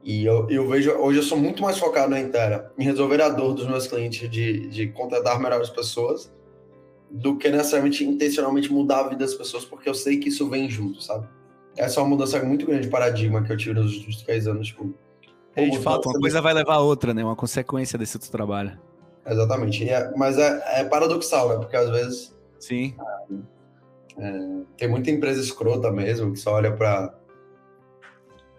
E 0.05 0.23
eu, 0.23 0.47
eu, 0.51 0.69
vejo, 0.69 0.91
hoje 0.91 1.17
eu 1.17 1.23
sou 1.23 1.35
muito 1.35 1.63
mais 1.63 1.79
focado 1.79 2.11
na 2.11 2.19
inteira, 2.19 2.71
em 2.77 2.83
resolver 2.83 3.19
a 3.23 3.27
dor 3.27 3.55
dos 3.55 3.65
meus 3.65 3.87
clientes 3.87 4.29
de, 4.29 4.67
de 4.67 4.87
contratar 4.89 5.39
melhores 5.39 5.71
pessoas, 5.71 6.31
do 7.09 7.35
que 7.37 7.49
necessariamente 7.49 8.05
intencionalmente 8.05 8.71
mudar 8.71 8.99
a 8.99 9.03
vida 9.09 9.25
das 9.25 9.33
pessoas, 9.33 9.65
porque 9.65 9.89
eu 9.89 9.95
sei 9.95 10.19
que 10.19 10.29
isso 10.29 10.47
vem 10.47 10.69
junto, 10.69 11.01
sabe? 11.01 11.27
Essa 11.75 11.99
é 11.99 12.03
uma 12.03 12.09
mudança 12.09 12.39
muito 12.43 12.67
grande 12.67 12.83
de 12.83 12.89
paradigma 12.89 13.41
que 13.41 13.51
eu 13.51 13.57
tive 13.57 13.73
nos 13.73 13.95
últimos 13.95 14.21
três 14.21 14.47
anos, 14.47 14.67
tipo, 14.67 14.93
é, 15.55 15.69
de 15.69 15.79
fato, 15.79 16.09
uma 16.09 16.19
coisa 16.19 16.41
vai 16.41 16.53
levar 16.53 16.75
a 16.75 16.81
outra, 16.81 17.13
né? 17.13 17.23
Uma 17.23 17.35
consequência 17.35 17.97
desse 17.97 18.17
outro 18.17 18.29
trabalho. 18.29 18.77
Exatamente. 19.25 19.89
É, 19.89 20.11
mas 20.15 20.37
é, 20.37 20.81
é, 20.81 20.83
paradoxal, 20.83 21.49
né? 21.49 21.55
Porque 21.55 21.75
às 21.75 21.89
vezes. 21.89 22.37
Sim. 22.59 22.93
É, 24.17 24.39
tem 24.77 24.87
muita 24.89 25.09
empresa 25.09 25.39
escrota 25.39 25.89
mesmo, 25.91 26.33
que 26.33 26.39
só 26.39 26.53
olha 26.53 26.75
para 26.75 27.13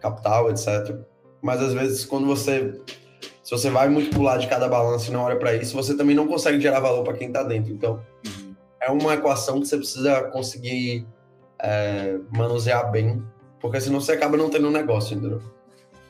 capital, 0.01 0.51
etc. 0.51 0.99
Mas 1.47 1.63
às 1.63 1.73
vezes, 1.73 2.05
quando 2.05 2.27
você. 2.27 2.75
Se 3.45 3.53
você 3.53 3.71
vai 3.71 3.89
muito 3.89 4.21
lado 4.21 4.41
de 4.41 4.49
cada 4.49 4.67
balanço 4.69 5.09
e 5.09 5.13
não 5.13 5.23
olha 5.23 5.37
para 5.37 5.55
isso, 5.55 5.77
você 5.77 5.97
também 5.97 6.17
não 6.17 6.27
consegue 6.27 6.61
gerar 6.61 6.81
valor 6.81 7.05
para 7.05 7.15
quem 7.15 7.29
está 7.29 7.45
dentro. 7.45 7.73
Então, 7.73 8.03
uhum. 8.27 8.57
é 8.81 8.91
uma 8.91 9.15
equação 9.15 9.61
que 9.61 9.69
você 9.69 9.77
precisa 9.77 10.23
conseguir 10.33 11.07
é, 11.63 12.19
manusear 12.37 12.91
bem, 12.91 13.23
porque 13.61 13.81
senão 13.81 14.01
você 14.01 14.11
acaba 14.11 14.37
não 14.37 14.51
tendo 14.51 14.67
um 14.67 14.73
negócio, 14.73 15.17
entendeu? 15.17 15.41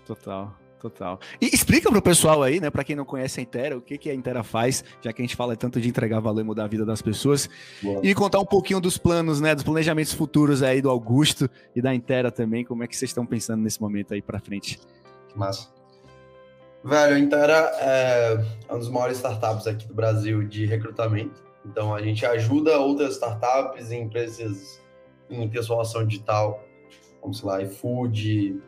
Total. 0.07 0.57
Total. 0.81 1.19
E 1.41 1.47
explica 1.47 1.91
pro 1.91 2.01
pessoal 2.01 2.43
aí, 2.43 2.61
né, 2.61 2.71
para 2.71 2.85
quem 2.85 2.95
não 2.95 3.05
conhece 3.05 3.41
a 3.41 3.43
Intera, 3.43 3.77
o 3.77 3.81
que, 3.81 3.99
que 3.99 4.11
a 4.11 4.15
Intera 4.15 4.45
faz, 4.45 4.85
já 5.01 5.13
que 5.13 5.21
a 5.21 5.25
gente 5.25 5.35
fala 5.35 5.57
tanto 5.57 5.81
de 5.81 5.89
entregar 5.89 6.21
valor 6.21 6.41
e 6.41 6.45
mudar 6.45 6.65
a 6.65 6.69
vida 6.69 6.85
das 6.85 7.03
pessoas. 7.03 7.49
Boa. 7.83 8.01
E 8.05 8.15
contar 8.15 8.39
um 8.39 8.45
pouquinho 8.45 8.79
dos 8.79 8.97
planos, 8.99 9.41
né, 9.41 9.55
dos 9.55 9.65
planejamentos 9.65 10.13
futuros 10.13 10.63
aí 10.63 10.81
do 10.81 10.91
Augusto 10.91 11.51
e 11.75 11.81
da 11.81 11.95
Intera 11.95 12.31
também, 12.31 12.65
como 12.65 12.85
é 12.85 12.87
que 12.87 12.97
vocês 12.97 13.11
estão 13.11 13.27
pensando 13.27 13.63
nesse 13.63 13.81
momento 13.81 14.15
aí 14.15 14.23
para 14.23 14.39
frente. 14.39 14.79
Massa. 15.39 15.69
Velho, 16.85 17.17
a 17.17 17.19
Intera 17.19 17.73
é 17.81 18.45
uma 18.69 18.79
das 18.79 18.89
maiores 18.89 19.17
startups 19.17 19.67
aqui 19.67 19.89
do 19.89 19.95
Brasil 19.95 20.45
de 20.45 20.67
recrutamento. 20.67 21.45
Então, 21.65 21.93
a 21.95 22.01
gente 22.01 22.25
ajuda 22.25 22.79
outras 22.79 23.15
startups 23.15 23.91
e 23.91 23.97
empresas 23.97 24.81
em 25.29 25.49
transformação 25.49 26.07
digital, 26.07 26.65
como, 27.21 27.35
sei 27.35 27.49
lá, 27.49 27.63
iFood, 27.63 28.63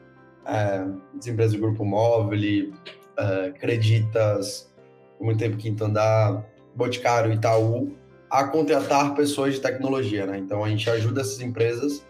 é, 0.45 0.85
as 1.17 1.27
empresas 1.27 1.53
do 1.53 1.61
Grupo 1.61 1.85
Móvel, 1.85 2.73
é, 3.17 3.51
Creditas, 3.53 4.69
muito 5.21 5.39
tempo 5.39 5.57
Quinto 5.57 5.85
Andar, 5.85 6.45
Boticário, 6.75 7.33
Itaú, 7.33 7.97
a 8.31 8.45
contratar 8.45 9.15
pessoas 9.15 9.55
de 9.55 9.61
tecnologia, 9.61 10.27
né? 10.27 10.39
Então 10.39 10.65
a 10.65 10.69
gente 10.69 10.89
ajuda 10.91 11.21
essas 11.21 11.41
empresas. 11.41 12.05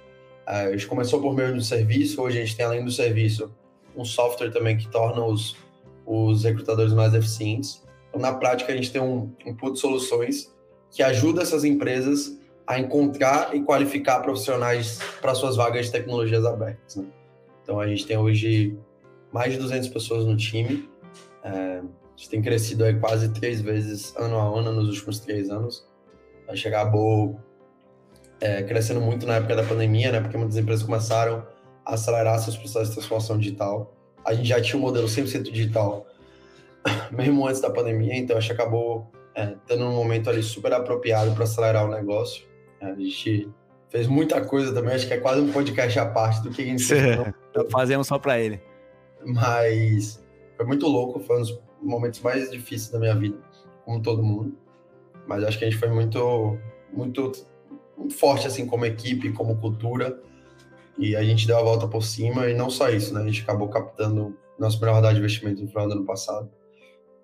É, 0.47 0.67
a 0.67 0.71
gente 0.73 0.87
começou 0.87 1.21
por 1.21 1.35
meio 1.35 1.55
do 1.55 1.61
serviço, 1.63 2.23
hoje 2.23 2.39
a 2.39 2.41
gente 2.41 2.57
tem 2.57 2.65
além 2.65 2.85
do 2.85 2.91
serviço 2.91 3.53
um 3.99 4.05
software 4.05 4.51
também 4.51 4.77
que 4.77 4.89
torna 4.89 5.25
os, 5.25 5.57
os 6.07 6.45
recrutadores 6.45 6.93
mais 6.93 7.13
eficientes. 7.15 7.83
Então, 8.09 8.21
na 8.21 8.33
prática, 8.33 8.73
a 8.73 8.77
gente 8.77 8.91
tem 8.91 9.03
um, 9.03 9.33
um 9.45 9.55
pool 9.55 9.73
de 9.73 9.81
soluções 9.81 10.55
que 10.91 11.03
ajuda 11.03 11.43
essas 11.43 11.65
empresas 11.65 12.39
a 12.67 12.79
encontrar 12.79 13.55
e 13.57 13.63
qualificar 13.63 14.21
profissionais 14.21 15.01
para 15.21 15.35
suas 15.35 15.57
vagas 15.57 15.87
de 15.87 15.93
tecnologias 15.93 16.45
abertas. 16.45 16.97
Né? 16.97 17.07
Então 17.63 17.81
a 17.81 17.87
gente 17.87 18.07
tem 18.07 18.17
hoje 18.17 18.79
mais 19.33 19.53
de 19.53 19.59
200 19.59 19.89
pessoas 19.89 20.27
no 20.27 20.37
time. 20.37 20.89
É, 21.43 21.51
a 21.51 22.17
gente 22.17 22.29
tem 22.29 22.43
crescido 22.43 22.85
aí 22.85 22.99
quase 22.99 23.31
três 23.31 23.61
vezes 23.61 24.15
ano 24.17 24.39
a 24.39 24.43
ano 24.43 24.73
nos 24.73 24.89
últimos 24.89 25.19
três 25.19 25.49
anos. 25.51 25.87
A 26.47 26.55
gente 26.55 26.69
acabou 26.69 27.39
é, 28.41 28.63
crescendo 28.63 29.01
muito 29.01 29.27
na 29.27 29.37
época 29.37 29.57
da 29.57 29.63
pandemia, 29.63 30.13
né? 30.13 30.21
Porque 30.21 30.37
muitas 30.37 30.57
empresas 30.57 30.85
começaram 30.85 31.47
acelerar 31.89 32.39
seus 32.39 32.57
processos 32.57 32.91
de 32.91 32.95
transformação 32.97 33.39
digital. 33.39 33.95
A 34.25 34.35
gente 34.35 34.49
já 34.49 34.61
tinha 34.61 34.79
um 34.79 34.83
modelo 34.83 35.07
100% 35.07 35.51
digital, 35.51 36.07
mesmo 37.11 37.47
antes 37.47 37.61
da 37.61 37.71
pandemia, 37.71 38.15
então 38.15 38.37
a 38.37 38.41
gente 38.41 38.53
acabou 38.53 39.11
é, 39.35 39.55
tendo 39.67 39.85
um 39.85 39.95
momento 39.95 40.29
ali 40.29 40.43
super 40.43 40.73
apropriado 40.73 41.33
para 41.33 41.45
acelerar 41.45 41.87
o 41.87 41.89
negócio. 41.91 42.45
É, 42.81 42.87
a 42.87 42.95
gente 42.95 43.49
fez 43.89 44.07
muita 44.07 44.45
coisa 44.45 44.73
também, 44.73 44.95
acho 44.95 45.07
que 45.07 45.15
é 45.15 45.19
quase 45.19 45.41
um 45.41 45.51
podcast 45.51 45.99
à 45.99 46.07
parte 46.07 46.43
do 46.43 46.51
que 46.51 46.63
a 46.63 46.65
gente 46.67 46.85
fez. 46.85 47.17
Fazemos 47.73 48.07
só 48.07 48.19
para 48.19 48.39
ele. 48.39 48.61
Mas 49.25 50.23
foi 50.57 50.67
muito 50.67 50.87
louco, 50.87 51.21
foi 51.21 51.37
um 51.37 51.41
dos 51.41 51.61
momentos 51.81 52.21
mais 52.21 52.51
difíceis 52.51 52.91
da 52.91 52.99
minha 52.99 53.15
vida, 53.15 53.39
como 53.85 54.03
todo 54.03 54.23
mundo. 54.23 54.55
Mas 55.27 55.43
acho 55.43 55.59
que 55.59 55.65
a 55.65 55.71
gente 55.71 55.79
foi 55.79 55.89
muito, 55.89 56.59
muito, 56.93 57.33
muito 57.97 58.15
forte 58.15 58.47
assim 58.47 58.67
como 58.67 58.85
equipe, 58.85 59.33
como 59.33 59.57
cultura. 59.57 60.21
E 60.99 61.15
a 61.15 61.23
gente 61.23 61.47
deu 61.47 61.59
a 61.59 61.63
volta 61.63 61.87
por 61.87 62.03
cima 62.03 62.49
e 62.49 62.55
não 62.55 62.69
só 62.69 62.91
isso, 62.91 63.15
né? 63.15 63.23
A 63.23 63.27
gente 63.27 63.43
acabou 63.43 63.69
captando 63.69 64.37
nossa 64.59 64.79
melhor 64.79 64.95
rodada 64.95 65.15
de 65.15 65.21
investimento 65.21 65.63
no 65.63 65.69
final 65.69 65.87
do 65.87 65.95
ano 65.95 66.05
passado. 66.05 66.51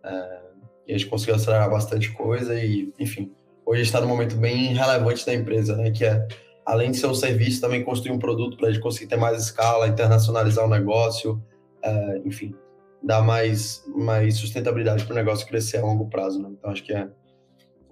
É, 0.05 0.41
e 0.87 0.95
a 0.95 0.99
gente 0.99 1.11
conseguiu 1.11 1.35
acelerar 1.35 1.69
bastante 1.69 2.13
coisa 2.13 2.55
e, 2.55 2.93
enfim, 2.99 3.33
hoje 3.67 3.83
está 3.83 4.01
num 4.01 4.07
momento 4.07 4.37
bem 4.37 4.73
relevante 4.75 5.27
da 5.27 5.35
empresa, 5.35 5.77
né? 5.77 5.91
Que 5.91 6.05
é 6.05 6.27
além 6.65 6.91
de 6.91 6.99
ser 6.99 7.07
um 7.07 7.15
serviço, 7.15 7.61
também 7.61 7.85
construir 7.85 8.13
um 8.13 8.19
produto 8.19 8.57
para 8.57 8.69
a 8.69 8.71
gente 8.71 8.83
conseguir 8.83 9.09
ter 9.09 9.17
mais 9.17 9.43
escala, 9.43 9.89
internacionalizar 9.89 10.65
o 10.65 10.69
negócio, 10.69 11.43
é, 11.83 12.23
enfim, 12.25 12.55
dar 13.03 13.23
mais, 13.23 13.85
mais 13.95 14.37
sustentabilidade 14.37 15.05
para 15.05 15.13
o 15.13 15.17
negócio 15.17 15.47
crescer 15.47 15.79
a 15.79 15.83
longo 15.83 16.09
prazo. 16.09 16.41
Né? 16.41 16.49
Então, 16.53 16.71
acho 16.71 16.83
que 16.83 16.93
é, 16.93 17.09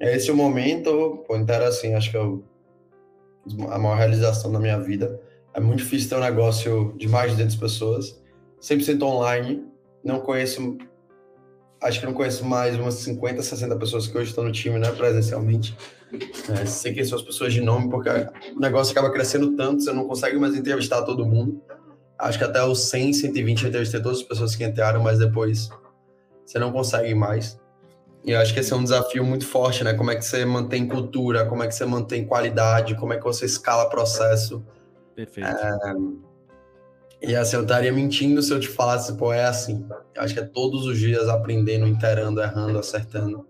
é 0.01 0.17
esse 0.17 0.31
o 0.31 0.37
momento. 0.37 1.23
Pô, 1.27 1.37
então, 1.37 1.63
assim, 1.65 1.95
acho 1.95 2.11
que 2.11 2.17
é 2.17 2.23
o, 2.23 2.43
a 3.69 3.79
maior 3.79 3.97
realização 3.97 4.51
da 4.51 4.59
minha 4.59 4.79
vida. 4.79 5.21
É 5.55 5.61
muito 5.61 5.79
difícil 5.79 6.09
ter 6.09 6.17
um 6.17 6.21
negócio 6.21 6.95
de 6.97 7.09
mais 7.09 7.31
de 7.31 7.37
200 7.37 7.57
pessoas, 7.57 8.23
100% 8.61 9.03
online. 9.03 9.65
Não 10.05 10.21
conheço 10.21 10.79
acho 11.83 11.99
que 11.99 12.07
não 12.07 12.13
conheço 12.13 12.45
mais 12.45 12.77
umas 12.77 12.95
50, 12.95 13.43
60 13.43 13.77
pessoas 13.77 14.07
que 14.07 14.17
hoje 14.17 14.31
estão 14.31 14.45
no 14.45 14.53
time, 14.53 14.79
né, 14.79 14.91
presencialmente. 14.93 15.77
É, 16.57 16.65
sei 16.67 16.93
quem 16.93 17.05
são 17.05 17.19
as 17.19 17.25
pessoas 17.25 17.53
de 17.53 17.61
nome, 17.61 17.91
porque 17.91 18.09
o 18.55 18.61
negócio 18.61 18.93
acaba 18.93 19.11
crescendo 19.11 19.57
tanto, 19.57 19.83
você 19.83 19.93
não 19.93 20.07
consegue 20.07 20.39
mais 20.39 20.55
entrevistar 20.55 21.03
todo 21.03 21.27
mundo. 21.27 21.61
Acho 22.19 22.39
que 22.39 22.45
até 22.45 22.63
os 22.63 22.85
100, 22.85 23.15
120 23.15 23.63
eu 23.63 23.69
entrevistei 23.69 24.01
todas 24.01 24.19
as 24.19 24.25
pessoas 24.25 24.55
que 24.55 24.65
entraram, 24.65 25.03
mas 25.03 25.19
depois 25.19 25.71
você 26.45 26.59
não 26.59 26.71
consegue 26.71 27.15
mais. 27.15 27.59
E 28.25 28.31
eu 28.31 28.39
acho 28.39 28.55
que 28.55 28.61
esse 28.61 28.73
é 28.73 28.77
um 28.77 28.85
desafio 28.85 29.25
muito 29.25 29.45
forte, 29.45 29.83
né? 29.83 29.95
Como 29.95 30.11
é 30.11 30.15
que 30.15 30.25
você 30.25 30.45
mantém 30.45 30.87
cultura, 30.87 31.45
como 31.47 31.65
é 31.65 31.67
que 31.67 31.75
você 31.75 31.85
mantém 31.85 32.25
qualidade, 32.25 32.95
como 32.95 33.13
é 33.13 33.17
que 33.17 33.25
você 33.25 33.47
escala 33.47 33.91
processo. 33.91 34.65
Perfeito. 35.15 35.49
É 35.49 35.95
e 37.23 37.37
assim, 37.37 37.55
eu 37.55 37.63
estaria 37.63 37.93
mentindo 37.93 38.43
se 38.43 38.53
eu 38.53 38.59
te 38.59 38.67
falasse, 38.67 39.17
pô, 39.17 39.33
é 39.33 39.45
assim. 39.45 39.87
Acho 40.19 40.35
que 40.35 40.41
é 40.41 40.45
todos 40.45 40.87
os 40.87 40.99
dias 40.99 41.29
aprendendo, 41.29 41.87
interando, 41.87 42.43
errando, 42.43 42.77
acertando. 42.81 43.47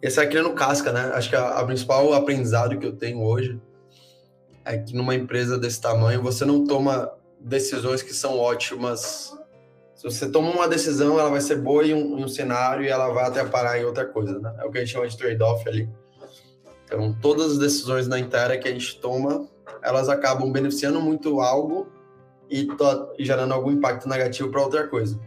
Esse 0.00 0.20
é 0.20 0.42
no 0.42 0.54
casca, 0.54 0.92
né? 0.92 1.10
Acho 1.14 1.28
que 1.28 1.34
a, 1.34 1.58
a, 1.58 1.64
principal 1.64 2.12
aprendizado 2.12 2.78
que 2.78 2.86
eu 2.86 2.92
tenho 2.92 3.20
hoje 3.20 3.60
é 4.64 4.78
que 4.78 4.94
numa 4.94 5.16
empresa 5.16 5.58
desse 5.58 5.80
tamanho 5.80 6.22
você 6.22 6.44
não 6.44 6.64
toma 6.64 7.12
decisões 7.40 8.02
que 8.02 8.14
são 8.14 8.38
ótimas. 8.38 9.36
Se 9.96 10.04
você 10.04 10.30
toma 10.30 10.50
uma 10.50 10.68
decisão, 10.68 11.18
ela 11.18 11.30
vai 11.30 11.40
ser 11.40 11.56
boa 11.56 11.84
em 11.84 11.94
um, 11.94 12.20
em 12.20 12.24
um 12.24 12.28
cenário 12.28 12.84
e 12.84 12.88
ela 12.88 13.12
vai 13.12 13.24
até 13.24 13.44
parar 13.44 13.80
em 13.80 13.84
outra 13.84 14.06
coisa, 14.06 14.38
né? 14.38 14.54
É 14.60 14.64
o 14.64 14.70
que 14.70 14.78
a 14.78 14.80
gente 14.80 14.92
chama 14.92 15.08
de 15.08 15.16
trade-off 15.16 15.68
ali. 15.68 15.88
Então, 16.84 17.16
todas 17.20 17.52
as 17.52 17.58
decisões 17.58 18.06
na 18.06 18.18
inteira 18.18 18.56
que 18.58 18.68
a 18.68 18.72
gente 18.72 19.00
toma, 19.00 19.48
elas 19.82 20.08
acabam 20.08 20.50
beneficiando 20.50 21.00
muito 21.00 21.40
algo 21.40 21.88
e 22.48 22.66
gerando 23.18 23.54
algum 23.54 23.70
impacto 23.70 24.08
negativo 24.08 24.50
para 24.50 24.62
outra 24.62 24.86
coisa. 24.86 25.18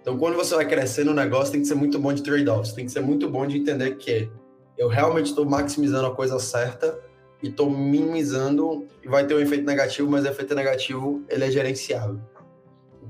Então, 0.00 0.18
quando 0.18 0.36
você 0.36 0.54
vai 0.54 0.66
crescer 0.66 1.04
no 1.04 1.14
negócio, 1.14 1.52
tem 1.52 1.62
que 1.62 1.68
ser 1.68 1.74
muito 1.74 1.98
bom 1.98 2.12
de 2.12 2.22
trade-offs, 2.22 2.72
tem 2.72 2.86
que 2.86 2.92
ser 2.92 3.00
muito 3.00 3.28
bom 3.28 3.46
de 3.46 3.58
entender 3.58 3.96
que 3.96 4.30
eu 4.76 4.88
realmente 4.88 5.26
estou 5.26 5.44
maximizando 5.44 6.06
a 6.06 6.14
coisa 6.14 6.38
certa 6.38 6.98
e 7.42 7.48
estou 7.48 7.70
minimizando 7.70 8.86
e 9.02 9.08
vai 9.08 9.26
ter 9.26 9.34
um 9.34 9.40
efeito 9.40 9.64
negativo, 9.64 10.10
mas 10.10 10.24
o 10.24 10.28
efeito 10.28 10.54
negativo 10.54 11.22
ele 11.28 11.44
é 11.44 11.50
gerenciável. 11.50 12.18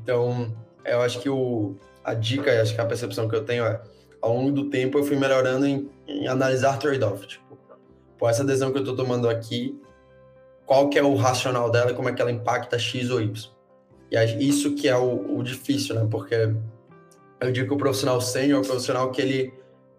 Então, 0.02 0.54
eu 0.84 1.00
acho 1.00 1.20
que 1.20 1.30
o, 1.30 1.76
a 2.04 2.12
dica, 2.12 2.60
acho 2.60 2.74
que 2.74 2.80
a 2.80 2.86
percepção 2.86 3.28
que 3.28 3.36
eu 3.36 3.44
tenho 3.44 3.64
é, 3.64 3.80
ao 4.20 4.34
longo 4.34 4.52
do 4.52 4.68
tempo 4.68 4.98
eu 4.98 5.04
fui 5.04 5.16
melhorando 5.16 5.66
em, 5.66 5.90
em 6.06 6.26
analisar 6.26 6.78
trade-off. 6.78 7.26
Tipo, 7.26 7.58
pô, 8.18 8.28
essa 8.28 8.44
decisão 8.44 8.70
que 8.70 8.78
eu 8.78 8.82
estou 8.82 8.96
tomando 8.96 9.28
aqui, 9.28 9.80
qual 10.72 10.88
que 10.88 10.98
é 10.98 11.02
o 11.02 11.14
racional 11.14 11.70
dela, 11.70 11.92
como 11.92 12.08
é 12.08 12.14
que 12.14 12.22
ela 12.22 12.32
impacta 12.32 12.78
X 12.78 13.10
ou 13.10 13.20
Y. 13.20 13.50
E 14.10 14.48
isso 14.48 14.74
que 14.74 14.88
é 14.88 14.96
o, 14.96 15.36
o 15.36 15.42
difícil, 15.42 15.94
né? 15.94 16.08
Porque 16.10 16.34
eu 17.42 17.52
digo 17.52 17.68
que 17.68 17.74
o 17.74 17.76
profissional 17.76 18.18
sênior 18.22 18.60
é 18.60 18.62
o 18.62 18.66
profissional 18.66 19.10
que 19.10 19.20
ele 19.20 19.52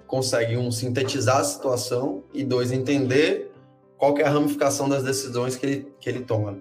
consegue, 0.07 0.57
um, 0.57 0.71
sintetizar 0.71 1.37
a 1.37 1.43
situação 1.43 2.23
e, 2.33 2.43
dois, 2.43 2.71
entender 2.71 3.51
qual 3.99 4.17
é 4.17 4.23
a 4.23 4.29
ramificação 4.31 4.89
das 4.89 5.03
decisões 5.03 5.55
que 5.55 5.63
ele, 5.63 5.93
que 5.99 6.09
ele 6.09 6.21
toma 6.21 6.57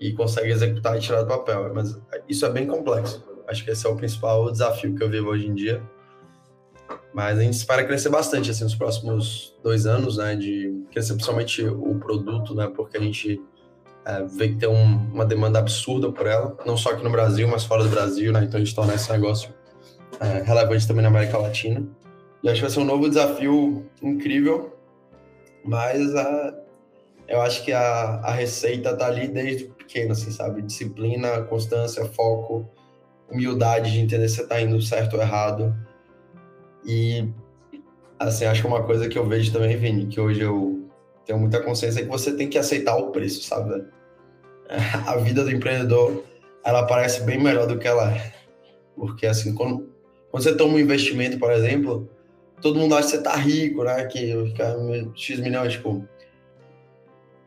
e 0.00 0.12
consegue 0.12 0.50
executar 0.50 0.96
e 0.96 1.00
tirar 1.00 1.22
do 1.22 1.28
papel. 1.28 1.72
Mas 1.72 1.96
isso 2.28 2.44
é 2.44 2.50
bem 2.50 2.66
complexo. 2.66 3.24
Acho 3.46 3.64
que 3.64 3.70
esse 3.70 3.86
é 3.86 3.88
o 3.88 3.94
principal 3.94 4.50
desafio 4.50 4.92
que 4.96 5.04
eu 5.04 5.08
vivo 5.08 5.28
hoje 5.28 5.46
em 5.46 5.54
dia. 5.54 5.80
Mas 7.12 7.38
a 7.38 7.42
gente 7.42 7.54
espera 7.54 7.84
crescer 7.84 8.08
bastante 8.08 8.50
assim 8.50 8.64
nos 8.64 8.74
próximos 8.74 9.56
dois 9.62 9.86
anos, 9.86 10.16
né? 10.16 10.34
De 10.36 10.84
crescer 10.90 11.14
principalmente 11.14 11.64
o 11.64 11.98
produto, 11.98 12.54
né? 12.54 12.70
Porque 12.74 12.96
a 12.96 13.00
gente 13.00 13.40
é, 14.04 14.22
vê 14.24 14.48
que 14.48 14.56
tem 14.56 14.68
um, 14.68 15.12
uma 15.12 15.24
demanda 15.24 15.58
absurda 15.58 16.10
por 16.10 16.26
ela, 16.26 16.56
não 16.64 16.76
só 16.76 16.90
aqui 16.90 17.04
no 17.04 17.10
Brasil, 17.10 17.46
mas 17.48 17.64
fora 17.64 17.82
do 17.82 17.88
Brasil, 17.88 18.32
né? 18.32 18.44
Então 18.44 18.60
a 18.60 18.64
gente 18.64 18.74
torna 18.74 18.94
esse 18.94 19.10
negócio 19.10 19.52
é, 20.20 20.42
relevante 20.42 20.86
também 20.86 21.02
na 21.02 21.08
América 21.08 21.38
Latina. 21.38 21.86
E 22.42 22.48
acho 22.48 22.56
que 22.56 22.62
vai 22.62 22.70
ser 22.70 22.80
um 22.80 22.84
novo 22.84 23.08
desafio 23.08 23.86
incrível, 24.02 24.74
mas 25.64 26.14
a, 26.14 26.54
eu 27.28 27.40
acho 27.40 27.64
que 27.64 27.72
a, 27.72 28.20
a 28.24 28.32
receita 28.32 28.96
tá 28.96 29.06
ali 29.06 29.28
desde 29.28 29.64
pequeno, 29.64 30.12
assim, 30.12 30.30
sabe? 30.30 30.62
Disciplina, 30.62 31.42
constância, 31.42 32.04
foco, 32.06 32.68
humildade 33.30 33.92
de 33.92 34.00
entender 34.00 34.28
se 34.28 34.36
você 34.36 34.46
tá 34.46 34.60
indo 34.60 34.80
certo 34.82 35.14
ou 35.14 35.22
errado. 35.22 35.74
E, 36.84 37.28
assim, 38.18 38.44
acho 38.44 38.62
que 38.62 38.68
uma 38.68 38.82
coisa 38.82 39.08
que 39.08 39.18
eu 39.18 39.26
vejo 39.26 39.52
também, 39.52 39.76
Vini, 39.76 40.06
que 40.06 40.20
hoje 40.20 40.40
eu 40.40 40.88
tenho 41.24 41.38
muita 41.38 41.60
consciência 41.60 42.00
é 42.00 42.02
que 42.02 42.08
você 42.08 42.34
tem 42.36 42.48
que 42.48 42.58
aceitar 42.58 42.96
o 42.96 43.10
preço, 43.10 43.42
sabe? 43.42 43.84
A 45.06 45.16
vida 45.16 45.44
do 45.44 45.50
empreendedor, 45.50 46.24
ela 46.64 46.86
parece 46.86 47.22
bem 47.22 47.38
melhor 47.38 47.66
do 47.66 47.78
que 47.78 47.88
ela 47.88 48.12
é. 48.12 48.32
Porque, 48.96 49.26
assim, 49.26 49.54
quando, 49.54 49.92
quando 50.30 50.42
você 50.42 50.54
toma 50.54 50.74
um 50.74 50.78
investimento, 50.78 51.38
por 51.38 51.50
exemplo, 51.52 52.08
todo 52.60 52.78
mundo 52.78 52.94
acha 52.94 53.08
que 53.08 53.16
você 53.16 53.22
tá 53.22 53.34
rico, 53.36 53.84
né? 53.84 54.04
Que 54.06 54.34
X 55.14 55.40
milhões, 55.40 55.72
tipo, 55.72 56.06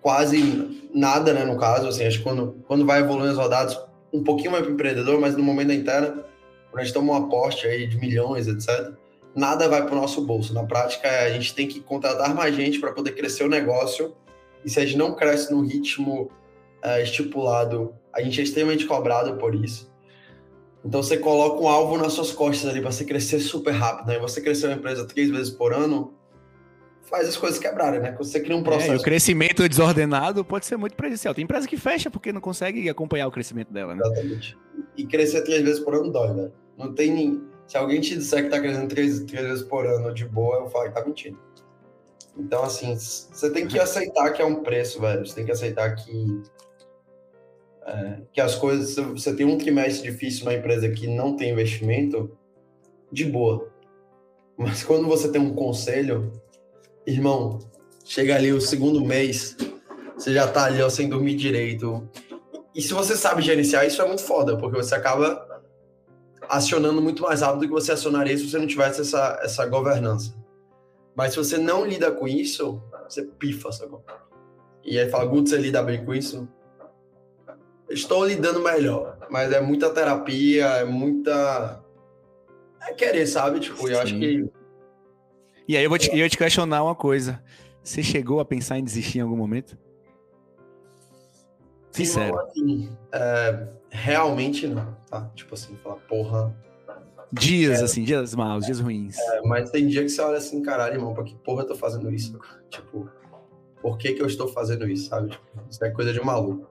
quase 0.02 0.90
nada, 0.94 1.34
né? 1.34 1.46
No 1.46 1.58
caso, 1.58 1.88
assim, 1.88 2.06
acho 2.06 2.18
que 2.18 2.24
quando, 2.24 2.64
quando 2.68 2.86
vai 2.86 3.00
evoluindo 3.00 3.32
os 3.32 3.38
rodados, 3.38 3.80
um 4.12 4.24
pouquinho 4.24 4.52
mais 4.52 4.64
para 4.64 4.72
o 4.72 4.74
empreendedor, 4.74 5.20
mas 5.20 5.36
no 5.36 5.44
momento 5.44 5.70
da 5.70 5.74
interna, 5.74 6.26
quando 6.70 6.82
a 6.82 6.84
gente 6.84 6.94
toma 6.94 7.14
um 7.14 7.16
aporte 7.16 7.66
aí 7.66 7.88
de 7.88 7.98
milhões, 7.98 8.48
etc., 8.48 8.94
nada 9.36 9.68
vai 9.68 9.84
para 9.86 9.94
o 9.94 9.96
nosso 9.96 10.22
bolso. 10.22 10.54
Na 10.54 10.64
prática, 10.64 11.10
a 11.10 11.30
gente 11.30 11.54
tem 11.54 11.68
que 11.68 11.80
contratar 11.80 12.34
mais 12.34 12.56
gente 12.56 12.80
para 12.80 12.92
poder 12.92 13.12
crescer 13.14 13.44
o 13.44 13.50
negócio. 13.50 14.16
E 14.64 14.70
se 14.70 14.80
a 14.80 14.86
gente 14.86 14.98
não 14.98 15.16
cresce 15.16 15.52
no 15.52 15.62
ritmo 15.62 16.32
é, 16.82 17.02
estipulado, 17.04 17.94
a 18.14 18.22
gente 18.22 18.40
é 18.40 18.44
extremamente 18.44 18.86
cobrado 18.86 19.38
por 19.38 19.56
isso. 19.56 19.92
Então 20.86 21.02
você 21.02 21.18
coloca 21.18 21.62
um 21.62 21.68
alvo 21.68 21.98
nas 21.98 22.14
suas 22.14 22.32
costas 22.32 22.70
ali 22.70 22.82
para 22.82 22.92
você 22.92 23.06
crescer 23.06 23.40
super 23.40 23.72
rápido. 23.72 24.08
Né? 24.08 24.20
Você 24.20 24.42
crescer 24.42 24.68
uma 24.68 24.76
empresa 24.76 25.06
três 25.06 25.30
vezes 25.30 25.50
por 25.50 25.74
ano, 25.74 26.14
faz 27.14 27.28
as 27.28 27.38
coisas 27.38 27.60
quebrarem, 27.60 28.00
né? 28.00 28.16
Você 28.18 28.40
cria 28.40 28.56
um 28.56 28.64
processo. 28.64 28.92
É, 28.92 28.96
o 28.96 29.02
crescimento 29.02 29.68
desordenado 29.68 30.44
pode 30.44 30.66
ser 30.66 30.78
muito 30.78 30.96
prejudicial. 30.96 31.34
Tem 31.34 31.44
empresa 31.44 31.68
que 31.68 31.78
fecha 31.78 32.10
porque 32.10 32.34
não 32.34 32.42
consegue 32.42 32.90
acompanhar 32.90 33.28
o 33.28 33.32
crescimento 33.32 33.72
dela, 33.72 33.96
né? 33.96 34.02
Exatamente. 34.04 34.58
E 34.98 35.06
crescer 35.06 35.44
três 35.44 35.62
vezes 35.62 35.80
por 35.80 35.94
ano 35.94 36.12
dói, 36.12 36.34
né? 36.34 36.52
Não 36.78 36.94
tem. 36.94 37.42
Se 37.68 37.78
alguém 37.78 38.02
te 38.02 38.16
disser 38.16 38.44
que 38.44 38.50
tá 38.50 38.60
crescendo 38.60 38.88
três, 38.88 39.20
três 39.22 39.48
vezes 39.48 39.64
por 39.64 39.86
ano 39.86 40.14
de 40.14 40.26
boa, 40.26 40.58
eu 40.58 40.70
falo 40.70 40.86
que 40.86 40.96
tá 40.96 41.06
mentindo. 41.06 41.40
Então, 42.38 42.64
assim, 42.64 42.96
você 42.96 43.50
tem 43.52 43.68
que 43.68 43.80
aceitar 43.80 44.32
que 44.32 44.42
é 44.42 44.46
um 44.46 44.64
preço, 44.64 45.00
velho. 45.00 45.26
Você 45.26 45.36
tem 45.36 45.46
que 45.46 45.52
aceitar 45.52 45.96
que 45.96 46.44
é, 47.86 48.22
que 48.32 48.40
as 48.40 48.56
coisas, 48.56 48.96
você 48.96 49.36
tem 49.36 49.46
um 49.46 49.58
trimestre 49.58 50.10
difícil 50.10 50.46
na 50.46 50.54
empresa 50.54 50.90
que 50.90 51.08
não 51.08 51.36
tem 51.36 51.52
investimento, 51.52 52.32
de 53.12 53.26
boa. 53.26 53.70
Mas 54.58 54.84
quando 54.84 55.08
você 55.08 55.30
tem 55.30 55.42
um 55.42 55.54
conselho, 55.54 56.32
irmão, 57.06 57.60
chega 58.04 58.36
ali 58.36 58.52
o 58.52 58.62
segundo 58.62 59.02
mês, 59.02 59.56
você 60.18 60.34
já 60.34 60.48
tá 60.48 60.66
ali 60.66 60.82
ó, 60.82 60.90
sem 60.90 61.10
dormir 61.10 61.36
direito. 61.36 62.10
E 62.74 62.82
se 62.82 62.94
você 62.94 63.16
sabe 63.16 63.42
gerenciar, 63.42 63.86
isso 63.86 64.02
é 64.02 64.08
muito 64.08 64.24
foda, 64.24 64.58
porque 64.58 64.78
você 64.78 64.96
acaba 64.96 65.53
acionando 66.50 67.02
muito 67.02 67.24
mais 67.24 67.42
rápido 67.42 67.62
do 67.62 67.68
que 67.68 67.74
você 67.74 67.92
acionaria 67.92 68.38
se 68.38 68.50
você 68.50 68.58
não 68.58 68.68
tivesse 68.68 69.02
essa, 69.02 69.40
essa 69.42 69.66
governança. 69.66 70.36
Mas 71.16 71.32
se 71.32 71.38
você 71.38 71.58
não 71.58 71.86
lida 71.86 72.12
com 72.12 72.28
isso, 72.28 72.82
você 73.08 73.24
pifa, 73.24 73.72
sacou? 73.72 74.04
E 74.84 75.00
aí 75.00 75.10
fala, 75.10 75.26
Guto, 75.26 75.50
você 75.50 75.58
lida 75.58 75.82
bem 75.84 76.04
com 76.04 76.14
isso? 76.14 76.48
estou 77.94 78.26
lidando 78.26 78.60
melhor, 78.60 79.18
mas 79.30 79.52
é 79.52 79.62
muita 79.62 79.90
terapia, 79.90 80.66
é 80.66 80.86
muita. 80.86 81.82
É 82.82 82.94
querer, 82.94 83.26
sabe? 83.28 83.60
Tipo, 83.60 83.88
eu 83.88 83.96
Sim. 83.96 84.02
acho 84.02 84.20
que. 84.20 84.50
E 85.68 85.78
aí 85.78 85.84
eu 85.84 85.90
vou 85.90 85.98
te, 85.98 86.18
eu 86.18 86.30
te 86.30 86.38
questionar 86.38 86.84
uma 86.84 86.96
coisa. 86.96 87.42
Você 87.82 88.02
chegou 88.02 88.40
a 88.40 88.46
pensar 88.46 88.78
em 88.78 88.84
desistir 88.84 89.20
em 89.20 89.22
algum 89.22 89.36
momento? 89.36 89.78
Sincero. 91.94 92.40
Assim, 92.40 92.90
é, 93.12 93.68
realmente 93.90 94.68
não, 94.68 94.96
tá? 95.10 95.30
Tipo 95.36 95.54
assim, 95.54 95.76
falar, 95.78 95.96
porra. 96.08 96.54
Dias, 97.32 97.82
é, 97.82 97.84
assim, 97.84 98.04
dias 98.04 98.36
maus, 98.36 98.66
dias 98.66 98.80
ruins. 98.80 99.18
É, 99.18 99.42
mas 99.44 99.72
tem 99.72 99.88
dia 99.88 100.04
que 100.04 100.10
você 100.10 100.22
olha 100.22 100.38
assim, 100.38 100.62
caralho, 100.62 100.96
irmão, 100.96 101.14
pra 101.14 101.24
que 101.24 101.36
porra 101.36 101.64
eu 101.64 101.68
tô 101.68 101.76
fazendo 101.76 102.12
isso? 102.12 102.38
Tipo, 102.70 103.10
por 103.82 103.98
que 103.98 104.14
que 104.14 104.22
eu 104.22 104.28
estou 104.28 104.48
fazendo 104.48 104.88
isso, 104.88 105.10
sabe? 105.10 105.30
Tipo, 105.30 105.44
isso 105.70 105.84
é 105.84 105.90
coisa 105.90 106.14
de 106.14 106.20
maluco. 106.20 106.70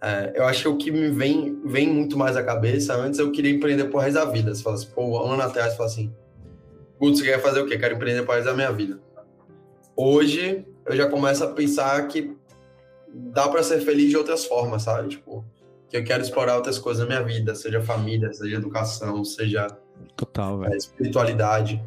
É, 0.00 0.32
eu 0.34 0.44
acho 0.44 0.62
que 0.62 0.68
o 0.68 0.76
que 0.76 0.90
me 0.90 1.10
vem, 1.10 1.60
vem 1.64 1.88
muito 1.88 2.16
mais 2.16 2.36
à 2.36 2.42
cabeça, 2.42 2.94
antes 2.94 3.18
eu 3.18 3.30
queria 3.30 3.50
empreender 3.50 3.84
por 3.84 3.98
resto 3.98 4.14
da 4.14 4.24
vida. 4.24 4.54
Você 4.54 4.62
fala 4.62 4.76
assim, 4.76 4.88
pô, 4.94 5.04
um 5.04 5.32
ano 5.32 5.42
atrás 5.42 5.72
você 5.72 5.76
fala 5.76 5.88
assim, 5.88 6.12
Putz, 6.98 7.18
você 7.18 7.26
quer 7.26 7.40
fazer 7.40 7.60
o 7.60 7.66
quê? 7.66 7.78
Quero 7.78 7.94
empreender 7.94 8.22
por 8.22 8.34
resto 8.34 8.46
da 8.46 8.54
minha 8.54 8.72
vida. 8.72 8.98
Hoje, 9.94 10.64
eu 10.86 10.96
já 10.96 11.08
começo 11.08 11.44
a 11.44 11.48
pensar 11.48 12.06
que 12.08 12.34
dá 13.12 13.48
para 13.48 13.62
ser 13.62 13.80
feliz 13.80 14.10
de 14.10 14.16
outras 14.16 14.44
formas, 14.44 14.82
sabe? 14.82 15.08
Tipo, 15.08 15.44
que 15.88 15.96
eu 15.96 16.04
quero 16.04 16.22
explorar 16.22 16.56
outras 16.56 16.78
coisas 16.78 17.06
na 17.06 17.14
minha 17.14 17.22
vida, 17.22 17.54
seja 17.54 17.80
família, 17.80 18.32
seja 18.32 18.56
educação, 18.56 19.24
seja 19.24 19.68
Total, 20.16 20.64
é, 20.64 20.76
espiritualidade. 20.76 21.82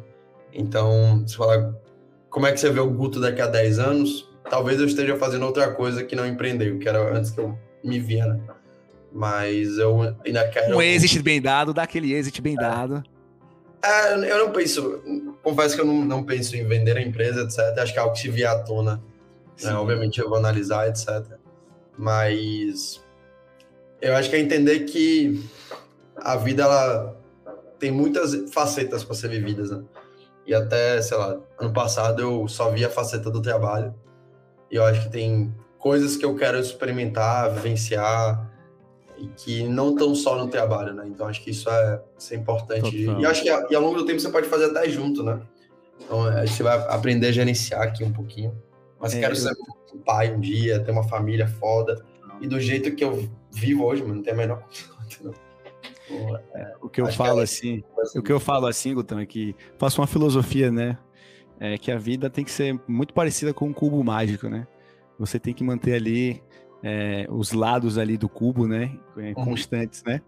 Então, 0.52 1.22
você 1.26 1.36
fala, 1.36 1.80
como 2.28 2.46
é 2.46 2.52
que 2.52 2.60
você 2.60 2.70
vê 2.70 2.80
o 2.80 2.90
Guto 2.90 3.20
daqui 3.20 3.40
a 3.40 3.46
10 3.46 3.78
anos? 3.78 4.28
Talvez 4.48 4.80
eu 4.80 4.86
esteja 4.86 5.16
fazendo 5.16 5.46
outra 5.46 5.72
coisa 5.72 6.02
que 6.02 6.16
não 6.16 6.26
empreendeu, 6.26 6.78
que 6.78 6.88
era 6.88 7.16
antes 7.16 7.30
que 7.30 7.38
eu 7.38 7.56
me 7.84 7.98
via, 7.98 8.26
né? 8.26 8.40
Mas 9.12 9.78
eu 9.78 10.16
ainda 10.24 10.48
quero. 10.48 10.76
Um 10.76 10.82
exit 10.82 11.20
bem 11.22 11.40
dado, 11.40 11.74
dá 11.74 11.82
aquele 11.82 12.12
exit 12.12 12.40
bem 12.40 12.54
é. 12.54 12.60
dado. 12.60 13.02
É, 13.82 14.14
eu 14.30 14.46
não 14.46 14.52
penso, 14.52 15.02
confesso 15.42 15.74
que 15.74 15.80
eu 15.80 15.86
não, 15.86 16.04
não, 16.04 16.22
penso 16.22 16.54
em 16.54 16.64
vender 16.66 16.96
a 16.96 17.00
empresa, 17.00 17.42
etc. 17.42 17.78
Acho 17.78 17.92
que 17.92 17.98
é 17.98 18.02
algo 18.02 18.14
que 18.14 18.20
se 18.20 18.28
vier 18.28 18.50
à 18.50 18.58
tona. 18.58 19.02
Né? 19.64 19.74
Obviamente 19.74 20.20
eu 20.20 20.28
vou 20.28 20.38
analisar, 20.38 20.88
etc. 20.88 21.38
Mas 21.96 23.02
eu 24.00 24.14
acho 24.16 24.30
que 24.30 24.36
é 24.36 24.40
entender 24.40 24.80
que 24.80 25.44
a 26.16 26.36
vida 26.36 26.62
ela 26.62 27.16
tem 27.78 27.90
muitas 27.90 28.52
facetas 28.52 29.02
para 29.02 29.14
ser 29.14 29.28
vividas, 29.28 29.70
né? 29.70 29.82
E 30.46 30.54
até, 30.54 31.00
sei 31.00 31.16
lá, 31.16 31.38
ano 31.58 31.72
passado 31.72 32.20
eu 32.20 32.48
só 32.48 32.70
vi 32.70 32.84
a 32.84 32.90
faceta 32.90 33.30
do 33.30 33.40
trabalho. 33.40 33.94
E 34.70 34.76
eu 34.76 34.84
acho 34.84 35.02
que 35.04 35.10
tem 35.10 35.54
coisas 35.78 36.16
que 36.16 36.24
eu 36.24 36.34
quero 36.34 36.58
experimentar, 36.58 37.50
vivenciar 37.52 38.50
e 39.16 39.26
que 39.28 39.68
não 39.68 39.90
estão 39.92 40.14
só 40.14 40.36
no 40.36 40.48
trabalho, 40.48 40.94
né? 40.94 41.04
Então 41.06 41.26
acho 41.26 41.42
que 41.42 41.50
isso 41.50 41.68
é, 41.68 42.00
isso 42.18 42.34
é 42.34 42.36
importante. 42.36 43.04
Total. 43.04 43.20
E 43.20 43.26
acho 43.26 43.42
que 43.42 43.48
e 43.48 43.74
ao 43.74 43.82
longo 43.82 43.96
do 43.96 44.06
tempo 44.06 44.20
você 44.20 44.28
pode 44.28 44.48
fazer 44.48 44.66
até 44.66 44.88
junto, 44.88 45.22
né? 45.22 45.40
Então 46.00 46.24
a 46.24 46.44
gente 46.44 46.62
vai 46.62 46.78
aprender 46.88 47.28
a 47.28 47.32
gerenciar 47.32 47.82
aqui 47.82 48.02
um 48.02 48.12
pouquinho. 48.12 48.56
Mas 49.00 49.14
é, 49.14 49.20
quero 49.20 49.34
ser 49.34 49.52
um 49.94 49.98
pai 49.98 50.32
um 50.32 50.40
dia, 50.40 50.80
ter 50.80 50.90
uma 50.90 51.04
família 51.04 51.48
foda. 51.48 52.04
E 52.40 52.46
do 52.46 52.60
jeito 52.60 52.94
que 52.94 53.02
eu 53.02 53.28
vivo 53.50 53.84
hoje, 53.84 54.02
mano, 54.02 54.16
não 54.16 54.22
tem 54.22 54.32
a 54.32 54.36
menor 54.36 54.64
é, 56.54 56.74
o 56.80 56.88
que 56.88 57.00
eu 57.00 57.06
falo 57.12 57.34
que 57.34 57.40
é 57.40 57.44
assim, 57.44 57.84
assim, 58.00 58.18
o 58.18 58.22
que 58.22 58.32
eu 58.32 58.40
falo 58.40 58.66
assim, 58.66 58.94
Gutão, 58.94 59.18
é 59.18 59.26
que 59.26 59.54
faço 59.78 60.00
uma 60.00 60.06
filosofia, 60.06 60.70
né? 60.70 60.98
É 61.58 61.76
que 61.76 61.92
a 61.92 61.98
vida 61.98 62.30
tem 62.30 62.44
que 62.44 62.50
ser 62.50 62.80
muito 62.88 63.12
parecida 63.12 63.52
com 63.52 63.66
um 63.66 63.72
cubo 63.72 64.02
mágico, 64.02 64.48
né? 64.48 64.66
você 65.20 65.38
tem 65.38 65.52
que 65.52 65.62
manter 65.62 65.94
ali 65.94 66.42
é, 66.82 67.26
os 67.28 67.52
lados 67.52 67.98
ali 67.98 68.16
do 68.16 68.28
cubo, 68.28 68.66
né, 68.66 68.98
é, 69.16 69.28
uhum. 69.28 69.44
constantes, 69.44 70.02
né? 70.04 70.20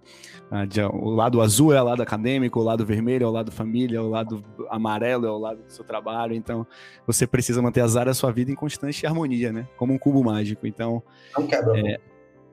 O 0.92 1.10
lado 1.10 1.40
azul 1.40 1.72
é 1.72 1.80
o 1.80 1.84
lado 1.84 2.02
acadêmico, 2.02 2.60
o 2.60 2.62
lado 2.62 2.84
vermelho 2.84 3.24
é 3.24 3.26
o 3.26 3.30
lado 3.30 3.50
família, 3.50 4.02
o 4.02 4.08
lado 4.08 4.44
amarelo 4.68 5.26
é 5.26 5.30
o 5.30 5.38
lado 5.38 5.62
do 5.62 5.72
seu 5.72 5.82
trabalho. 5.82 6.34
Então, 6.34 6.66
você 7.06 7.26
precisa 7.26 7.62
manter 7.62 7.80
as 7.80 7.96
áreas 7.96 8.16
da 8.16 8.20
sua 8.20 8.30
vida 8.30 8.50
em 8.50 8.54
constante 8.54 9.06
harmonia, 9.06 9.50
né? 9.50 9.66
Como 9.78 9.94
um 9.94 9.98
cubo 9.98 10.22
mágico. 10.22 10.66
Então, 10.66 11.02
não 11.36 11.46
quebra. 11.46 11.80
É... 11.80 12.00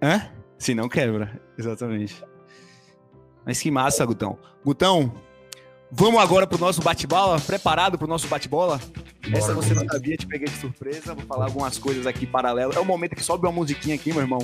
Hã? 0.01 0.29
Sim, 0.57 0.75
não 0.75 0.87
quebra, 0.87 1.41
exatamente. 1.57 2.23
Mas 3.45 3.59
que 3.61 3.69
massa, 3.69 4.05
Gutão. 4.05 4.37
Gutão, 4.63 5.11
Vamos 5.91 6.21
agora 6.21 6.45
pro 6.45 6.59
nosso 6.59 6.81
bate-bola? 6.81 7.39
Preparado 7.41 7.97
pro 7.97 8.07
nosso 8.07 8.27
bate-bola? 8.27 8.79
Essa 9.33 9.53
você 9.53 9.73
não 9.73 9.87
sabia, 9.87 10.17
te 10.17 10.25
peguei 10.25 10.47
de 10.47 10.55
surpresa. 10.55 11.13
Vou 11.13 11.25
falar 11.25 11.45
algumas 11.45 11.77
coisas 11.77 12.07
aqui 12.07 12.25
paralelas. 12.25 12.75
É 12.75 12.79
o 12.79 12.85
momento 12.85 13.15
que 13.15 13.23
sobe 13.23 13.45
uma 13.45 13.51
musiquinha 13.51 13.95
aqui, 13.95 14.11
meu 14.11 14.21
irmão. 14.21 14.39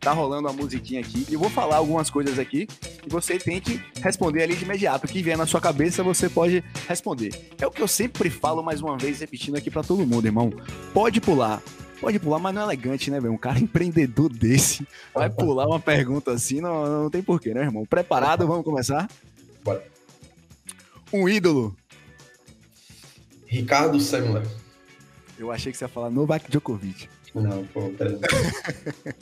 tá 0.00 0.12
rolando 0.12 0.48
uma 0.48 0.52
musiquinha 0.54 1.00
aqui 1.00 1.26
e 1.28 1.34
eu 1.34 1.40
vou 1.40 1.50
falar 1.50 1.76
algumas 1.76 2.10
coisas 2.10 2.38
aqui 2.38 2.68
e 3.04 3.08
você 3.08 3.38
tem 3.38 3.60
que 3.60 3.82
responder 4.02 4.42
ali 4.42 4.54
de 4.54 4.64
imediato. 4.64 5.06
O 5.06 5.08
que 5.08 5.22
vier 5.22 5.36
na 5.36 5.46
sua 5.46 5.60
cabeça, 5.60 6.02
você 6.02 6.28
pode 6.28 6.62
responder. 6.88 7.30
É 7.58 7.66
o 7.66 7.70
que 7.70 7.82
eu 7.82 7.88
sempre 7.88 8.28
falo, 8.30 8.62
mais 8.62 8.80
uma 8.80 8.96
vez, 8.96 9.20
repetindo 9.20 9.56
aqui 9.56 9.70
para 9.70 9.82
todo 9.82 10.06
mundo, 10.06 10.26
irmão. 10.26 10.52
Pode 10.92 11.20
pular. 11.20 11.62
Pode 12.00 12.18
pular, 12.18 12.38
mas 12.38 12.54
não 12.54 12.62
é 12.62 12.64
elegante, 12.64 13.10
né, 13.10 13.18
velho? 13.18 13.32
Um 13.32 13.38
cara 13.38 13.58
empreendedor 13.58 14.30
desse 14.30 14.86
vai 15.14 15.30
pular 15.30 15.66
uma 15.66 15.80
pergunta 15.80 16.30
assim, 16.32 16.60
não, 16.60 17.04
não 17.04 17.10
tem 17.10 17.22
porquê, 17.22 17.54
né, 17.54 17.62
irmão? 17.62 17.86
Preparado? 17.86 18.46
Vamos 18.46 18.64
começar? 18.64 19.08
Bora. 19.64 19.82
Um 21.12 21.28
ídolo. 21.28 21.74
Ricardo 23.46 24.00
Semler. 24.00 24.46
Eu 25.38 25.50
achei 25.50 25.70
que 25.70 25.78
você 25.78 25.84
ia 25.84 25.88
falar 25.88 26.10
Novak 26.10 26.50
Djokovic. 26.50 27.08
Não, 27.34 27.66
pô, 27.66 27.90
pera. 27.90 28.18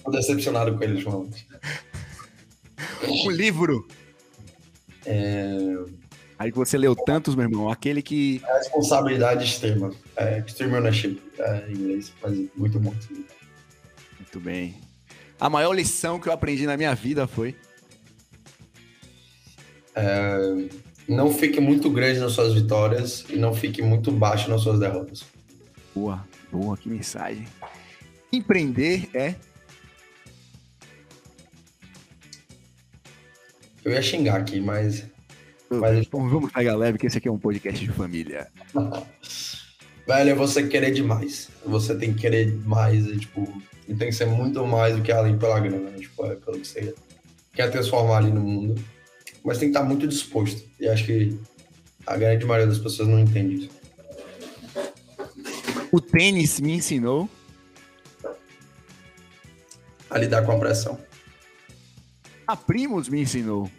Tô 0.04 0.10
decepcionado 0.10 0.76
com 0.76 0.84
ele, 0.84 1.00
João. 1.00 1.28
Um 3.02 3.30
livro. 3.30 3.86
É... 5.04 5.56
Aí 6.38 6.50
que 6.50 6.58
você 6.58 6.78
leu 6.78 6.94
tantos, 6.94 7.34
meu 7.34 7.44
irmão. 7.44 7.68
Aquele 7.68 8.02
que. 8.02 8.40
A 8.44 8.58
responsabilidade 8.58 9.44
extrema. 9.44 9.92
É, 10.16 10.38
extreme 10.46 10.74
ownership. 10.74 11.20
É, 11.38 11.66
em 11.68 11.72
inglês, 11.72 12.12
mas 12.22 12.38
muito 12.56 12.78
bom. 12.78 12.94
Muito 14.18 14.40
bem. 14.40 14.76
A 15.38 15.50
maior 15.50 15.72
lição 15.72 16.18
que 16.18 16.28
eu 16.28 16.32
aprendi 16.32 16.66
na 16.66 16.76
minha 16.76 16.94
vida 16.94 17.26
foi. 17.26 17.56
É, 19.96 20.38
não 21.09 21.32
fique 21.32 21.61
muito 21.61 21.90
grande 21.90 22.20
nas 22.20 22.32
suas 22.32 22.55
vitórias 22.55 23.24
e 23.28 23.36
não 23.36 23.55
fique 23.55 23.82
muito 23.82 24.11
baixo 24.11 24.48
nas 24.48 24.62
suas 24.62 24.78
derrotas. 24.78 25.24
Boa, 25.94 26.24
boa, 26.50 26.76
que 26.76 26.88
mensagem. 26.88 27.46
Empreender 28.32 29.09
é. 29.14 29.34
Eu 33.84 33.92
ia 33.92 34.02
xingar 34.02 34.36
aqui, 34.36 34.61
mas. 34.61 35.05
mas... 35.70 36.07
Então, 36.07 36.28
vamos 36.28 36.50
pegar 36.50 36.74
leve, 36.74 36.98
que 36.98 37.07
esse 37.07 37.18
aqui 37.18 37.28
é 37.28 37.32
um 37.32 37.38
podcast 37.38 37.84
de 37.84 37.92
família. 37.92 38.48
Velho, 40.07 40.30
é 40.30 40.34
você 40.34 40.66
querer 40.66 40.90
demais. 40.90 41.50
Você 41.64 41.94
tem 41.94 42.12
que 42.12 42.20
querer 42.20 42.52
mais 42.66 43.07
e, 43.07 43.18
tipo, 43.18 43.62
e 43.88 43.94
tem 43.94 44.09
que 44.09 44.14
ser 44.14 44.26
muito 44.26 44.66
mais 44.66 44.96
do 44.96 45.02
que 45.02 45.12
além 45.12 45.38
pela 45.38 45.61
grana, 45.61 45.90
né? 45.90 45.98
tipo, 45.98 46.26
é 46.26 46.34
pelo 46.34 46.59
que 46.59 46.66
você 46.66 46.94
quer 47.55 47.70
transformar 47.70 48.18
ali 48.18 48.30
no 48.30 48.40
mundo. 48.40 48.82
Mas 49.45 49.59
tem 49.59 49.70
que 49.70 49.76
estar 49.76 49.86
muito 49.86 50.09
disposto. 50.09 50.66
E 50.80 50.88
acho 50.88 51.05
que 51.05 51.38
a 52.07 52.16
grande 52.16 52.47
maioria 52.47 52.66
das 52.66 52.78
pessoas 52.78 53.09
não 53.09 53.20
entende 53.20 53.66
isso. 53.66 53.70
O 55.92 56.01
tênis 56.01 56.59
me 56.59 56.72
ensinou 56.72 57.28
a 60.09 60.18
lidar 60.18 60.45
com 60.45 60.53
a 60.53 60.59
pressão. 60.59 60.99
A 62.47 62.57
Primos 62.57 63.09
me 63.09 63.20
ensinou 63.20 63.70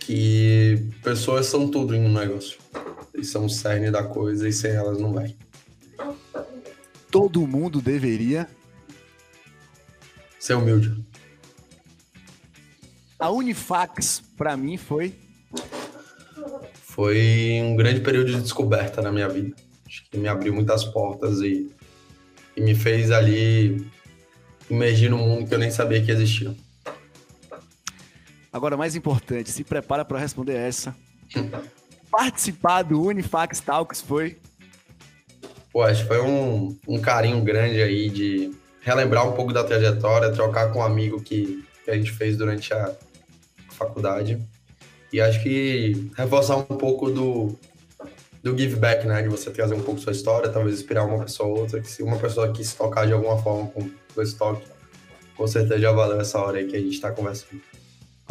que 0.00 0.88
pessoas 1.02 1.46
são 1.46 1.70
tudo 1.70 1.94
em 1.94 2.04
um 2.04 2.12
negócio. 2.12 2.58
Eles 3.14 3.28
são 3.28 3.44
o 3.44 3.50
cerne 3.50 3.90
da 3.90 4.02
coisa 4.02 4.48
e 4.48 4.52
sem 4.52 4.72
elas 4.72 4.98
não 4.98 5.12
vai. 5.12 5.36
Todo 7.10 7.46
mundo 7.46 7.80
deveria 7.80 8.48
ser 10.38 10.54
humilde. 10.54 11.11
A 13.22 13.30
Unifax, 13.30 14.20
para 14.36 14.56
mim, 14.56 14.76
foi. 14.76 15.14
Foi 16.74 17.60
um 17.62 17.76
grande 17.76 18.00
período 18.00 18.32
de 18.32 18.40
descoberta 18.40 19.00
na 19.00 19.12
minha 19.12 19.28
vida. 19.28 19.54
Acho 19.86 20.02
que 20.10 20.18
me 20.18 20.26
abriu 20.26 20.52
muitas 20.52 20.82
portas 20.82 21.38
e, 21.38 21.70
e 22.56 22.60
me 22.60 22.74
fez 22.74 23.12
ali 23.12 23.88
imergir 24.68 25.08
num 25.08 25.18
mundo 25.18 25.46
que 25.46 25.54
eu 25.54 25.58
nem 25.60 25.70
sabia 25.70 26.02
que 26.02 26.10
existia. 26.10 26.52
Agora, 28.52 28.76
mais 28.76 28.96
importante, 28.96 29.52
se 29.52 29.62
prepara 29.62 30.04
para 30.04 30.18
responder 30.18 30.56
essa. 30.56 30.92
Participar 32.10 32.82
do 32.82 33.00
Unifax 33.00 33.60
Talks 33.60 34.00
foi? 34.02 34.36
Pô, 35.72 35.82
acho 35.82 36.02
que 36.02 36.08
foi 36.08 36.20
um, 36.20 36.76
um 36.88 37.00
carinho 37.00 37.40
grande 37.44 37.80
aí 37.80 38.10
de 38.10 38.50
relembrar 38.80 39.28
um 39.28 39.32
pouco 39.32 39.52
da 39.52 39.62
trajetória, 39.62 40.32
trocar 40.32 40.72
com 40.72 40.80
um 40.80 40.84
amigo 40.84 41.22
que, 41.22 41.64
que 41.84 41.90
a 41.92 41.94
gente 41.94 42.10
fez 42.10 42.36
durante 42.36 42.74
a 42.74 42.92
faculdade. 43.86 44.40
E 45.12 45.20
acho 45.20 45.42
que 45.42 46.10
reforçar 46.16 46.56
um 46.56 46.62
pouco 46.62 47.10
do, 47.10 47.56
do 48.42 48.56
give 48.56 48.76
back, 48.76 49.06
né? 49.06 49.22
De 49.22 49.28
você 49.28 49.50
trazer 49.50 49.74
um 49.74 49.82
pouco 49.82 50.00
sua 50.00 50.12
história, 50.12 50.48
talvez 50.48 50.76
inspirar 50.76 51.04
uma 51.04 51.24
pessoa 51.24 51.48
ou 51.48 51.58
outra. 51.60 51.80
Que 51.80 51.90
se 51.90 52.02
uma 52.02 52.18
pessoa 52.18 52.50
quis 52.52 52.72
tocar 52.72 53.06
de 53.06 53.12
alguma 53.12 53.36
forma 53.42 53.68
com 53.68 53.90
o 54.16 54.22
estoque, 54.22 54.66
com 55.36 55.46
certeza 55.46 55.78
já 55.78 55.92
valeu 55.92 56.20
essa 56.20 56.38
hora 56.38 56.58
aí 56.58 56.66
que 56.66 56.76
a 56.76 56.80
gente 56.80 56.94
está 56.94 57.10
conversando. 57.10 57.60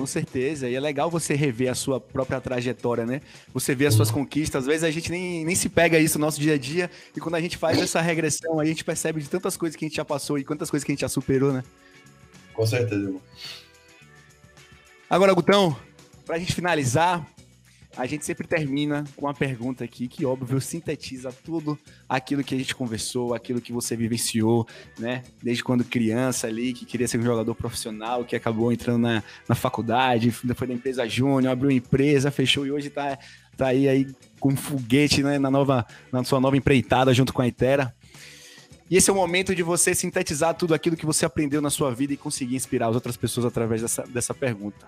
Com 0.02 0.06
certeza, 0.08 0.68
e 0.68 0.74
é 0.74 0.80
legal 0.80 1.12
você 1.12 1.36
rever 1.36 1.70
a 1.70 1.76
sua 1.76 1.99
própria 1.99 2.41
trajetória, 2.41 3.06
né? 3.06 3.22
Você 3.54 3.76
vê 3.76 3.86
as 3.86 3.93
suas 3.93 4.10
uhum. 4.10 4.16
conquistas, 4.16 4.64
às 4.64 4.66
vezes 4.66 4.84
a 4.84 4.89
gente 4.89 5.12
nem, 5.12 5.45
nem 5.45 5.54
se 5.54 5.70
pega 5.70 5.99
isso 5.99 6.18
no 6.18 6.26
nosso 6.26 6.39
dia 6.39 6.56
a 6.56 6.58
dia, 6.58 6.89
e 7.16 7.20
quando 7.20 7.36
a 7.36 7.41
gente 7.41 7.58
faz 7.58 7.78
essa 7.80 8.02
regressão, 8.02 8.60
a 8.60 8.66
gente 8.66 8.84
percebe 8.84 9.22
de 9.22 9.30
tantas 9.30 9.56
coisas 9.58 9.76
que 9.76 9.86
a 9.86 9.88
gente 9.88 9.97
já 9.97 10.06
passou 10.06 10.39
e 10.39 10.43
quantas 10.43 10.72
coisas 10.72 10.84
que 10.84 10.91
a 10.91 10.95
gente 10.95 11.02
já 11.02 11.10
superou, 11.10 11.52
né? 11.52 11.64
Com 12.54 12.66
certeza, 12.66 13.02
irmão. 13.02 13.22
Agora, 15.12 15.34
Gutão, 15.34 15.76
pra 16.26 16.39
gente 16.39 16.55
finalizar, 16.55 17.28
a 17.97 18.05
gente 18.05 18.26
sempre 18.26 18.47
termina 18.47 19.03
com 19.18 19.26
uma 19.26 19.34
pergunta 19.34 19.84
aqui 19.84 20.07
que, 20.07 20.26
óbvio, 20.26 20.62
sintetiza 20.62 21.34
tudo 21.43 21.78
aquilo 22.07 22.41
que 22.45 22.55
a 22.55 22.57
gente 22.57 22.74
conversou, 22.74 23.34
aquilo 23.34 23.59
que 23.59 23.74
você 23.74 23.93
vivenciou, 23.93 24.66
né? 24.97 25.22
Desde 25.43 25.66
quando 25.66 25.84
criança 25.84 26.47
ali, 26.47 26.72
que 26.72 26.86
queria 26.86 27.09
ser 27.09 27.20
um 27.20 27.24
jogador 27.24 27.53
profissional, 27.53 28.24
que 28.24 28.38
acabou 28.38 28.72
entrando 28.72 29.01
na, 29.01 29.22
na 29.49 29.53
faculdade, 29.53 30.32
foi 30.32 30.66
da 30.66 30.74
empresa 30.74 31.05
Júnior, 31.05 31.51
abriu 31.51 31.72
empresa, 31.72 32.32
fechou 32.32 32.66
e 32.66 32.72
hoje 32.72 32.89
tá, 32.89 33.20
tá 33.57 33.68
aí, 33.68 33.89
aí 33.89 34.07
com 34.39 34.53
um 34.53 34.55
foguete 34.55 35.22
né, 35.22 35.38
na, 35.38 35.51
nova, 35.51 35.86
na 36.09 36.24
sua 36.24 36.39
nova 36.39 36.55
empreitada 36.55 37.14
junto 37.14 37.34
com 37.34 37.41
a 37.41 37.47
Itera. 37.49 37.93
E 38.92 38.98
esse 38.98 39.10
é 39.10 39.14
o 39.14 39.16
momento 39.16 39.56
de 39.56 39.64
você 39.64 39.96
sintetizar 39.96 40.54
tudo 40.54 40.74
aquilo 40.74 40.98
que 40.98 41.06
você 41.06 41.26
aprendeu 41.26 41.62
na 41.62 41.70
sua 41.70 41.92
vida 41.92 42.12
e 42.12 42.18
conseguir 42.18 42.58
inspirar 42.58 42.89
as 42.89 42.96
outras 42.96 43.16
pessoas 43.16 43.46
através 43.46 43.82
dessa, 43.82 44.04
dessa 44.04 44.34
pergunta. 44.34 44.86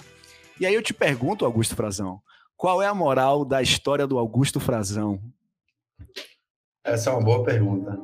E 0.59 0.65
aí 0.65 0.73
eu 0.73 0.83
te 0.83 0.93
pergunto, 0.93 1.45
Augusto 1.45 1.73
Frazão, 1.73 2.19
qual 2.57 2.81
é 2.81 2.85
a 2.85 2.93
moral 2.93 3.45
da 3.45 3.61
história 3.61 4.05
do 4.05 4.19
Augusto 4.19 4.59
Frazão? 4.59 5.21
Essa 6.83 7.11
é 7.11 7.13
uma 7.13 7.21
boa 7.21 7.45
pergunta. 7.45 7.97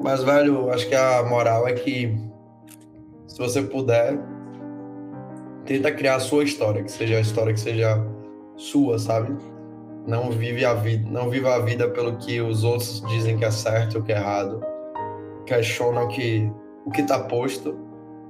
Mas, 0.00 0.22
velho, 0.22 0.70
acho 0.70 0.88
que 0.88 0.94
a 0.94 1.24
moral 1.24 1.66
é 1.66 1.72
que 1.72 2.16
se 3.26 3.36
você 3.36 3.60
puder, 3.62 4.16
tenta 5.66 5.90
criar 5.90 6.14
a 6.14 6.20
sua 6.20 6.44
história, 6.44 6.84
que 6.84 6.92
seja 6.92 7.16
a 7.16 7.20
história 7.20 7.52
que 7.52 7.60
seja 7.60 7.96
sua, 8.56 8.96
sabe? 8.96 9.36
Não 10.06 10.30
vive 10.30 10.64
a 10.64 10.74
vida, 10.74 11.08
não 11.10 11.28
viva 11.28 11.54
a 11.54 11.58
vida 11.58 11.88
pelo 11.88 12.16
que 12.16 12.40
os 12.40 12.64
outros 12.64 13.02
dizem 13.08 13.36
que 13.36 13.44
é 13.44 13.50
certo 13.50 13.98
ou 13.98 14.02
que 14.02 14.12
é 14.12 14.16
errado. 14.16 14.60
Questiona 15.46 16.02
o 16.02 16.08
que 16.08 16.50
o 16.84 16.90
que 16.90 17.02
tá 17.02 17.18
posto, 17.18 17.76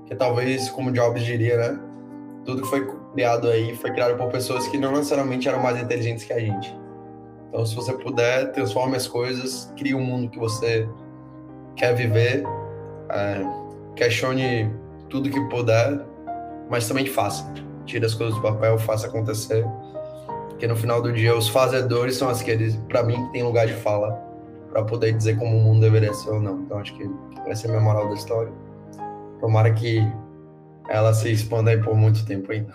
que 0.06 0.14
talvez, 0.14 0.68
como 0.70 0.92
Jobs 0.92 1.22
diria, 1.22 1.56
né? 1.56 1.80
Tudo 2.44 2.62
que 2.62 2.68
foi 2.68 2.86
criado 3.12 3.48
aí 3.48 3.74
foi 3.76 3.92
criado 3.92 4.16
por 4.16 4.28
pessoas 4.28 4.66
que 4.68 4.76
não 4.76 4.92
necessariamente 4.92 5.48
eram 5.48 5.62
mais 5.62 5.80
inteligentes 5.80 6.24
que 6.24 6.32
a 6.32 6.40
gente. 6.40 6.76
Então, 7.48 7.64
se 7.64 7.74
você 7.74 7.92
puder, 7.92 8.52
transforme 8.52 8.96
as 8.96 9.06
coisas, 9.06 9.72
crie 9.76 9.94
um 9.94 10.02
mundo 10.02 10.30
que 10.30 10.38
você 10.38 10.88
quer 11.76 11.94
viver, 11.94 12.44
é, 13.10 13.42
questione 13.96 14.70
tudo 15.08 15.28
que 15.28 15.40
puder, 15.48 16.00
mas 16.68 16.86
também 16.86 17.06
faça. 17.06 17.52
Tire 17.84 18.04
as 18.04 18.14
coisas 18.14 18.36
do 18.36 18.42
papel, 18.42 18.78
faça 18.78 19.08
acontecer. 19.08 19.66
Porque 20.60 20.68
no 20.68 20.76
final 20.76 21.00
do 21.00 21.10
dia, 21.10 21.34
os 21.34 21.48
fazedores 21.48 22.16
são 22.16 22.28
aqueles, 22.28 22.76
para 22.86 23.02
mim, 23.02 23.14
que 23.14 23.32
tem 23.32 23.42
lugar 23.42 23.66
de 23.66 23.72
fala 23.72 24.12
para 24.70 24.84
poder 24.84 25.16
dizer 25.16 25.38
como 25.38 25.56
o 25.56 25.60
mundo 25.60 25.80
deveria 25.80 26.12
ser 26.12 26.28
ou 26.28 26.38
não. 26.38 26.60
Então, 26.60 26.76
acho 26.76 26.94
que 26.98 27.10
essa 27.46 27.66
é 27.66 27.68
a 27.68 27.70
minha 27.70 27.82
moral 27.82 28.10
da 28.10 28.14
história. 28.14 28.52
Tomara 29.40 29.72
que 29.72 30.06
ela 30.90 31.14
se 31.14 31.32
expanda 31.32 31.70
aí 31.70 31.82
por 31.82 31.96
muito 31.96 32.26
tempo 32.26 32.52
ainda. 32.52 32.74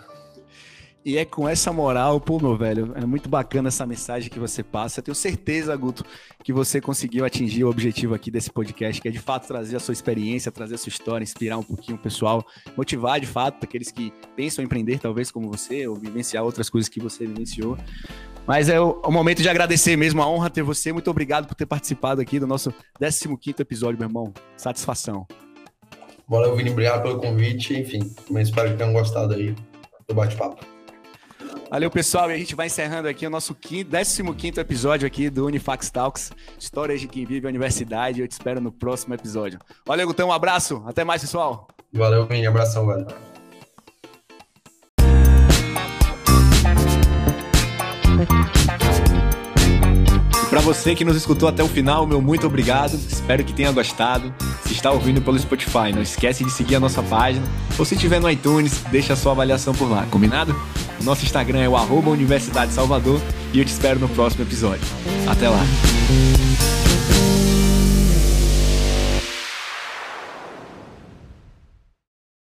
E 1.06 1.18
é 1.18 1.24
com 1.24 1.48
essa 1.48 1.72
moral, 1.72 2.20
pô, 2.20 2.40
meu 2.40 2.56
velho, 2.56 2.92
é 2.96 3.06
muito 3.06 3.28
bacana 3.28 3.68
essa 3.68 3.86
mensagem 3.86 4.28
que 4.28 4.40
você 4.40 4.60
passa. 4.60 4.98
Eu 4.98 5.04
tenho 5.04 5.14
certeza, 5.14 5.76
Guto, 5.76 6.04
que 6.42 6.52
você 6.52 6.80
conseguiu 6.80 7.24
atingir 7.24 7.62
o 7.62 7.70
objetivo 7.70 8.12
aqui 8.12 8.28
desse 8.28 8.50
podcast, 8.50 9.00
que 9.00 9.06
é 9.06 9.10
de 9.12 9.20
fato 9.20 9.46
trazer 9.46 9.76
a 9.76 9.78
sua 9.78 9.92
experiência, 9.92 10.50
trazer 10.50 10.74
a 10.74 10.78
sua 10.78 10.90
história, 10.90 11.22
inspirar 11.22 11.58
um 11.58 11.62
pouquinho 11.62 11.96
o 11.96 12.00
pessoal, 12.00 12.44
motivar 12.76 13.20
de 13.20 13.26
fato 13.28 13.62
aqueles 13.62 13.92
que 13.92 14.12
pensam 14.34 14.64
em 14.64 14.66
empreender, 14.66 14.98
talvez 14.98 15.30
como 15.30 15.48
você, 15.48 15.86
ou 15.86 15.94
vivenciar 15.94 16.42
outras 16.42 16.68
coisas 16.68 16.88
que 16.88 16.98
você 16.98 17.24
vivenciou. 17.24 17.78
Mas 18.44 18.68
é 18.68 18.80
o, 18.80 19.00
o 19.04 19.12
momento 19.12 19.42
de 19.42 19.48
agradecer 19.48 19.94
mesmo, 19.94 20.20
a 20.20 20.28
honra 20.28 20.50
ter 20.50 20.64
você. 20.64 20.92
Muito 20.92 21.08
obrigado 21.08 21.46
por 21.46 21.54
ter 21.54 21.66
participado 21.66 22.20
aqui 22.20 22.40
do 22.40 22.48
nosso 22.48 22.74
15 22.98 23.54
episódio, 23.60 23.96
meu 23.96 24.08
irmão. 24.08 24.34
Satisfação. 24.56 25.24
Valeu, 26.28 26.56
Vini. 26.56 26.70
Obrigado 26.70 27.02
pelo 27.02 27.20
convite. 27.20 27.78
Enfim, 27.78 28.12
espero 28.40 28.72
que 28.72 28.76
tenham 28.76 28.92
gostado 28.92 29.34
aí 29.34 29.54
do 30.08 30.12
bate-papo. 30.12 30.75
Valeu, 31.70 31.90
pessoal. 31.90 32.30
E 32.30 32.34
a 32.34 32.38
gente 32.38 32.54
vai 32.54 32.66
encerrando 32.66 33.08
aqui 33.08 33.26
o 33.26 33.30
nosso 33.30 33.54
15 33.54 33.88
episódio 34.58 35.06
aqui 35.06 35.28
do 35.28 35.46
Unifax 35.46 35.90
Talks. 35.90 36.32
Histórias 36.58 37.00
de 37.00 37.08
quem 37.08 37.24
vive 37.24 37.46
a 37.46 37.50
universidade. 37.50 38.20
Eu 38.20 38.28
te 38.28 38.32
espero 38.32 38.60
no 38.60 38.70
próximo 38.70 39.14
episódio. 39.14 39.58
Valeu, 39.84 40.06
Gutão. 40.06 40.28
Um 40.28 40.32
abraço. 40.32 40.82
Até 40.86 41.04
mais, 41.04 41.22
pessoal. 41.22 41.68
Valeu, 41.92 42.26
Vini. 42.26 42.46
Abração, 42.46 42.86
velho. 42.86 43.06
Para 50.56 50.64
você 50.64 50.94
que 50.94 51.04
nos 51.04 51.14
escutou 51.18 51.50
até 51.50 51.62
o 51.62 51.68
final, 51.68 52.06
meu 52.06 52.22
muito 52.22 52.46
obrigado. 52.46 52.94
Espero 52.94 53.44
que 53.44 53.52
tenha 53.52 53.70
gostado. 53.70 54.34
Se 54.64 54.72
está 54.72 54.90
ouvindo 54.90 55.20
pelo 55.20 55.38
Spotify, 55.38 55.92
não 55.94 56.00
esquece 56.00 56.42
de 56.42 56.50
seguir 56.50 56.76
a 56.76 56.80
nossa 56.80 57.02
página. 57.02 57.44
Ou 57.78 57.84
se 57.84 57.94
estiver 57.94 58.18
no 58.22 58.30
iTunes, 58.30 58.82
deixa 58.90 59.12
a 59.12 59.16
sua 59.16 59.32
avaliação 59.32 59.74
por 59.74 59.90
lá, 59.90 60.06
combinado? 60.10 60.58
O 60.98 61.04
nosso 61.04 61.26
Instagram 61.26 61.60
é 61.60 61.68
o 61.68 61.76
Universidade 62.10 62.72
Salvador 62.72 63.20
e 63.52 63.58
eu 63.58 63.66
te 63.66 63.70
espero 63.70 64.00
no 64.00 64.08
próximo 64.08 64.44
episódio. 64.44 64.80
Até 65.26 65.46
lá! 65.46 65.60